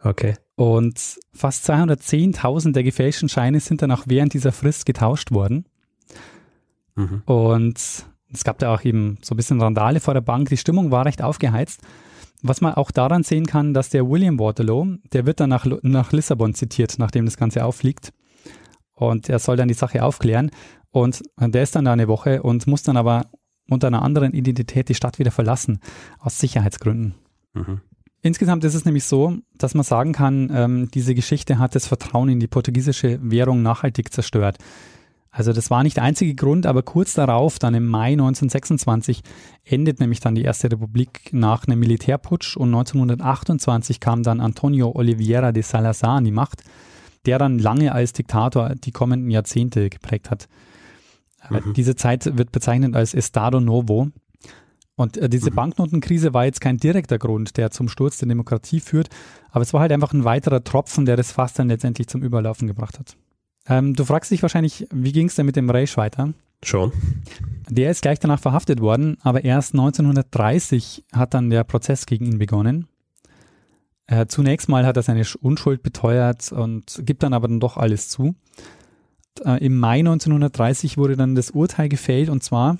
Okay. 0.00 0.36
Und 0.54 1.18
fast 1.34 1.68
210.000 1.68 2.72
der 2.72 2.84
gefälschten 2.84 3.28
Scheine 3.28 3.60
sind 3.60 3.82
dann 3.82 3.90
auch 3.90 4.04
während 4.06 4.32
dieser 4.32 4.52
Frist 4.52 4.86
getauscht 4.86 5.32
worden. 5.32 5.66
Mhm. 6.94 7.22
Und 7.26 7.78
es 8.32 8.44
gab 8.44 8.58
da 8.58 8.72
auch 8.72 8.84
eben 8.84 9.18
so 9.22 9.34
ein 9.34 9.36
bisschen 9.36 9.60
Randale 9.60 10.00
vor 10.00 10.14
der 10.14 10.20
Bank. 10.20 10.48
Die 10.48 10.56
Stimmung 10.56 10.90
war 10.90 11.04
recht 11.04 11.22
aufgeheizt. 11.22 11.80
Was 12.42 12.60
man 12.60 12.74
auch 12.74 12.90
daran 12.90 13.24
sehen 13.24 13.46
kann, 13.46 13.74
dass 13.74 13.90
der 13.90 14.08
William 14.08 14.38
Waterloo, 14.38 14.96
der 15.12 15.26
wird 15.26 15.40
dann 15.40 15.50
nach, 15.50 15.66
nach 15.82 16.12
Lissabon 16.12 16.54
zitiert, 16.54 16.98
nachdem 16.98 17.24
das 17.24 17.36
Ganze 17.36 17.64
auffliegt. 17.64 18.12
Und 18.94 19.28
er 19.28 19.38
soll 19.38 19.56
dann 19.56 19.68
die 19.68 19.74
Sache 19.74 20.04
aufklären. 20.04 20.50
Und 20.90 21.22
der 21.38 21.62
ist 21.62 21.74
dann 21.74 21.84
da 21.84 21.92
eine 21.92 22.08
Woche 22.08 22.42
und 22.42 22.66
muss 22.66 22.82
dann 22.82 22.96
aber 22.96 23.26
unter 23.68 23.88
einer 23.88 24.02
anderen 24.02 24.32
Identität 24.32 24.88
die 24.88 24.94
Stadt 24.94 25.18
wieder 25.18 25.30
verlassen, 25.30 25.80
aus 26.18 26.38
Sicherheitsgründen. 26.38 27.14
Mhm. 27.54 27.80
Insgesamt 28.20 28.64
ist 28.64 28.74
es 28.74 28.84
nämlich 28.84 29.04
so, 29.04 29.38
dass 29.56 29.74
man 29.74 29.84
sagen 29.84 30.12
kann, 30.12 30.50
ähm, 30.52 30.88
diese 30.92 31.14
Geschichte 31.14 31.58
hat 31.58 31.74
das 31.74 31.86
Vertrauen 31.86 32.28
in 32.28 32.40
die 32.40 32.48
portugiesische 32.48 33.18
Währung 33.22 33.62
nachhaltig 33.62 34.12
zerstört. 34.12 34.58
Also 35.30 35.52
das 35.52 35.70
war 35.70 35.82
nicht 35.82 35.96
der 35.96 36.04
einzige 36.04 36.34
Grund, 36.34 36.66
aber 36.66 36.82
kurz 36.82 37.14
darauf, 37.14 37.58
dann 37.58 37.74
im 37.74 37.86
Mai 37.86 38.12
1926, 38.12 39.22
endet 39.64 40.00
nämlich 40.00 40.20
dann 40.20 40.34
die 40.34 40.42
Erste 40.42 40.70
Republik 40.70 41.30
nach 41.32 41.66
einem 41.66 41.80
Militärputsch 41.80 42.56
und 42.56 42.68
1928 42.68 44.00
kam 44.00 44.22
dann 44.22 44.40
Antonio 44.40 44.90
Oliveira 44.94 45.52
de 45.52 45.62
Salazar 45.62 46.16
an 46.16 46.24
die 46.24 46.32
Macht, 46.32 46.64
der 47.26 47.38
dann 47.38 47.58
lange 47.58 47.92
als 47.92 48.14
Diktator 48.14 48.74
die 48.74 48.92
kommenden 48.92 49.30
Jahrzehnte 49.30 49.90
geprägt 49.90 50.30
hat. 50.30 50.48
Mhm. 51.50 51.74
Diese 51.74 51.94
Zeit 51.94 52.38
wird 52.38 52.50
bezeichnet 52.50 52.96
als 52.96 53.14
Estado 53.14 53.60
Novo, 53.60 54.08
und 54.98 55.16
äh, 55.16 55.28
diese 55.28 55.52
mhm. 55.52 55.54
Banknotenkrise 55.54 56.34
war 56.34 56.44
jetzt 56.44 56.60
kein 56.60 56.76
direkter 56.76 57.18
Grund, 57.18 57.56
der 57.56 57.70
zum 57.70 57.88
Sturz 57.88 58.18
der 58.18 58.26
Demokratie 58.26 58.80
führt, 58.80 59.08
aber 59.50 59.62
es 59.62 59.72
war 59.72 59.80
halt 59.80 59.92
einfach 59.92 60.12
ein 60.12 60.24
weiterer 60.24 60.64
Tropfen, 60.64 61.06
der 61.06 61.16
das 61.16 61.30
Fass 61.30 61.52
dann 61.52 61.68
letztendlich 61.68 62.08
zum 62.08 62.22
Überlaufen 62.22 62.66
gebracht 62.66 62.98
hat. 62.98 63.16
Ähm, 63.68 63.94
du 63.94 64.04
fragst 64.04 64.30
dich 64.30 64.42
wahrscheinlich, 64.42 64.86
wie 64.90 65.12
ging 65.12 65.26
es 65.26 65.34
denn 65.34 65.46
mit 65.46 65.56
dem 65.56 65.68
Reich 65.68 65.96
weiter? 65.96 66.32
Schon. 66.62 66.92
Der 67.68 67.90
ist 67.90 68.02
gleich 68.02 68.18
danach 68.18 68.40
verhaftet 68.40 68.80
worden, 68.80 69.18
aber 69.22 69.44
erst 69.44 69.74
1930 69.74 71.04
hat 71.12 71.34
dann 71.34 71.50
der 71.50 71.64
Prozess 71.64 72.06
gegen 72.06 72.26
ihn 72.26 72.38
begonnen. 72.38 72.88
Äh, 74.06 74.26
zunächst 74.26 74.68
mal 74.68 74.86
hat 74.86 74.96
er 74.96 75.02
seine 75.02 75.24
Unschuld 75.42 75.82
beteuert 75.82 76.50
und 76.50 77.02
gibt 77.04 77.22
dann 77.22 77.34
aber 77.34 77.46
dann 77.46 77.60
doch 77.60 77.76
alles 77.76 78.08
zu. 78.08 78.34
Äh, 79.44 79.64
Im 79.64 79.78
Mai 79.78 79.98
1930 79.98 80.96
wurde 80.96 81.16
dann 81.16 81.34
das 81.34 81.50
Urteil 81.50 81.88
gefällt 81.88 82.30
und 82.30 82.42
zwar 82.42 82.78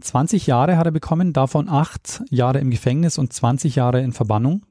20 0.00 0.46
Jahre 0.46 0.76
hat 0.76 0.86
er 0.86 0.92
bekommen, 0.92 1.32
davon 1.32 1.70
8 1.70 2.24
Jahre 2.30 2.58
im 2.58 2.70
Gefängnis 2.70 3.16
und 3.16 3.32
20 3.32 3.76
Jahre 3.76 4.02
in 4.02 4.12
Verbannung. 4.12 4.66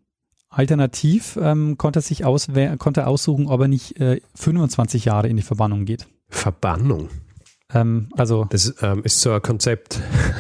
Alternativ 0.56 1.38
ähm, 1.42 1.78
konnte 1.78 2.00
er 2.00 2.02
sich 2.02 2.24
konnte 2.24 3.08
aussuchen, 3.08 3.48
ob 3.48 3.62
er 3.62 3.68
nicht 3.68 4.00
äh, 4.00 4.22
25 4.36 5.06
Jahre 5.06 5.28
in 5.28 5.36
die 5.36 5.44
Verbannung 5.44 5.84
geht. 5.86 6.08
Verbannung? 6.30 7.10
Ähm, 7.74 8.08
also 8.16 8.46
das 8.50 8.74
ähm, 8.82 9.04
ist 9.04 9.20
so 9.20 9.32
ein 9.34 9.42
Konzept, 9.42 10.00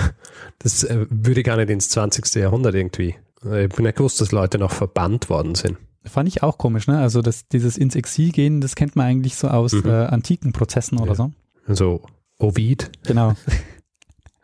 das 0.59 0.83
äh, 0.83 1.05
würde 1.09 1.43
gar 1.43 1.57
nicht 1.57 1.69
ins 1.69 1.89
20. 1.89 2.33
Jahrhundert 2.35 2.75
irgendwie. 2.75 3.15
Ich 3.43 3.69
bin 3.75 3.85
nicht 3.85 3.97
gewusst, 3.97 4.21
dass 4.21 4.31
Leute 4.31 4.57
noch 4.57 4.71
verbannt 4.71 5.29
worden 5.29 5.53
sind. 5.53 5.77
Fand 6.05 6.29
ich 6.29 6.43
auch 6.43 6.57
komisch, 6.57 6.87
ne? 6.87 6.99
Also 6.99 7.21
das, 7.21 7.47
dieses 7.47 7.77
ins 7.77 7.95
Exil 7.95 8.31
gehen, 8.31 8.61
das 8.61 8.75
kennt 8.75 8.95
man 8.95 9.07
eigentlich 9.07 9.35
so 9.35 9.49
aus 9.49 9.73
mhm. 9.73 9.85
äh, 9.85 10.05
antiken 10.05 10.53
Prozessen 10.53 10.97
oder 10.97 11.11
ja. 11.11 11.15
so. 11.15 11.31
Also 11.67 12.01
Ovid. 12.39 12.91
Genau. 13.03 13.33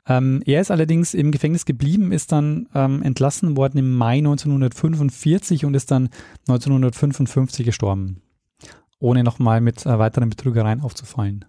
Ähm, 0.07 0.41
er 0.45 0.61
ist 0.61 0.71
allerdings 0.71 1.13
im 1.13 1.31
Gefängnis 1.31 1.65
geblieben, 1.65 2.11
ist 2.11 2.31
dann 2.31 2.67
ähm, 2.73 3.03
entlassen 3.03 3.55
worden 3.55 3.77
im 3.77 3.95
Mai 3.95 4.17
1945 4.17 5.65
und 5.65 5.75
ist 5.75 5.91
dann 5.91 6.09
1955 6.47 7.65
gestorben, 7.65 8.21
ohne 8.99 9.23
nochmal 9.23 9.61
mit 9.61 9.85
äh, 9.85 9.99
weiteren 9.99 10.29
Betrügereien 10.29 10.81
aufzufallen. 10.81 11.45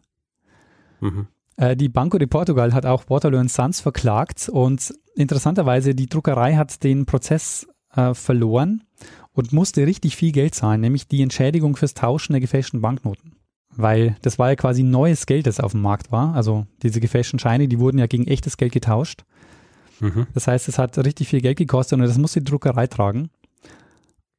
Mhm. 1.01 1.29
Äh, 1.57 1.77
die 1.77 1.89
Banco 1.89 2.19
de 2.19 2.27
Portugal 2.27 2.75
hat 2.75 2.85
auch 2.85 3.09
Waterloo 3.09 3.47
Sons 3.49 3.81
verklagt 3.81 4.51
und 4.51 4.93
interessanterweise 5.15 5.95
die 5.95 6.09
Druckerei 6.09 6.57
hat 6.57 6.85
den 6.85 7.07
Prozess 7.07 7.67
äh, 7.95 8.13
verloren 8.13 8.85
und 9.33 9.55
musste 9.55 9.87
richtig 9.87 10.17
viel 10.17 10.33
Geld 10.33 10.55
zahlen, 10.55 10.83
nämlich 10.83 11.09
die 11.09 11.23
Entschädigung 11.23 11.75
fürs 11.75 11.95
Tauschen 11.95 12.35
der 12.35 12.41
gefälschten 12.41 12.83
Banknoten 12.83 13.37
weil 13.77 14.17
das 14.23 14.39
war 14.39 14.51
ja 14.51 14.57
quasi 14.57 14.83
neues 14.83 15.27
Geld, 15.27 15.47
das 15.47 15.61
auf 15.61 15.73
dem 15.73 15.83
Markt 15.83 16.13
war. 16.13 16.35
Also 16.35 16.67
diese 16.83 17.01
gefälschten 17.01 17.39
Scheine, 17.39 17.69
die 17.69 17.79
wurden 17.79 17.99
ja 17.99 18.07
gegen 18.07 18.27
echtes 18.27 18.57
Geld 18.57 18.73
getauscht. 18.73 19.25
Mhm. 20.01 20.27
Das 20.35 20.47
heißt, 20.47 20.69
es 20.69 20.79
hat 20.79 20.99
richtig 20.99 21.29
viel 21.29 21.41
Geld 21.41 21.59
gekostet 21.59 21.99
und 21.99 22.05
das 22.05 22.19
muss 22.19 22.33
die 22.33 22.45
Druckerei 22.45 22.87
tragen. 22.87 23.31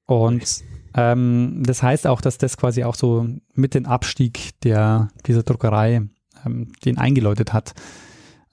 Und 0.06 0.64
ähm, 0.96 1.64
das 1.66 1.82
heißt 1.82 2.08
auch, 2.08 2.22
dass 2.22 2.38
das 2.38 2.58
quasi 2.58 2.84
auch 2.84 2.96
so 2.96 3.28
mit 3.54 3.74
dem 3.74 3.86
Abstieg 3.86 4.52
der, 4.62 5.10
dieser 5.26 5.44
Druckerei 5.44 6.04
ähm, 6.46 6.72
den 6.86 6.98
eingeläutet 6.98 7.54
hat. 7.54 7.74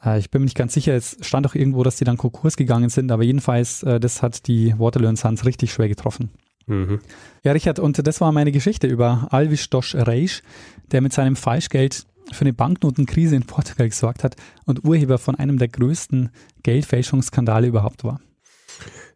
Äh, 0.03 0.19
ich 0.19 0.31
bin 0.31 0.43
mir 0.43 0.47
nicht 0.47 0.57
ganz 0.57 0.75
sicher, 0.75 0.95
es 0.95 1.19
stand 1.21 1.47
auch 1.47 1.55
irgendwo, 1.55 1.83
dass 1.83 1.97
die 1.97 2.05
dann 2.05 2.17
Konkurs 2.17 2.57
gegangen 2.57 2.89
sind, 2.89 3.11
aber 3.13 3.25
jedenfalls, 3.25 3.83
äh, 3.83 4.01
das 4.01 4.23
hat 4.23 4.47
die 4.47 4.79
Waterloo 4.79 5.15
Sons 5.17 5.45
richtig 5.45 5.73
schwer 5.73 5.89
getroffen. 5.89 6.31
Mhm. 6.71 7.01
Ja, 7.43 7.53
Richard, 7.53 7.79
und 7.79 8.07
das 8.07 8.21
war 8.21 8.33
meine 8.33 8.53
Geschichte 8.53 8.87
über 8.87 9.27
Alvis 9.31 9.69
Dosch 9.71 9.95
Reis, 9.95 10.43
der 10.93 11.01
mit 11.01 11.13
seinem 11.13 11.37
Falschgeld 11.37 12.07
für 12.33 12.43
eine 12.43 12.53
Banknotenkrise 12.53 13.35
in 13.35 13.43
Portugal 13.43 13.89
gesorgt 13.89 14.23
hat 14.23 14.37
und 14.67 14.85
Urheber 14.85 15.19
von 15.19 15.35
einem 15.35 15.59
der 15.59 15.69
größten 15.69 16.31
Geldfälschungsskandale 16.63 17.67
überhaupt 17.67 18.05
war. 18.05 18.21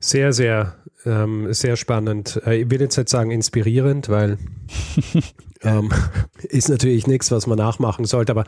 Sehr, 0.01 0.33
sehr, 0.33 0.75
ähm, 1.07 1.53
sehr 1.53 1.77
spannend. 1.77 2.41
Äh, 2.47 2.63
ich 2.63 2.71
will 2.71 2.81
jetzt 2.81 2.97
nicht 2.97 3.09
sagen 3.09 3.31
inspirierend, 3.31 4.09
weil 4.09 4.39
ähm, 5.63 5.91
ist 6.43 6.69
natürlich 6.69 7.07
nichts, 7.07 7.31
was 7.31 7.47
man 7.47 7.59
nachmachen 7.59 8.05
sollte, 8.05 8.33
aber 8.33 8.45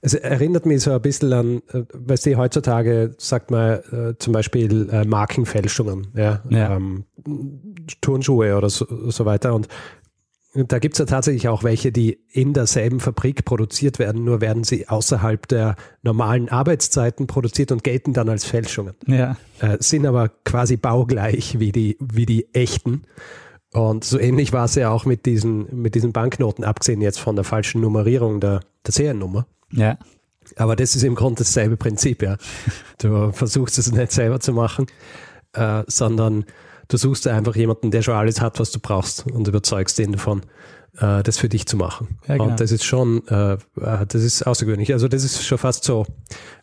es 0.00 0.14
erinnert 0.14 0.66
mich 0.66 0.82
so 0.82 0.92
ein 0.92 1.02
bisschen 1.02 1.32
an, 1.32 1.62
äh, 1.72 1.82
weißt 1.92 2.26
du, 2.26 2.36
heutzutage 2.36 3.14
sagt 3.18 3.50
man 3.50 3.80
äh, 3.92 4.14
zum 4.18 4.32
Beispiel 4.32 4.88
äh, 4.90 5.04
Markenfälschungen, 5.04 6.08
ja, 6.14 6.42
ja. 6.48 6.76
Ähm, 6.76 7.04
Turnschuhe 8.00 8.56
oder 8.56 8.70
so, 8.70 9.10
so 9.10 9.24
weiter 9.24 9.54
und 9.54 9.68
da 10.54 10.78
gibt 10.78 10.94
es 10.94 10.98
ja 10.98 11.04
tatsächlich 11.04 11.48
auch 11.48 11.62
welche, 11.62 11.92
die 11.92 12.20
in 12.30 12.54
derselben 12.54 13.00
Fabrik 13.00 13.44
produziert 13.44 13.98
werden, 13.98 14.24
nur 14.24 14.40
werden 14.40 14.64
sie 14.64 14.88
außerhalb 14.88 15.46
der 15.46 15.76
normalen 16.02 16.48
Arbeitszeiten 16.48 17.26
produziert 17.26 17.70
und 17.70 17.84
gelten 17.84 18.14
dann 18.14 18.28
als 18.28 18.44
Fälschungen. 18.44 18.94
Ja. 19.06 19.36
Äh, 19.60 19.76
sind 19.80 20.06
aber 20.06 20.30
quasi 20.44 20.76
baugleich 20.76 21.58
wie 21.58 21.72
die, 21.72 21.98
wie 22.00 22.24
die 22.24 22.52
echten. 22.54 23.02
Und 23.72 24.04
so 24.04 24.18
ähnlich 24.18 24.52
war 24.54 24.64
es 24.64 24.74
ja 24.74 24.90
auch 24.90 25.04
mit 25.04 25.26
diesen, 25.26 25.66
mit 25.82 25.94
diesen 25.94 26.12
Banknoten, 26.12 26.64
abgesehen 26.64 27.02
jetzt 27.02 27.20
von 27.20 27.36
der 27.36 27.44
falschen 27.44 27.82
Nummerierung 27.82 28.40
der, 28.40 28.60
der 28.86 28.92
Seriennummer. 28.92 29.46
Ja. 29.70 29.98
Aber 30.56 30.76
das 30.76 30.96
ist 30.96 31.02
im 31.02 31.14
Grunde 31.14 31.40
dasselbe 31.40 31.76
Prinzip, 31.76 32.22
ja. 32.22 32.38
Du 32.96 33.32
versuchst 33.32 33.78
es 33.78 33.92
nicht 33.92 34.12
selber 34.12 34.40
zu 34.40 34.54
machen, 34.54 34.86
äh, 35.52 35.82
sondern 35.86 36.46
du 36.88 36.96
suchst 36.96 37.26
einfach 37.28 37.54
jemanden, 37.56 37.90
der 37.90 38.02
schon 38.02 38.14
alles 38.14 38.40
hat, 38.40 38.58
was 38.58 38.70
du 38.70 38.80
brauchst 38.80 39.26
und 39.26 39.46
überzeugst 39.46 39.98
ihn 39.98 40.12
davon, 40.12 40.42
äh, 41.00 41.22
das 41.22 41.38
für 41.38 41.48
dich 41.48 41.66
zu 41.66 41.76
machen. 41.76 42.18
Ja, 42.26 42.34
genau. 42.34 42.50
Und 42.50 42.60
das 42.60 42.72
ist 42.72 42.84
schon, 42.84 43.26
äh, 43.28 43.52
äh, 43.52 43.58
das 43.76 44.22
ist 44.22 44.46
außergewöhnlich. 44.46 44.92
Also 44.92 45.08
das 45.08 45.22
ist 45.22 45.44
schon 45.44 45.58
fast 45.58 45.84
so 45.84 46.06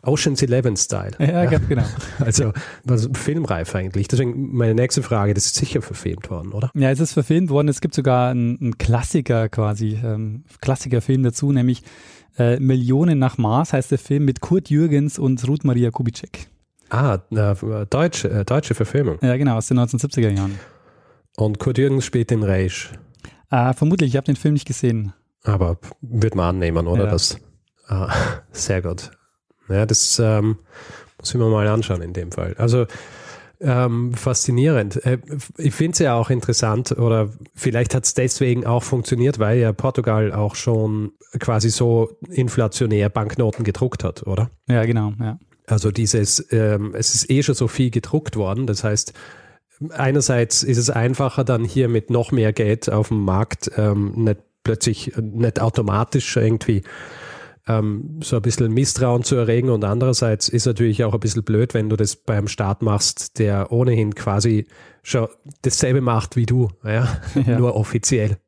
Ocean's 0.02 0.42
Eleven 0.42 0.76
Style. 0.76 1.12
Ja, 1.18 1.46
ganz 1.46 1.68
genau. 1.68 1.84
Also 2.18 2.52
was, 2.84 3.08
filmreif 3.14 3.74
eigentlich. 3.74 4.08
Deswegen 4.08 4.54
meine 4.54 4.74
nächste 4.74 5.02
Frage, 5.02 5.34
das 5.34 5.46
ist 5.46 5.54
sicher 5.54 5.82
verfilmt 5.82 6.30
worden, 6.30 6.52
oder? 6.52 6.70
Ja, 6.74 6.90
es 6.90 7.00
ist 7.00 7.12
verfilmt 7.12 7.50
worden. 7.50 7.68
Es 7.68 7.80
gibt 7.80 7.94
sogar 7.94 8.30
einen, 8.30 8.58
einen 8.60 8.78
Klassiker 8.78 9.48
quasi, 9.48 9.98
ähm, 10.02 10.44
Klassikerfilm 10.60 11.22
dazu, 11.22 11.52
nämlich 11.52 11.82
äh, 12.38 12.58
Millionen 12.58 13.18
nach 13.18 13.38
Mars 13.38 13.72
heißt 13.72 13.90
der 13.90 13.98
Film 13.98 14.24
mit 14.24 14.40
Kurt 14.40 14.68
Jürgens 14.68 15.18
und 15.18 15.46
Ruth 15.48 15.64
Maria 15.64 15.90
Kubitschek. 15.90 16.48
Ah, 16.90 17.18
äh, 17.30 17.86
deutsche, 17.86 18.30
äh, 18.30 18.44
deutsche 18.44 18.74
Verfilmung. 18.74 19.18
Ja, 19.22 19.36
genau, 19.36 19.56
aus 19.56 19.68
den 19.68 19.78
1970er 19.78 20.30
Jahren. 20.30 20.58
Und 21.36 21.58
Kurt 21.58 21.78
Jürgens 21.78 22.04
spielt 22.04 22.30
den 22.30 22.42
Rage. 22.42 22.90
Äh, 23.50 23.72
vermutlich, 23.74 24.10
ich 24.10 24.16
habe 24.16 24.26
den 24.26 24.36
Film 24.36 24.54
nicht 24.54 24.66
gesehen. 24.66 25.12
Aber 25.42 25.78
wird 26.00 26.34
man 26.34 26.56
annehmen, 26.56 26.86
oder? 26.86 27.04
Ja. 27.04 27.10
Das, 27.10 27.38
ah, 27.88 28.12
sehr 28.52 28.82
gut. 28.82 29.10
Ja, 29.68 29.86
das 29.86 30.18
ähm, 30.18 30.58
muss 31.18 31.30
ich 31.30 31.40
mir 31.40 31.48
mal 31.48 31.66
anschauen 31.66 32.02
in 32.02 32.12
dem 32.12 32.32
Fall. 32.32 32.54
Also 32.58 32.86
ähm, 33.60 34.14
faszinierend. 34.14 35.04
Äh, 35.04 35.18
ich 35.56 35.74
finde 35.74 35.92
es 35.92 35.98
ja 36.00 36.14
auch 36.14 36.30
interessant, 36.30 36.92
oder 36.92 37.30
vielleicht 37.54 37.94
hat 37.94 38.04
es 38.04 38.14
deswegen 38.14 38.66
auch 38.66 38.82
funktioniert, 38.82 39.38
weil 39.38 39.58
ja 39.58 39.72
Portugal 39.72 40.32
auch 40.32 40.54
schon 40.54 41.12
quasi 41.38 41.70
so 41.70 42.16
inflationär 42.28 43.08
Banknoten 43.08 43.64
gedruckt 43.64 44.04
hat, 44.04 44.26
oder? 44.26 44.50
Ja, 44.68 44.84
genau, 44.84 45.12
ja. 45.20 45.38
Also 45.66 45.90
dieses, 45.90 46.46
ähm, 46.52 46.94
es 46.94 47.14
ist 47.14 47.30
eh 47.30 47.42
schon 47.42 47.54
so 47.54 47.68
viel 47.68 47.90
gedruckt 47.90 48.36
worden. 48.36 48.66
Das 48.66 48.84
heißt, 48.84 49.12
einerseits 49.90 50.62
ist 50.62 50.78
es 50.78 50.90
einfacher, 50.90 51.44
dann 51.44 51.64
hier 51.64 51.88
mit 51.88 52.10
noch 52.10 52.32
mehr 52.32 52.52
Geld 52.52 52.90
auf 52.90 53.08
dem 53.08 53.24
Markt 53.24 53.70
ähm, 53.76 54.12
nicht 54.16 54.38
plötzlich, 54.62 55.12
nicht 55.16 55.60
automatisch 55.60 56.36
irgendwie 56.36 56.82
ähm, 57.68 58.20
so 58.22 58.36
ein 58.36 58.42
bisschen 58.42 58.72
Misstrauen 58.72 59.24
zu 59.24 59.36
erregen. 59.36 59.70
Und 59.70 59.84
andererseits 59.84 60.48
ist 60.48 60.66
natürlich 60.66 61.04
auch 61.04 61.14
ein 61.14 61.20
bisschen 61.20 61.44
blöd, 61.44 61.74
wenn 61.74 61.88
du 61.88 61.96
das 61.96 62.16
beim 62.16 62.48
Staat 62.48 62.82
machst, 62.82 63.38
der 63.38 63.72
ohnehin 63.72 64.14
quasi 64.14 64.66
schon 65.02 65.28
dasselbe 65.62 66.00
macht 66.00 66.36
wie 66.36 66.46
du, 66.46 66.68
ja, 66.84 67.20
Ja. 67.46 67.58
nur 67.58 67.76
offiziell. 67.76 68.38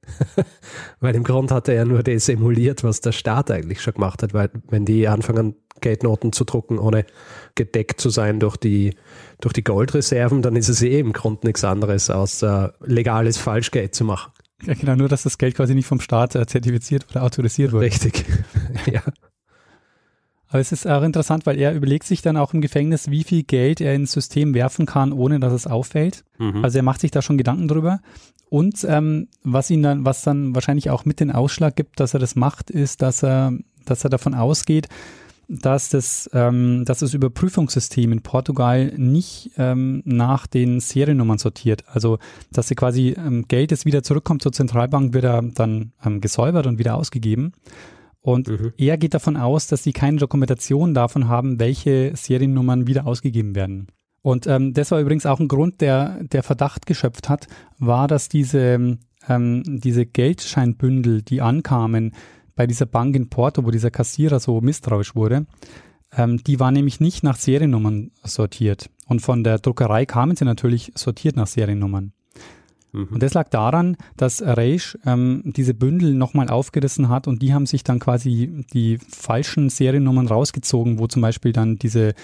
weil 1.00 1.14
im 1.14 1.24
Grund 1.24 1.50
hat 1.50 1.68
er 1.68 1.74
ja 1.74 1.84
nur 1.84 2.02
das 2.02 2.28
emuliert, 2.28 2.82
was 2.84 3.00
der 3.00 3.12
Staat 3.12 3.50
eigentlich 3.50 3.80
schon 3.80 3.94
gemacht 3.94 4.22
hat, 4.22 4.34
weil 4.34 4.50
wenn 4.68 4.84
die 4.84 5.06
anfangen, 5.08 5.54
Geldnoten 5.80 6.32
zu 6.32 6.44
drucken, 6.44 6.78
ohne 6.78 7.06
gedeckt 7.54 8.00
zu 8.00 8.10
sein 8.10 8.40
durch 8.40 8.56
die, 8.56 8.94
durch 9.40 9.52
die 9.52 9.62
Goldreserven, 9.62 10.42
dann 10.42 10.56
ist 10.56 10.68
es 10.68 10.82
eh 10.82 10.98
im 10.98 11.12
Grund 11.12 11.44
nichts 11.44 11.62
anderes, 11.62 12.10
als 12.10 12.42
äh, 12.42 12.68
legales 12.84 13.38
Falschgeld 13.38 13.94
zu 13.94 14.04
machen. 14.04 14.32
Ja, 14.64 14.74
genau, 14.74 14.96
nur 14.96 15.08
dass 15.08 15.22
das 15.22 15.38
Geld 15.38 15.54
quasi 15.54 15.74
nicht 15.74 15.86
vom 15.86 16.00
Staat 16.00 16.34
äh, 16.34 16.46
zertifiziert 16.46 17.06
oder 17.10 17.22
autorisiert 17.22 17.72
wurde. 17.72 17.86
Richtig. 17.86 18.24
ja. 18.86 19.02
Aber 20.48 20.60
es 20.60 20.72
ist 20.72 20.86
auch 20.86 21.02
interessant, 21.02 21.46
weil 21.46 21.58
er 21.58 21.74
überlegt 21.74 22.04
sich 22.04 22.22
dann 22.22 22.36
auch 22.36 22.54
im 22.54 22.60
Gefängnis, 22.60 23.10
wie 23.10 23.22
viel 23.22 23.42
Geld 23.42 23.80
er 23.80 23.94
ins 23.94 24.12
System 24.12 24.54
werfen 24.54 24.86
kann, 24.86 25.12
ohne 25.12 25.40
dass 25.40 25.52
es 25.52 25.66
auffällt. 25.66 26.24
Mhm. 26.38 26.64
Also 26.64 26.78
er 26.78 26.82
macht 26.82 27.02
sich 27.02 27.10
da 27.10 27.20
schon 27.20 27.38
Gedanken 27.38 27.68
drüber. 27.68 28.00
Und 28.48 28.84
ähm, 28.88 29.28
was 29.42 29.70
ihn 29.70 29.82
dann, 29.82 30.06
was 30.06 30.22
dann 30.22 30.54
wahrscheinlich 30.54 30.88
auch 30.88 31.04
mit 31.04 31.20
den 31.20 31.30
Ausschlag 31.30 31.76
gibt, 31.76 32.00
dass 32.00 32.14
er 32.14 32.20
das 32.20 32.34
macht, 32.34 32.70
ist, 32.70 33.02
dass 33.02 33.22
er, 33.22 33.52
dass 33.84 34.04
er 34.04 34.10
davon 34.10 34.34
ausgeht, 34.34 34.88
dass 35.48 35.88
das, 35.88 36.28
ähm, 36.34 36.84
dass 36.84 36.98
das 36.98 37.14
Überprüfungssystem 37.14 38.12
in 38.12 38.22
Portugal 38.22 38.92
nicht 38.96 39.52
ähm, 39.56 40.02
nach 40.04 40.46
den 40.46 40.78
Seriennummern 40.78 41.38
sortiert. 41.38 41.84
Also 41.88 42.18
dass 42.52 42.68
sie 42.68 42.74
quasi 42.74 43.16
ähm, 43.16 43.46
Geld, 43.48 43.72
das 43.72 43.86
wieder 43.86 44.02
zurückkommt 44.02 44.42
zur 44.42 44.52
Zentralbank, 44.52 45.14
wird 45.14 45.24
dann 45.58 45.92
ähm, 46.04 46.20
gesäubert 46.20 46.66
und 46.66 46.78
wieder 46.78 46.94
ausgegeben. 46.96 47.52
Und 48.20 48.48
Mhm. 48.48 48.72
er 48.76 48.98
geht 48.98 49.14
davon 49.14 49.36
aus, 49.36 49.68
dass 49.68 49.82
sie 49.82 49.92
keine 49.92 50.18
Dokumentation 50.18 50.92
davon 50.92 51.28
haben, 51.28 51.58
welche 51.58 52.12
Seriennummern 52.14 52.86
wieder 52.86 53.06
ausgegeben 53.06 53.54
werden. 53.54 53.86
Und 54.20 54.46
ähm, 54.46 54.74
das 54.74 54.90
war 54.90 55.00
übrigens 55.00 55.24
auch 55.24 55.40
ein 55.40 55.48
Grund, 55.48 55.80
der, 55.80 56.22
der 56.24 56.42
Verdacht 56.42 56.84
geschöpft 56.84 57.30
hat, 57.30 57.46
war, 57.78 58.06
dass 58.08 58.28
diese, 58.28 58.98
ähm, 59.28 59.62
diese 59.64 60.04
Geldscheinbündel, 60.04 61.22
die 61.22 61.40
ankamen 61.40 62.12
bei 62.58 62.66
dieser 62.66 62.86
Bank 62.86 63.14
in 63.14 63.30
Porto, 63.30 63.64
wo 63.64 63.70
dieser 63.70 63.92
Kassierer 63.92 64.40
so 64.40 64.60
misstrauisch 64.60 65.14
wurde, 65.14 65.46
ähm, 66.12 66.42
die 66.42 66.58
waren 66.58 66.74
nämlich 66.74 66.98
nicht 66.98 67.22
nach 67.22 67.36
Seriennummern 67.36 68.10
sortiert. 68.24 68.90
Und 69.06 69.20
von 69.20 69.44
der 69.44 69.60
Druckerei 69.60 70.06
kamen 70.06 70.34
sie 70.34 70.44
natürlich 70.44 70.90
sortiert 70.96 71.36
nach 71.36 71.46
Seriennummern. 71.46 72.10
Mhm. 72.92 73.08
Und 73.12 73.22
das 73.22 73.34
lag 73.34 73.48
daran, 73.50 73.96
dass 74.16 74.42
Reisch 74.42 74.98
ähm, 75.06 75.44
diese 75.44 75.72
Bündel 75.72 76.14
nochmal 76.14 76.48
aufgerissen 76.48 77.08
hat 77.08 77.28
und 77.28 77.42
die 77.42 77.54
haben 77.54 77.66
sich 77.66 77.84
dann 77.84 78.00
quasi 78.00 78.64
die 78.72 78.98
falschen 78.98 79.70
Seriennummern 79.70 80.26
rausgezogen, 80.26 80.98
wo 80.98 81.06
zum 81.06 81.22
Beispiel 81.22 81.52
dann 81.52 81.78
diese 81.78 82.14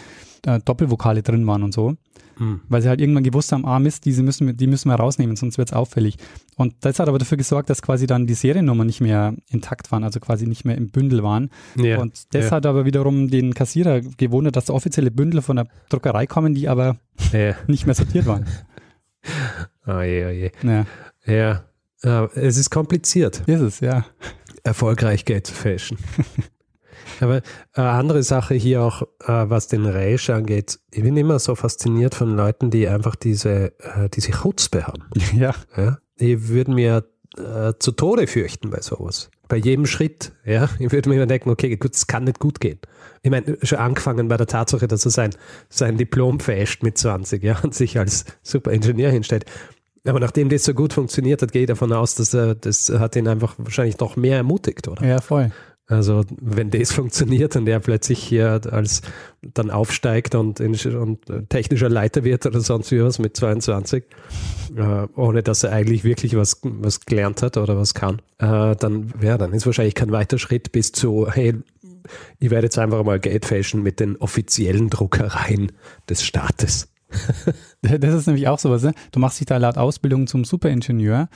äh, 0.47 0.61
Doppelvokale 0.65 1.23
drin 1.23 1.47
waren 1.47 1.63
und 1.63 1.73
so. 1.73 1.97
Mhm. 2.39 2.61
Weil 2.69 2.83
sie 2.83 2.89
halt 2.89 3.01
irgendwann 3.01 3.23
gewusst 3.23 3.53
haben, 3.53 3.65
ah 3.65 3.79
Mist, 3.79 4.05
diese 4.05 4.23
müssen 4.23 4.57
die 4.57 4.67
müssen 4.67 4.89
wir 4.89 4.97
rausnehmen, 4.97 5.37
sonst 5.37 5.59
wird's 5.59 5.73
auffällig. 5.73 6.17
Und 6.57 6.75
das 6.81 6.99
hat 6.99 7.09
aber 7.09 7.19
dafür 7.19 7.39
gesorgt, 7.39 7.71
dass 7.71 7.83
quasi 7.83 8.07
dann 8.07 8.27
die 8.27 8.35
Seriennummern 8.35 8.87
nicht 8.87 9.01
mehr 9.01 9.35
intakt 9.49 9.93
waren, 9.93 10.05
also 10.05 10.21
quasi 10.21 10.47
nicht 10.47 10.65
mehr 10.65 10.77
im 10.77 10.91
Bündel 10.91 11.23
waren. 11.23 11.51
Ja. 11.77 11.99
Und 11.99 12.35
das 12.35 12.47
ja. 12.47 12.51
hat 12.53 12.67
aber 12.67 12.85
wiederum 12.85 13.29
den 13.29 13.55
Kassierer 13.55 14.01
gewundert, 14.01 14.57
dass 14.57 14.67
da 14.67 14.73
offizielle 14.73 15.11
Bündel 15.11 15.43
von 15.43 15.57
der 15.57 15.69
Druckerei 15.89 16.27
kommen, 16.27 16.55
die 16.55 16.69
aber 16.69 16.97
ja. 17.33 17.55
nicht 17.67 17.87
mehr 17.87 17.95
sortiert 17.95 18.27
waren. 18.27 18.47
Oh 19.87 20.01
je, 20.01 20.27
oh 20.27 20.31
je. 20.31 20.51
Ja, 20.63 20.87
Ja. 21.27 21.65
Äh, 22.03 22.29
es 22.35 22.59
ist 22.59 22.71
kompliziert, 22.71 23.43
ist 23.47 23.61
es, 23.61 23.81
ja. 23.81 24.05
erfolgreich 24.63 25.25
Geld 25.25 25.47
zu 25.47 25.55
fälschen. 25.55 25.99
Aber 27.21 27.43
eine 27.73 27.91
andere 27.91 28.23
Sache 28.23 28.55
hier 28.55 28.83
auch, 28.83 29.03
äh, 29.21 29.49
was 29.49 29.69
den 29.69 29.87
Reisch 29.87 30.31
angeht. 30.31 30.79
Ich 30.91 31.03
bin 31.03 31.17
immer 31.17 31.39
so 31.39 31.55
fasziniert 31.55 32.15
von 32.15 32.37
Leuten, 32.37 32.71
die 32.71 32.89
einfach 32.89 33.17
diese, 33.17 33.73
äh, 33.79 34.09
diese 34.13 34.33
Chutzpe 34.33 34.87
haben. 34.87 35.05
Ja, 35.35 35.55
Ja? 35.77 35.99
Die 36.21 36.49
würden 36.49 36.75
mir 36.75 37.05
äh, 37.37 37.73
zu 37.79 37.93
Tode 37.93 38.27
fürchten 38.27 38.71
bei 38.71 38.81
sowas. 38.81 39.31
Bei 39.49 39.57
jedem 39.57 39.87
Schritt. 39.87 40.33
Ja? 40.45 40.69
Ich 40.79 40.93
würde 40.93 41.09
mir 41.09 41.17
immer 41.17 41.27
denken, 41.27 41.51
okay, 41.51 41.77
gut, 41.77 41.95
es 41.95 42.07
kann 42.07 42.25
nicht 42.25 42.39
gut 42.39 42.61
gehen. 42.61 42.79
Ich 43.23 43.31
meine, 43.31 43.59
schon 43.63 43.79
angefangen 43.79 44.29
bei 44.29 44.37
der 44.37 44.47
Tatsache, 44.47 44.87
dass 44.87 45.05
er 45.05 45.11
sein, 45.11 45.31
sein 45.69 45.97
Diplom 45.97 46.41
fälscht 46.41 46.83
mit 46.83 46.99
20 46.99 47.43
ja, 47.43 47.59
und 47.63 47.75
sich 47.75 47.99
als 47.99 48.25
Superingenieur 48.43 49.11
hinstellt. 49.11 49.47
Aber 50.07 50.21
nachdem 50.21 50.51
das 50.51 50.65
so 50.65 50.75
gut 50.75 50.93
funktioniert 50.93 51.41
hat, 51.41 51.53
gehe 51.53 51.63
ich 51.63 51.69
davon 51.69 51.93
aus, 51.93 52.15
dass 52.15 52.35
er, 52.35 52.55
das 52.55 52.91
hat 52.91 53.17
ihn 53.17 53.27
einfach 53.27 53.55
wahrscheinlich 53.57 53.99
noch 53.99 54.17
mehr 54.17 54.37
ermutigt, 54.37 54.87
oder? 54.87 55.05
ja, 55.05 55.21
voll. 55.21 55.51
Also 55.87 56.25
wenn 56.41 56.71
das 56.71 56.93
funktioniert 56.95 57.57
und 57.57 57.69
er 57.69 57.81
plötzlich 57.81 58.19
hier 58.19 58.61
als 58.71 59.03
dann 59.43 59.71
aufsteigt 59.71 60.35
und, 60.35 60.61
in, 60.61 60.75
und 60.97 61.21
technischer 61.51 61.91
Leiter 61.91 62.25
wird 62.25 62.47
oder 62.47 62.61
sonst 62.61 62.91
wie 62.91 63.03
was 63.03 63.19
mit 63.19 63.37
22, 63.37 64.05
äh, 64.77 65.07
ohne 65.15 65.43
dass 65.43 65.63
er 65.63 65.73
eigentlich 65.73 66.05
wirklich 66.05 66.37
was, 66.37 66.61
was 66.63 67.01
gelernt 67.01 67.43
hat 67.43 67.57
oder 67.57 67.77
was 67.77 67.93
kann, 67.93 68.23
äh, 68.39 68.75
dann, 68.77 69.13
ja, 69.21 69.37
dann 69.37 69.53
ist 69.53 69.67
wahrscheinlich 69.67 69.95
kein 69.95 70.13
weiter 70.13 70.39
Schritt 70.39 70.73
bis 70.73 70.93
zu, 70.93 71.29
hey, 71.31 71.55
ich 72.39 72.51
werde 72.51 72.67
jetzt 72.67 72.79
einfach 72.79 73.03
mal 73.05 73.21
Geld 73.21 73.45
fälschen 73.47 73.83
mit 73.83 74.01
den 74.01 74.17
offiziellen 74.17 74.91
Druckereien 74.91 75.73
des 76.09 76.25
Staates. 76.25 76.89
Das 77.83 78.15
ist 78.15 78.27
nämlich 78.27 78.49
auch 78.49 78.59
sowas. 78.59 78.83
Ne? 78.83 78.95
Du 79.13 79.21
machst 79.21 79.39
dich 79.39 79.47
da 79.47 79.59
laut 79.59 79.77
Ausbildung 79.77 80.27
zum 80.27 80.45
Superingenieur 80.45 81.29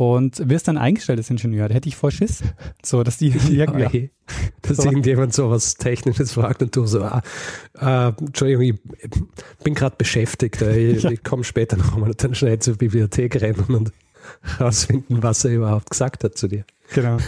und 0.00 0.48
wirst 0.48 0.66
dann 0.66 0.78
eingestellt 0.78 1.18
als 1.18 1.28
Ingenieur. 1.28 1.68
Da 1.68 1.74
hätte 1.74 1.86
ich 1.90 1.94
voll 1.94 2.10
Schiss. 2.10 2.40
So, 2.82 3.02
dass 3.02 3.18
die, 3.18 3.28
die 3.48 3.56
Ja, 3.56 3.70
hey, 3.70 4.10
dass 4.62 4.78
So. 4.78 4.84
irgendjemand 4.84 5.34
so 5.34 5.50
was 5.50 5.74
Technisches 5.74 6.32
fragt 6.32 6.62
und 6.62 6.74
du 6.74 6.86
so, 6.86 7.02
ah, 7.04 7.20
äh, 7.78 8.08
Entschuldigung, 8.18 8.62
ich 8.62 9.62
bin 9.62 9.74
gerade 9.74 9.96
beschäftigt, 9.98 10.62
äh, 10.62 10.92
ich, 10.92 11.02
Ja. 11.02 11.10
ich 11.10 11.22
komme 11.22 11.44
später 11.44 11.76
nochmal 11.76 12.14
dann 12.16 12.34
schnell 12.34 12.58
zur 12.60 12.76
Bibliothek 12.76 13.42
rennen 13.42 13.66
und 13.68 13.92
rausfinden, 14.58 15.22
was 15.22 15.44
er 15.44 15.50
überhaupt 15.52 15.90
gesagt 15.90 16.24
hat 16.24 16.38
zu 16.38 16.48
dir. 16.48 16.64
genau. 16.94 17.18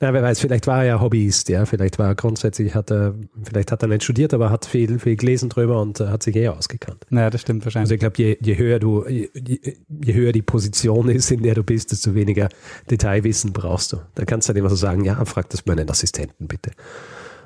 Na, 0.00 0.12
wer 0.12 0.22
weiß, 0.22 0.38
vielleicht 0.38 0.68
war 0.68 0.80
er 0.80 0.84
ja 0.84 1.00
Hobbyist, 1.00 1.48
ja, 1.48 1.64
vielleicht 1.66 1.98
war 1.98 2.06
er 2.06 2.14
grundsätzlich, 2.14 2.74
hat 2.76 2.90
er, 2.90 3.14
vielleicht 3.42 3.72
hat 3.72 3.82
er 3.82 3.88
nicht 3.88 4.04
studiert, 4.04 4.32
aber 4.32 4.50
hat 4.50 4.64
viel, 4.64 5.00
viel 5.00 5.16
gelesen 5.16 5.48
drüber 5.48 5.80
und 5.80 5.98
äh, 5.98 6.06
hat 6.06 6.22
sich 6.22 6.36
eh 6.36 6.48
ausgekannt. 6.48 7.04
Naja, 7.10 7.30
das 7.30 7.40
stimmt 7.40 7.64
wahrscheinlich. 7.64 7.86
Also 7.86 7.94
ich 7.94 8.00
glaube, 8.00 8.14
je, 8.16 8.38
je 8.40 8.56
höher 8.56 8.78
du, 8.78 9.04
je, 9.08 9.28
je 9.34 10.14
höher 10.14 10.30
die 10.30 10.42
Position 10.42 11.08
ist, 11.08 11.32
in 11.32 11.42
der 11.42 11.54
du 11.54 11.64
bist, 11.64 11.90
desto 11.90 12.14
weniger 12.14 12.48
Detailwissen 12.88 13.52
brauchst 13.52 13.92
du. 13.92 13.96
Da 14.14 14.24
kannst 14.24 14.48
du 14.48 14.50
halt 14.50 14.58
immer 14.58 14.70
so 14.70 14.76
sagen, 14.76 15.04
ja, 15.04 15.24
frag 15.24 15.50
das 15.50 15.66
meinen 15.66 15.90
Assistenten 15.90 16.46
bitte. 16.46 16.70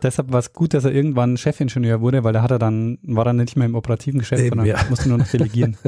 Deshalb 0.03 0.33
war 0.33 0.41
es 0.41 0.53
gut, 0.53 0.75
dass 0.75 0.85
er 0.85 0.93
irgendwann 0.93 1.37
Chefingenieur 1.37 2.01
wurde, 2.01 2.25
weil 2.25 2.33
da 2.33 2.43
hat 2.43 2.51
er 2.51 2.59
dann, 2.59 2.99
war 3.03 3.25
er 3.25 3.33
nicht 3.33 3.57
mehr 3.57 3.67
im 3.67 3.77
operativen 3.77 4.19
Geschäft, 4.19 4.43
Eben, 4.43 4.59
sondern 4.59 4.67
ja. 4.67 4.85
musste 4.91 5.09
nur 5.09 5.19
noch 5.19 5.29
delegieren. 5.29 5.77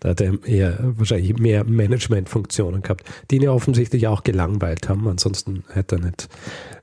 Da 0.00 0.10
hat 0.10 0.20
er 0.20 0.44
eher 0.44 0.78
wahrscheinlich 0.80 1.38
mehr 1.38 1.64
Managementfunktionen 1.64 2.82
gehabt, 2.82 3.04
die 3.30 3.36
ihn 3.36 3.42
ja 3.42 3.52
offensichtlich 3.52 4.06
auch 4.06 4.22
gelangweilt 4.22 4.88
haben. 4.88 5.08
Ansonsten 5.08 5.64
hätte 5.72 5.96
er 5.96 6.04
nicht 6.04 6.28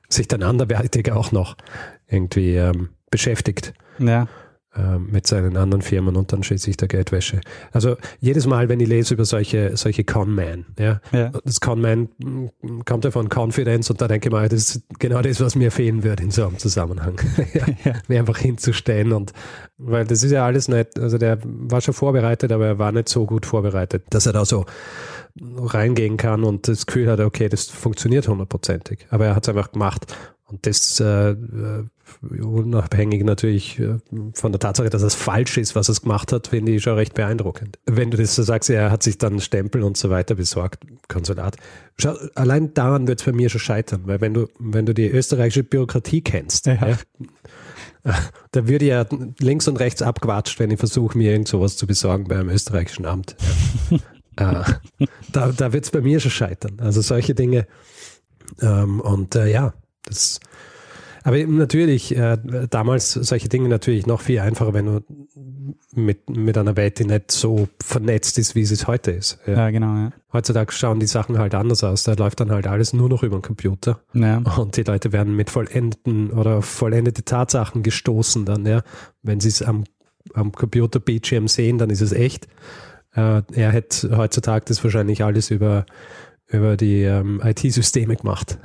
sich 0.09 0.27
dann 0.27 0.43
anderweitig 0.43 1.11
auch 1.11 1.31
noch 1.31 1.55
irgendwie 2.07 2.55
ähm, 2.55 2.89
beschäftigt 3.09 3.73
ja, 3.99 4.27
mit 4.97 5.27
seinen 5.27 5.57
anderen 5.57 5.81
Firmen 5.81 6.15
und 6.15 6.33
dann 6.33 6.43
schließlich 6.43 6.77
der 6.77 6.87
Geldwäsche. 6.87 7.41
Also 7.71 7.97
jedes 8.19 8.47
Mal, 8.47 8.69
wenn 8.69 8.79
ich 8.79 8.87
lese 8.87 9.13
über 9.13 9.25
solche, 9.25 9.77
solche 9.77 10.03
Con-Man, 10.03 10.65
ja, 10.79 10.99
ja. 11.11 11.31
das 11.43 11.59
Con-Man 11.59 12.09
mm, 12.17 12.79
kommt 12.85 13.05
ja 13.05 13.11
von 13.11 13.29
Confidence 13.29 13.89
und 13.91 14.01
da 14.01 14.07
denke 14.07 14.29
ich 14.29 14.31
mal, 14.31 14.49
das 14.49 14.75
ist 14.75 14.83
genau 14.99 15.21
das, 15.21 15.39
was 15.41 15.55
mir 15.55 15.71
fehlen 15.71 16.03
würde 16.03 16.23
in 16.23 16.31
so 16.31 16.47
einem 16.47 16.57
Zusammenhang. 16.57 17.19
ja, 17.53 17.65
Ja. 17.83 17.93
Mir 18.07 18.19
einfach 18.19 18.37
hinzustellen 18.37 19.11
und 19.11 19.33
weil 19.77 20.05
das 20.05 20.23
ist 20.23 20.31
ja 20.31 20.45
alles 20.45 20.67
nicht, 20.67 20.99
also 20.99 21.17
der 21.17 21.39
war 21.43 21.81
schon 21.81 21.93
vorbereitet, 21.93 22.51
aber 22.51 22.65
er 22.65 22.79
war 22.79 22.91
nicht 22.91 23.09
so 23.09 23.25
gut 23.25 23.45
vorbereitet, 23.45 24.03
dass 24.09 24.25
er 24.25 24.33
da 24.33 24.45
so 24.45 24.65
reingehen 25.41 26.17
kann 26.17 26.43
und 26.43 26.67
das 26.67 26.85
Gefühl 26.85 27.09
hat, 27.09 27.19
okay, 27.19 27.49
das 27.49 27.67
funktioniert 27.67 28.27
hundertprozentig. 28.27 29.07
Aber 29.09 29.25
er 29.25 29.35
hat 29.35 29.43
es 29.43 29.49
einfach 29.49 29.71
gemacht. 29.71 30.15
Und 30.53 30.67
das 30.67 30.99
äh, 30.99 31.31
äh, 31.31 31.85
unabhängig 32.41 33.23
natürlich 33.23 33.79
äh, 33.79 33.97
von 34.35 34.51
der 34.51 34.59
Tatsache, 34.59 34.91
dass 34.91 35.01
es 35.01 35.15
falsch 35.15 35.57
ist, 35.57 35.75
was 35.75 35.89
er 35.89 35.95
gemacht 35.95 36.31
hat, 36.31 36.47
finde 36.49 36.73
ich 36.73 36.83
schon 36.83 36.93
recht 36.93 37.15
beeindruckend. 37.15 37.79
Wenn 37.87 38.11
du 38.11 38.17
das 38.17 38.35
so 38.35 38.43
sagst, 38.43 38.69
er 38.69 38.91
hat 38.91 39.01
sich 39.01 39.17
dann 39.17 39.39
Stempel 39.39 39.81
und 39.81 39.97
so 39.97 40.11
weiter 40.11 40.35
besorgt, 40.35 40.85
Konsulat. 41.07 41.57
Schau, 41.97 42.13
allein 42.35 42.71
daran 42.75 43.07
wird 43.07 43.19
es 43.19 43.25
bei 43.25 43.31
mir 43.31 43.49
schon 43.49 43.61
scheitern, 43.61 44.03
weil 44.05 44.21
wenn 44.21 44.35
du, 44.35 44.47
wenn 44.59 44.85
du 44.85 44.93
die 44.93 45.07
österreichische 45.07 45.63
Bürokratie 45.63 46.21
kennst, 46.21 46.67
Ja. 46.67 46.75
ja, 46.75 46.97
da 48.51 48.67
würde 48.67 48.85
ja 48.85 49.05
links 49.39 49.67
und 49.67 49.77
rechts 49.77 50.03
abgewatscht, 50.03 50.59
wenn 50.59 50.69
ich 50.69 50.77
versuche, 50.77 51.17
mir 51.17 51.31
irgend 51.31 51.47
sowas 51.47 51.77
zu 51.77 51.87
besorgen 51.87 52.25
bei 52.25 52.35
einem 52.35 52.49
österreichischen 52.49 53.07
Amt. 53.07 53.35
äh, 54.35 54.63
da 55.31 55.51
da 55.51 55.73
wird 55.73 55.85
es 55.85 55.89
bei 55.89 56.01
mir 56.01 56.19
schon 56.19 56.29
scheitern. 56.29 56.79
Also 56.79 57.01
solche 57.01 57.33
Dinge. 57.33 57.65
Ähm, 58.61 58.99
und 58.99 59.33
äh, 59.35 59.51
ja, 59.51 59.73
das. 60.05 60.39
Aber 61.23 61.37
natürlich, 61.37 62.15
äh, 62.15 62.37
damals 62.69 63.13
solche 63.13 63.47
Dinge 63.47 63.69
natürlich 63.69 64.05
noch 64.05 64.19
viel 64.19 64.39
einfacher, 64.39 64.73
wenn 64.73 64.85
du 64.85 64.99
mit, 65.95 66.29
mit 66.29 66.57
einer 66.57 66.75
Welt, 66.75 66.99
die 66.99 67.05
nicht 67.05 67.31
so 67.31 67.69
vernetzt 67.81 68.37
ist, 68.37 68.55
wie 68.55 68.65
sie 68.65 68.73
es 68.73 68.87
heute 68.87 69.11
ist. 69.11 69.39
Ja. 69.47 69.53
ja, 69.53 69.69
genau, 69.69 69.95
ja. 69.95 70.11
Heutzutage 70.33 70.73
schauen 70.73 70.99
die 70.99 71.07
Sachen 71.07 71.37
halt 71.37 71.55
anders 71.55 71.83
aus. 71.83 72.03
Da 72.03 72.13
läuft 72.13 72.41
dann 72.41 72.51
halt 72.51 72.67
alles 72.67 72.91
nur 72.91 73.07
noch 73.07 73.23
über 73.23 73.37
den 73.37 73.41
Computer. 73.41 74.01
ja. 74.13 74.39
Und 74.57 74.75
die 74.75 74.83
Leute 74.83 75.13
werden 75.13 75.35
mit 75.35 75.49
vollendeten 75.49 76.31
oder 76.31 76.61
vollendete 76.61 77.23
Tatsachen 77.23 77.83
gestoßen 77.83 78.45
dann, 78.45 78.65
ja. 78.65 78.81
Wenn 79.21 79.39
sie 79.39 79.49
es 79.49 79.61
am, 79.61 79.85
am 80.33 80.51
Computer-Bildschirm 80.51 81.47
sehen, 81.47 81.77
dann 81.77 81.89
ist 81.89 82.01
es 82.01 82.11
echt. 82.11 82.47
Äh, 83.15 83.43
er 83.53 83.71
hätte 83.71 84.17
heutzutage 84.17 84.65
das 84.67 84.83
wahrscheinlich 84.83 85.23
alles 85.23 85.51
über, 85.51 85.85
über 86.53 86.77
die 86.77 87.01
ähm, 87.01 87.41
IT-Systeme 87.43 88.15
gemacht, 88.15 88.57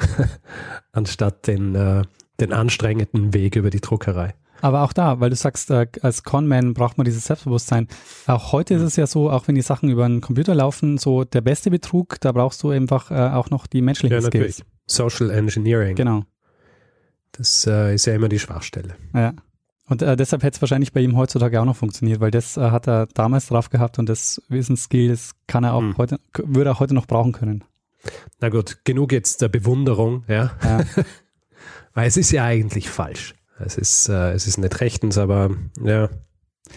anstatt 0.93 1.47
den, 1.47 1.75
äh, 1.75 2.03
den 2.41 2.53
anstrengenden 2.53 3.35
Weg 3.35 3.57
über 3.57 3.71
die 3.71 3.81
Druckerei. 3.81 4.35
Aber 4.61 4.83
auch 4.83 4.93
da, 4.93 5.21
weil 5.21 5.31
du 5.31 5.37
sagst, 5.37 5.71
äh, 5.71 5.87
als 6.03 6.25
Conman 6.25 6.75
braucht 6.75 6.99
man 6.99 7.05
dieses 7.05 7.25
Selbstbewusstsein. 7.25 7.87
Auch 8.27 8.53
heute 8.53 8.75
ist 8.75 8.83
es 8.83 8.97
ja 8.97 9.07
so, 9.07 9.31
auch 9.31 9.47
wenn 9.47 9.55
die 9.55 9.63
Sachen 9.63 9.89
über 9.89 10.05
einen 10.05 10.21
Computer 10.21 10.55
laufen, 10.55 10.99
so 10.99 11.25
der 11.25 11.41
beste 11.41 11.71
Betrug, 11.71 12.21
da 12.21 12.33
brauchst 12.33 12.63
du 12.63 12.71
einfach 12.71 13.11
äh, 13.11 13.15
auch 13.15 13.51
noch 13.51 13.67
die 13.67 13.81
menschlichen 13.83 14.21
Skills. 14.21 14.65
Social 14.87 15.31
Engineering. 15.31 15.95
Genau. 15.95 16.25
Das 17.33 17.67
äh, 17.67 17.95
ist 17.95 18.07
ja 18.07 18.15
immer 18.15 18.29
die 18.29 18.39
Schwachstelle. 18.39 18.97
Ja. 19.15 19.33
Und 19.89 20.03
äh, 20.03 20.17
deshalb 20.17 20.43
hätte 20.43 20.57
es 20.57 20.61
wahrscheinlich 20.61 20.93
bei 20.93 21.01
ihm 21.01 21.17
heutzutage 21.17 21.61
auch 21.61 21.65
noch 21.65 21.77
funktioniert, 21.77 22.21
weil 22.21 22.31
das 22.31 22.57
äh, 22.57 22.71
hat 22.71 22.89
er 22.89 23.07
damals 23.15 23.47
drauf 23.47 23.71
gehabt 23.71 23.99
und 23.99 24.09
das 24.09 24.43
Wissensskill, 24.49 25.09
das 25.09 25.33
kann 25.47 25.65
er 25.65 25.75
auch 25.75 25.81
Hm. 25.81 25.97
heute, 25.97 26.21
würde 26.45 26.71
er 26.71 26.79
heute 26.81 26.95
noch 26.95 27.07
brauchen 27.07 27.33
können. 27.33 27.65
Na 28.41 28.49
gut, 28.49 28.79
genug 28.85 29.13
jetzt 29.13 29.43
der 29.43 29.49
Bewunderung, 29.49 30.25
ja. 30.29 30.53
Ja. 30.63 30.85
Weil 31.95 32.07
es 32.09 32.17
ist 32.17 32.31
ja 32.31 32.45
eigentlich 32.45 32.89
falsch. 32.89 33.35
Es 33.59 33.77
ist, 33.77 34.09
äh, 34.09 34.33
es 34.33 34.47
ist 34.47 34.59
nicht 34.59 34.81
rechtens, 34.81 35.19
aber 35.19 35.51
ja, 35.83 36.09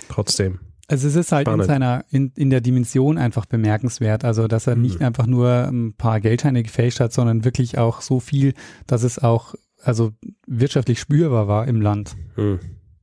trotzdem. 0.09 0.59
Also 0.88 1.07
es 1.07 1.15
ist 1.15 1.32
halt 1.32 1.47
in 1.47 1.63
seiner, 1.63 2.03
in, 2.09 2.34
in 2.36 2.49
der 2.49 2.59
Dimension 2.59 3.17
einfach 3.17 3.45
bemerkenswert. 3.45 4.26
Also 4.26 4.47
dass 4.47 4.67
er 4.67 4.76
nicht 4.76 4.99
Mhm. 4.99 5.05
einfach 5.05 5.26
nur 5.28 5.49
ein 5.67 5.93
paar 5.93 6.19
Geldscheine 6.19 6.63
gefälscht 6.63 6.99
hat, 6.99 7.13
sondern 7.13 7.45
wirklich 7.45 7.78
auch 7.78 8.01
so 8.01 8.19
viel, 8.19 8.55
dass 8.88 9.03
es 9.03 9.19
auch 9.19 9.53
also 9.84 10.11
wirtschaftlich 10.47 10.99
spürbar 10.99 11.47
war 11.47 11.67
im 11.67 11.82
Land. 11.82 12.15
Hm. 12.36 12.59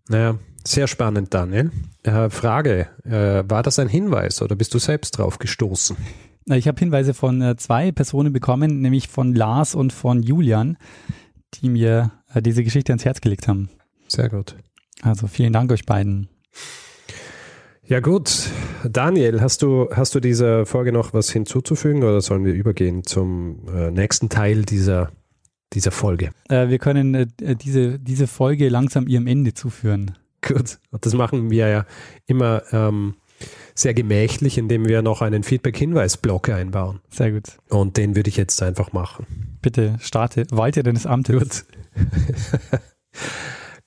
Naja, 0.08 0.38
sehr 0.64 0.86
spannend, 0.86 1.32
Daniel. 1.34 1.70
Äh, 2.02 2.30
Frage, 2.30 2.88
äh, 3.04 3.42
war 3.48 3.62
das 3.62 3.78
ein 3.78 3.88
Hinweis 3.88 4.42
oder 4.42 4.54
bist 4.54 4.74
du 4.74 4.78
selbst 4.78 5.12
drauf 5.18 5.38
gestoßen? 5.38 5.96
Ich 6.50 6.66
habe 6.66 6.78
Hinweise 6.78 7.14
von 7.14 7.42
äh, 7.42 7.56
zwei 7.56 7.92
Personen 7.92 8.32
bekommen, 8.32 8.80
nämlich 8.80 9.08
von 9.08 9.34
Lars 9.34 9.74
und 9.74 9.92
von 9.92 10.22
Julian, 10.22 10.78
die 11.54 11.68
mir 11.68 12.12
äh, 12.32 12.40
diese 12.40 12.64
Geschichte 12.64 12.92
ans 12.92 13.04
Herz 13.04 13.20
gelegt 13.20 13.48
haben. 13.48 13.68
Sehr 14.08 14.28
gut. 14.28 14.56
Also 15.02 15.26
vielen 15.26 15.52
Dank 15.52 15.70
euch 15.70 15.84
beiden. 15.84 16.28
Ja 17.84 18.00
gut, 18.00 18.50
Daniel, 18.84 19.40
hast 19.40 19.62
du, 19.62 19.88
hast 19.90 20.14
du 20.14 20.20
dieser 20.20 20.66
Folge 20.66 20.92
noch 20.92 21.14
was 21.14 21.30
hinzuzufügen 21.30 22.02
oder 22.02 22.20
sollen 22.20 22.44
wir 22.44 22.52
übergehen 22.52 23.04
zum 23.04 23.66
äh, 23.74 23.90
nächsten 23.90 24.28
Teil 24.28 24.64
dieser, 24.64 25.10
dieser 25.72 25.90
Folge? 25.90 26.30
Äh, 26.50 26.68
wir 26.68 26.78
können 26.78 27.14
äh, 27.14 27.56
diese, 27.56 27.98
diese 27.98 28.26
Folge 28.26 28.68
langsam 28.68 29.06
ihrem 29.06 29.26
Ende 29.26 29.54
zuführen. 29.54 30.16
Gut, 30.42 30.78
das 31.00 31.14
machen 31.14 31.50
wir 31.50 31.68
ja 31.68 31.86
immer 32.26 32.62
ähm, 32.72 33.14
sehr 33.74 33.94
gemächlich, 33.94 34.58
indem 34.58 34.88
wir 34.88 35.02
noch 35.02 35.22
einen 35.22 35.42
Feedback-Hinweis-Block 35.42 36.48
einbauen. 36.48 37.00
Sehr 37.10 37.32
gut. 37.32 37.58
Und 37.68 37.96
den 37.96 38.16
würde 38.16 38.28
ich 38.28 38.36
jetzt 38.36 38.62
einfach 38.62 38.92
machen. 38.92 39.58
Bitte 39.62 39.96
starte, 40.00 40.46
walte 40.50 40.82
deines 40.82 41.06
Amtes. 41.06 41.38
Gut. 41.38 41.64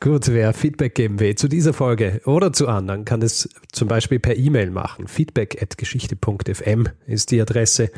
Gut, 0.04 0.30
wer 0.30 0.52
Feedback 0.54 0.96
geben 0.96 1.20
will 1.20 1.36
zu 1.36 1.48
dieser 1.48 1.74
Folge 1.74 2.22
oder 2.26 2.52
zu 2.52 2.68
anderen, 2.68 3.06
kann 3.06 3.22
es 3.22 3.48
zum 3.72 3.88
Beispiel 3.88 4.20
per 4.20 4.36
E-Mail 4.36 4.72
machen. 4.72 5.08
Feedback.geschichte.fm 5.08 6.88
ist 7.06 7.30
die 7.30 7.40
Adresse. 7.40 7.92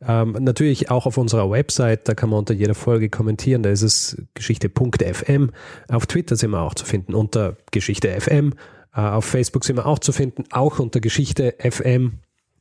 Ähm, 0.00 0.34
natürlich 0.40 0.90
auch 0.90 1.04
auf 1.04 1.18
unserer 1.18 1.50
Website, 1.50 2.08
da 2.08 2.14
kann 2.14 2.30
man 2.30 2.38
unter 2.38 2.54
jeder 2.54 2.74
Folge 2.74 3.10
kommentieren, 3.10 3.62
da 3.62 3.68
ist 3.68 3.82
es 3.82 4.16
geschichte.fm. 4.32 5.50
Auf 5.88 6.06
Twitter 6.06 6.36
sind 6.36 6.52
wir 6.52 6.62
auch 6.62 6.74
zu 6.74 6.86
finden 6.86 7.14
unter 7.14 7.58
Geschichte.fm. 7.70 8.54
Äh, 8.94 9.00
auf 9.00 9.24
Facebook 9.24 9.64
sind 9.64 9.76
wir 9.76 9.86
auch 9.86 9.98
zu 9.98 10.12
finden, 10.12 10.44
auch 10.50 10.78
unter 10.78 11.00
Geschichte.fm. 11.00 12.14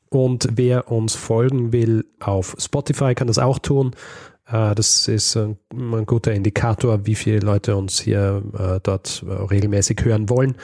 Und 0.09 0.49
wer 0.55 0.91
uns 0.91 1.15
folgen 1.15 1.71
will 1.71 2.05
auf 2.19 2.55
Spotify, 2.59 3.15
kann 3.15 3.27
das 3.27 3.39
auch 3.39 3.59
tun. 3.59 3.91
Äh, 4.47 4.75
Das 4.75 5.07
ist 5.07 5.35
ein, 5.37 5.57
guter 6.05 6.33
Indikator, 6.33 7.05
wie 7.05 7.15
viele 7.15 7.39
Leute 7.39 7.75
uns 7.75 7.99
hier 7.99 8.43
äh, 8.57 8.79
dort 8.83 9.23
regelmäßig 9.27 10.03
hören 10.03 10.29
wollen. 10.29 10.55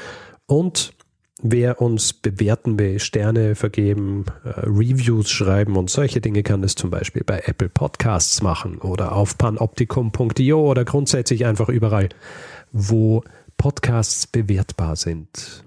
Und 0.45 0.93
wer 1.41 1.81
uns 1.81 2.13
bewerten 2.13 2.79
will, 2.79 2.99
Sterne 2.99 3.55
vergeben, 3.55 4.25
Reviews 4.43 5.29
schreiben 5.29 5.75
und 5.75 5.89
solche 5.89 6.19
Dinge 6.19 6.41
kann 6.41 6.61
das 6.61 6.75
zum 6.75 6.89
Beispiel 6.89 7.23
bei 7.23 7.43
Apple 7.45 7.69
Podcasts 7.69 8.41
machen 8.41 8.79
oder 8.79 9.11
auf 9.11 9.37
panoptikum.io 9.37 10.59
oder 10.59 10.83
grundsätzlich 10.83 11.45
einfach 11.45 11.69
überall, 11.69 12.09
wo 12.71 13.23
Podcasts 13.57 14.27
bewertbar 14.27 14.95
sind. 14.95 15.63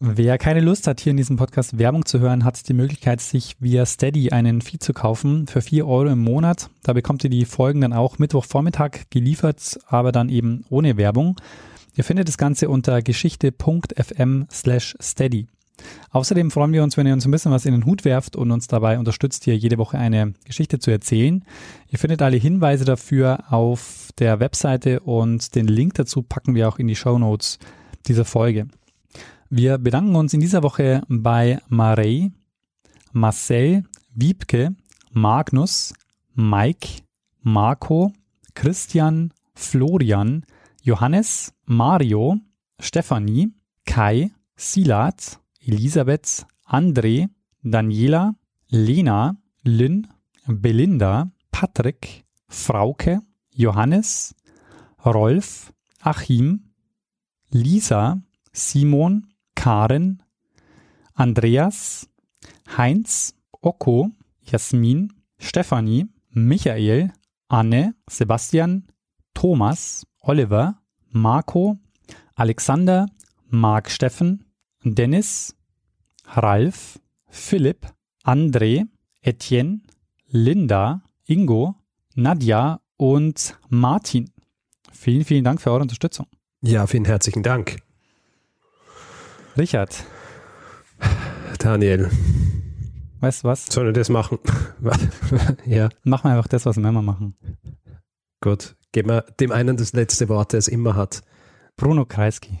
Wer 0.00 0.38
keine 0.38 0.60
Lust 0.60 0.86
hat, 0.86 1.00
hier 1.00 1.10
in 1.10 1.16
diesem 1.16 1.36
Podcast 1.36 1.76
Werbung 1.78 2.06
zu 2.06 2.20
hören, 2.20 2.44
hat 2.44 2.68
die 2.68 2.74
Möglichkeit, 2.74 3.20
sich 3.20 3.56
via 3.58 3.84
Steady 3.84 4.30
einen 4.30 4.60
Feed 4.60 4.82
zu 4.82 4.92
kaufen 4.92 5.48
für 5.48 5.60
4 5.60 5.88
Euro 5.88 6.10
im 6.10 6.20
Monat. 6.20 6.70
Da 6.84 6.92
bekommt 6.92 7.24
ihr 7.24 7.30
die 7.30 7.44
Folgen 7.44 7.80
dann 7.80 7.92
auch 7.92 8.18
Mittwochvormittag 8.18 9.06
geliefert, 9.10 9.78
aber 9.88 10.12
dann 10.12 10.28
eben 10.28 10.64
ohne 10.70 10.96
Werbung. 10.96 11.40
Ihr 11.96 12.04
findet 12.04 12.28
das 12.28 12.38
Ganze 12.38 12.68
unter 12.68 13.02
geschichte.fm 13.02 14.46
slash 14.52 14.96
steady. 15.00 15.48
Außerdem 16.10 16.50
freuen 16.50 16.72
wir 16.72 16.82
uns, 16.82 16.96
wenn 16.96 17.06
ihr 17.06 17.12
uns 17.12 17.26
ein 17.26 17.30
bisschen 17.30 17.52
was 17.52 17.66
in 17.66 17.72
den 17.72 17.84
Hut 17.84 18.04
werft 18.04 18.36
und 18.36 18.50
uns 18.50 18.66
dabei 18.66 18.98
unterstützt, 18.98 19.44
hier 19.44 19.56
jede 19.56 19.78
Woche 19.78 19.98
eine 19.98 20.34
Geschichte 20.44 20.78
zu 20.78 20.90
erzählen. 20.90 21.44
Ihr 21.88 21.98
findet 21.98 22.22
alle 22.22 22.36
Hinweise 22.36 22.84
dafür 22.84 23.44
auf 23.52 24.10
der 24.18 24.40
Webseite 24.40 25.00
und 25.00 25.54
den 25.54 25.66
Link 25.68 25.94
dazu 25.94 26.22
packen 26.22 26.54
wir 26.54 26.68
auch 26.68 26.78
in 26.78 26.88
die 26.88 26.96
Show 26.96 27.18
Notes 27.18 27.58
dieser 28.06 28.24
Folge. 28.24 28.68
Wir 29.50 29.78
bedanken 29.78 30.14
uns 30.16 30.34
in 30.34 30.40
dieser 30.40 30.62
Woche 30.62 31.02
bei 31.08 31.58
Marei, 31.68 32.32
Marcel, 33.12 33.84
Wiebke, 34.14 34.74
Magnus, 35.12 35.94
Mike, 36.34 37.02
Marco, 37.42 38.12
Christian, 38.54 39.32
Florian, 39.54 40.44
Johannes, 40.82 41.52
Mario, 41.64 42.36
Stefanie, 42.80 43.52
Kai, 43.86 44.30
Silat, 44.56 45.40
Elisabeth, 45.68 46.46
André, 46.66 47.28
Daniela, 47.62 48.34
Lena, 48.70 49.36
Lynn, 49.64 50.06
Belinda, 50.46 51.30
Patrick, 51.52 52.24
Frauke, 52.48 53.20
Johannes, 53.54 54.34
Rolf, 55.04 55.70
Achim, 56.00 56.60
Lisa, 57.50 58.18
Simon, 58.50 59.26
Karen, 59.54 60.22
Andreas, 61.14 62.08
Heinz, 62.78 63.34
Okko, 63.62 64.10
Jasmin, 64.44 65.12
Stefanie, 65.38 66.08
Michael, 66.30 67.10
Anne, 67.50 67.94
Sebastian, 68.08 68.86
Thomas, 69.34 70.06
Oliver, 70.22 70.76
Marco, 71.10 71.76
Alexander, 72.38 73.04
Marc 73.50 73.90
Steffen, 73.90 74.38
Dennis, 74.82 75.54
Ralf, 76.36 77.00
Philipp, 77.28 77.86
André, 78.24 78.86
Etienne, 79.22 79.80
Linda, 80.26 81.02
Ingo, 81.24 81.74
Nadja 82.14 82.80
und 82.96 83.58
Martin. 83.68 84.30
Vielen, 84.92 85.24
vielen 85.24 85.44
Dank 85.44 85.60
für 85.60 85.70
eure 85.70 85.82
Unterstützung. 85.82 86.26
Ja, 86.60 86.86
vielen 86.86 87.04
herzlichen 87.04 87.42
Dank. 87.42 87.78
Richard. 89.56 90.04
Daniel. 91.58 92.10
Weißt 93.20 93.42
du 93.42 93.48
was? 93.48 93.66
Sollen 93.66 93.88
wir 93.88 93.92
das 93.92 94.08
machen? 94.08 94.38
ja. 95.66 95.88
Machen 96.04 96.30
wir 96.30 96.36
einfach 96.36 96.48
das, 96.48 96.66
was 96.66 96.76
wir 96.76 96.88
immer 96.88 97.02
machen. 97.02 97.36
Gut. 98.40 98.76
Geben 98.92 99.10
wir 99.10 99.22
dem 99.40 99.52
einen 99.52 99.76
das 99.76 99.92
letzte 99.92 100.28
Wort, 100.28 100.52
der 100.52 100.58
es 100.58 100.68
immer 100.68 100.94
hat. 100.94 101.22
Bruno 101.76 102.04
Kreisky. 102.04 102.60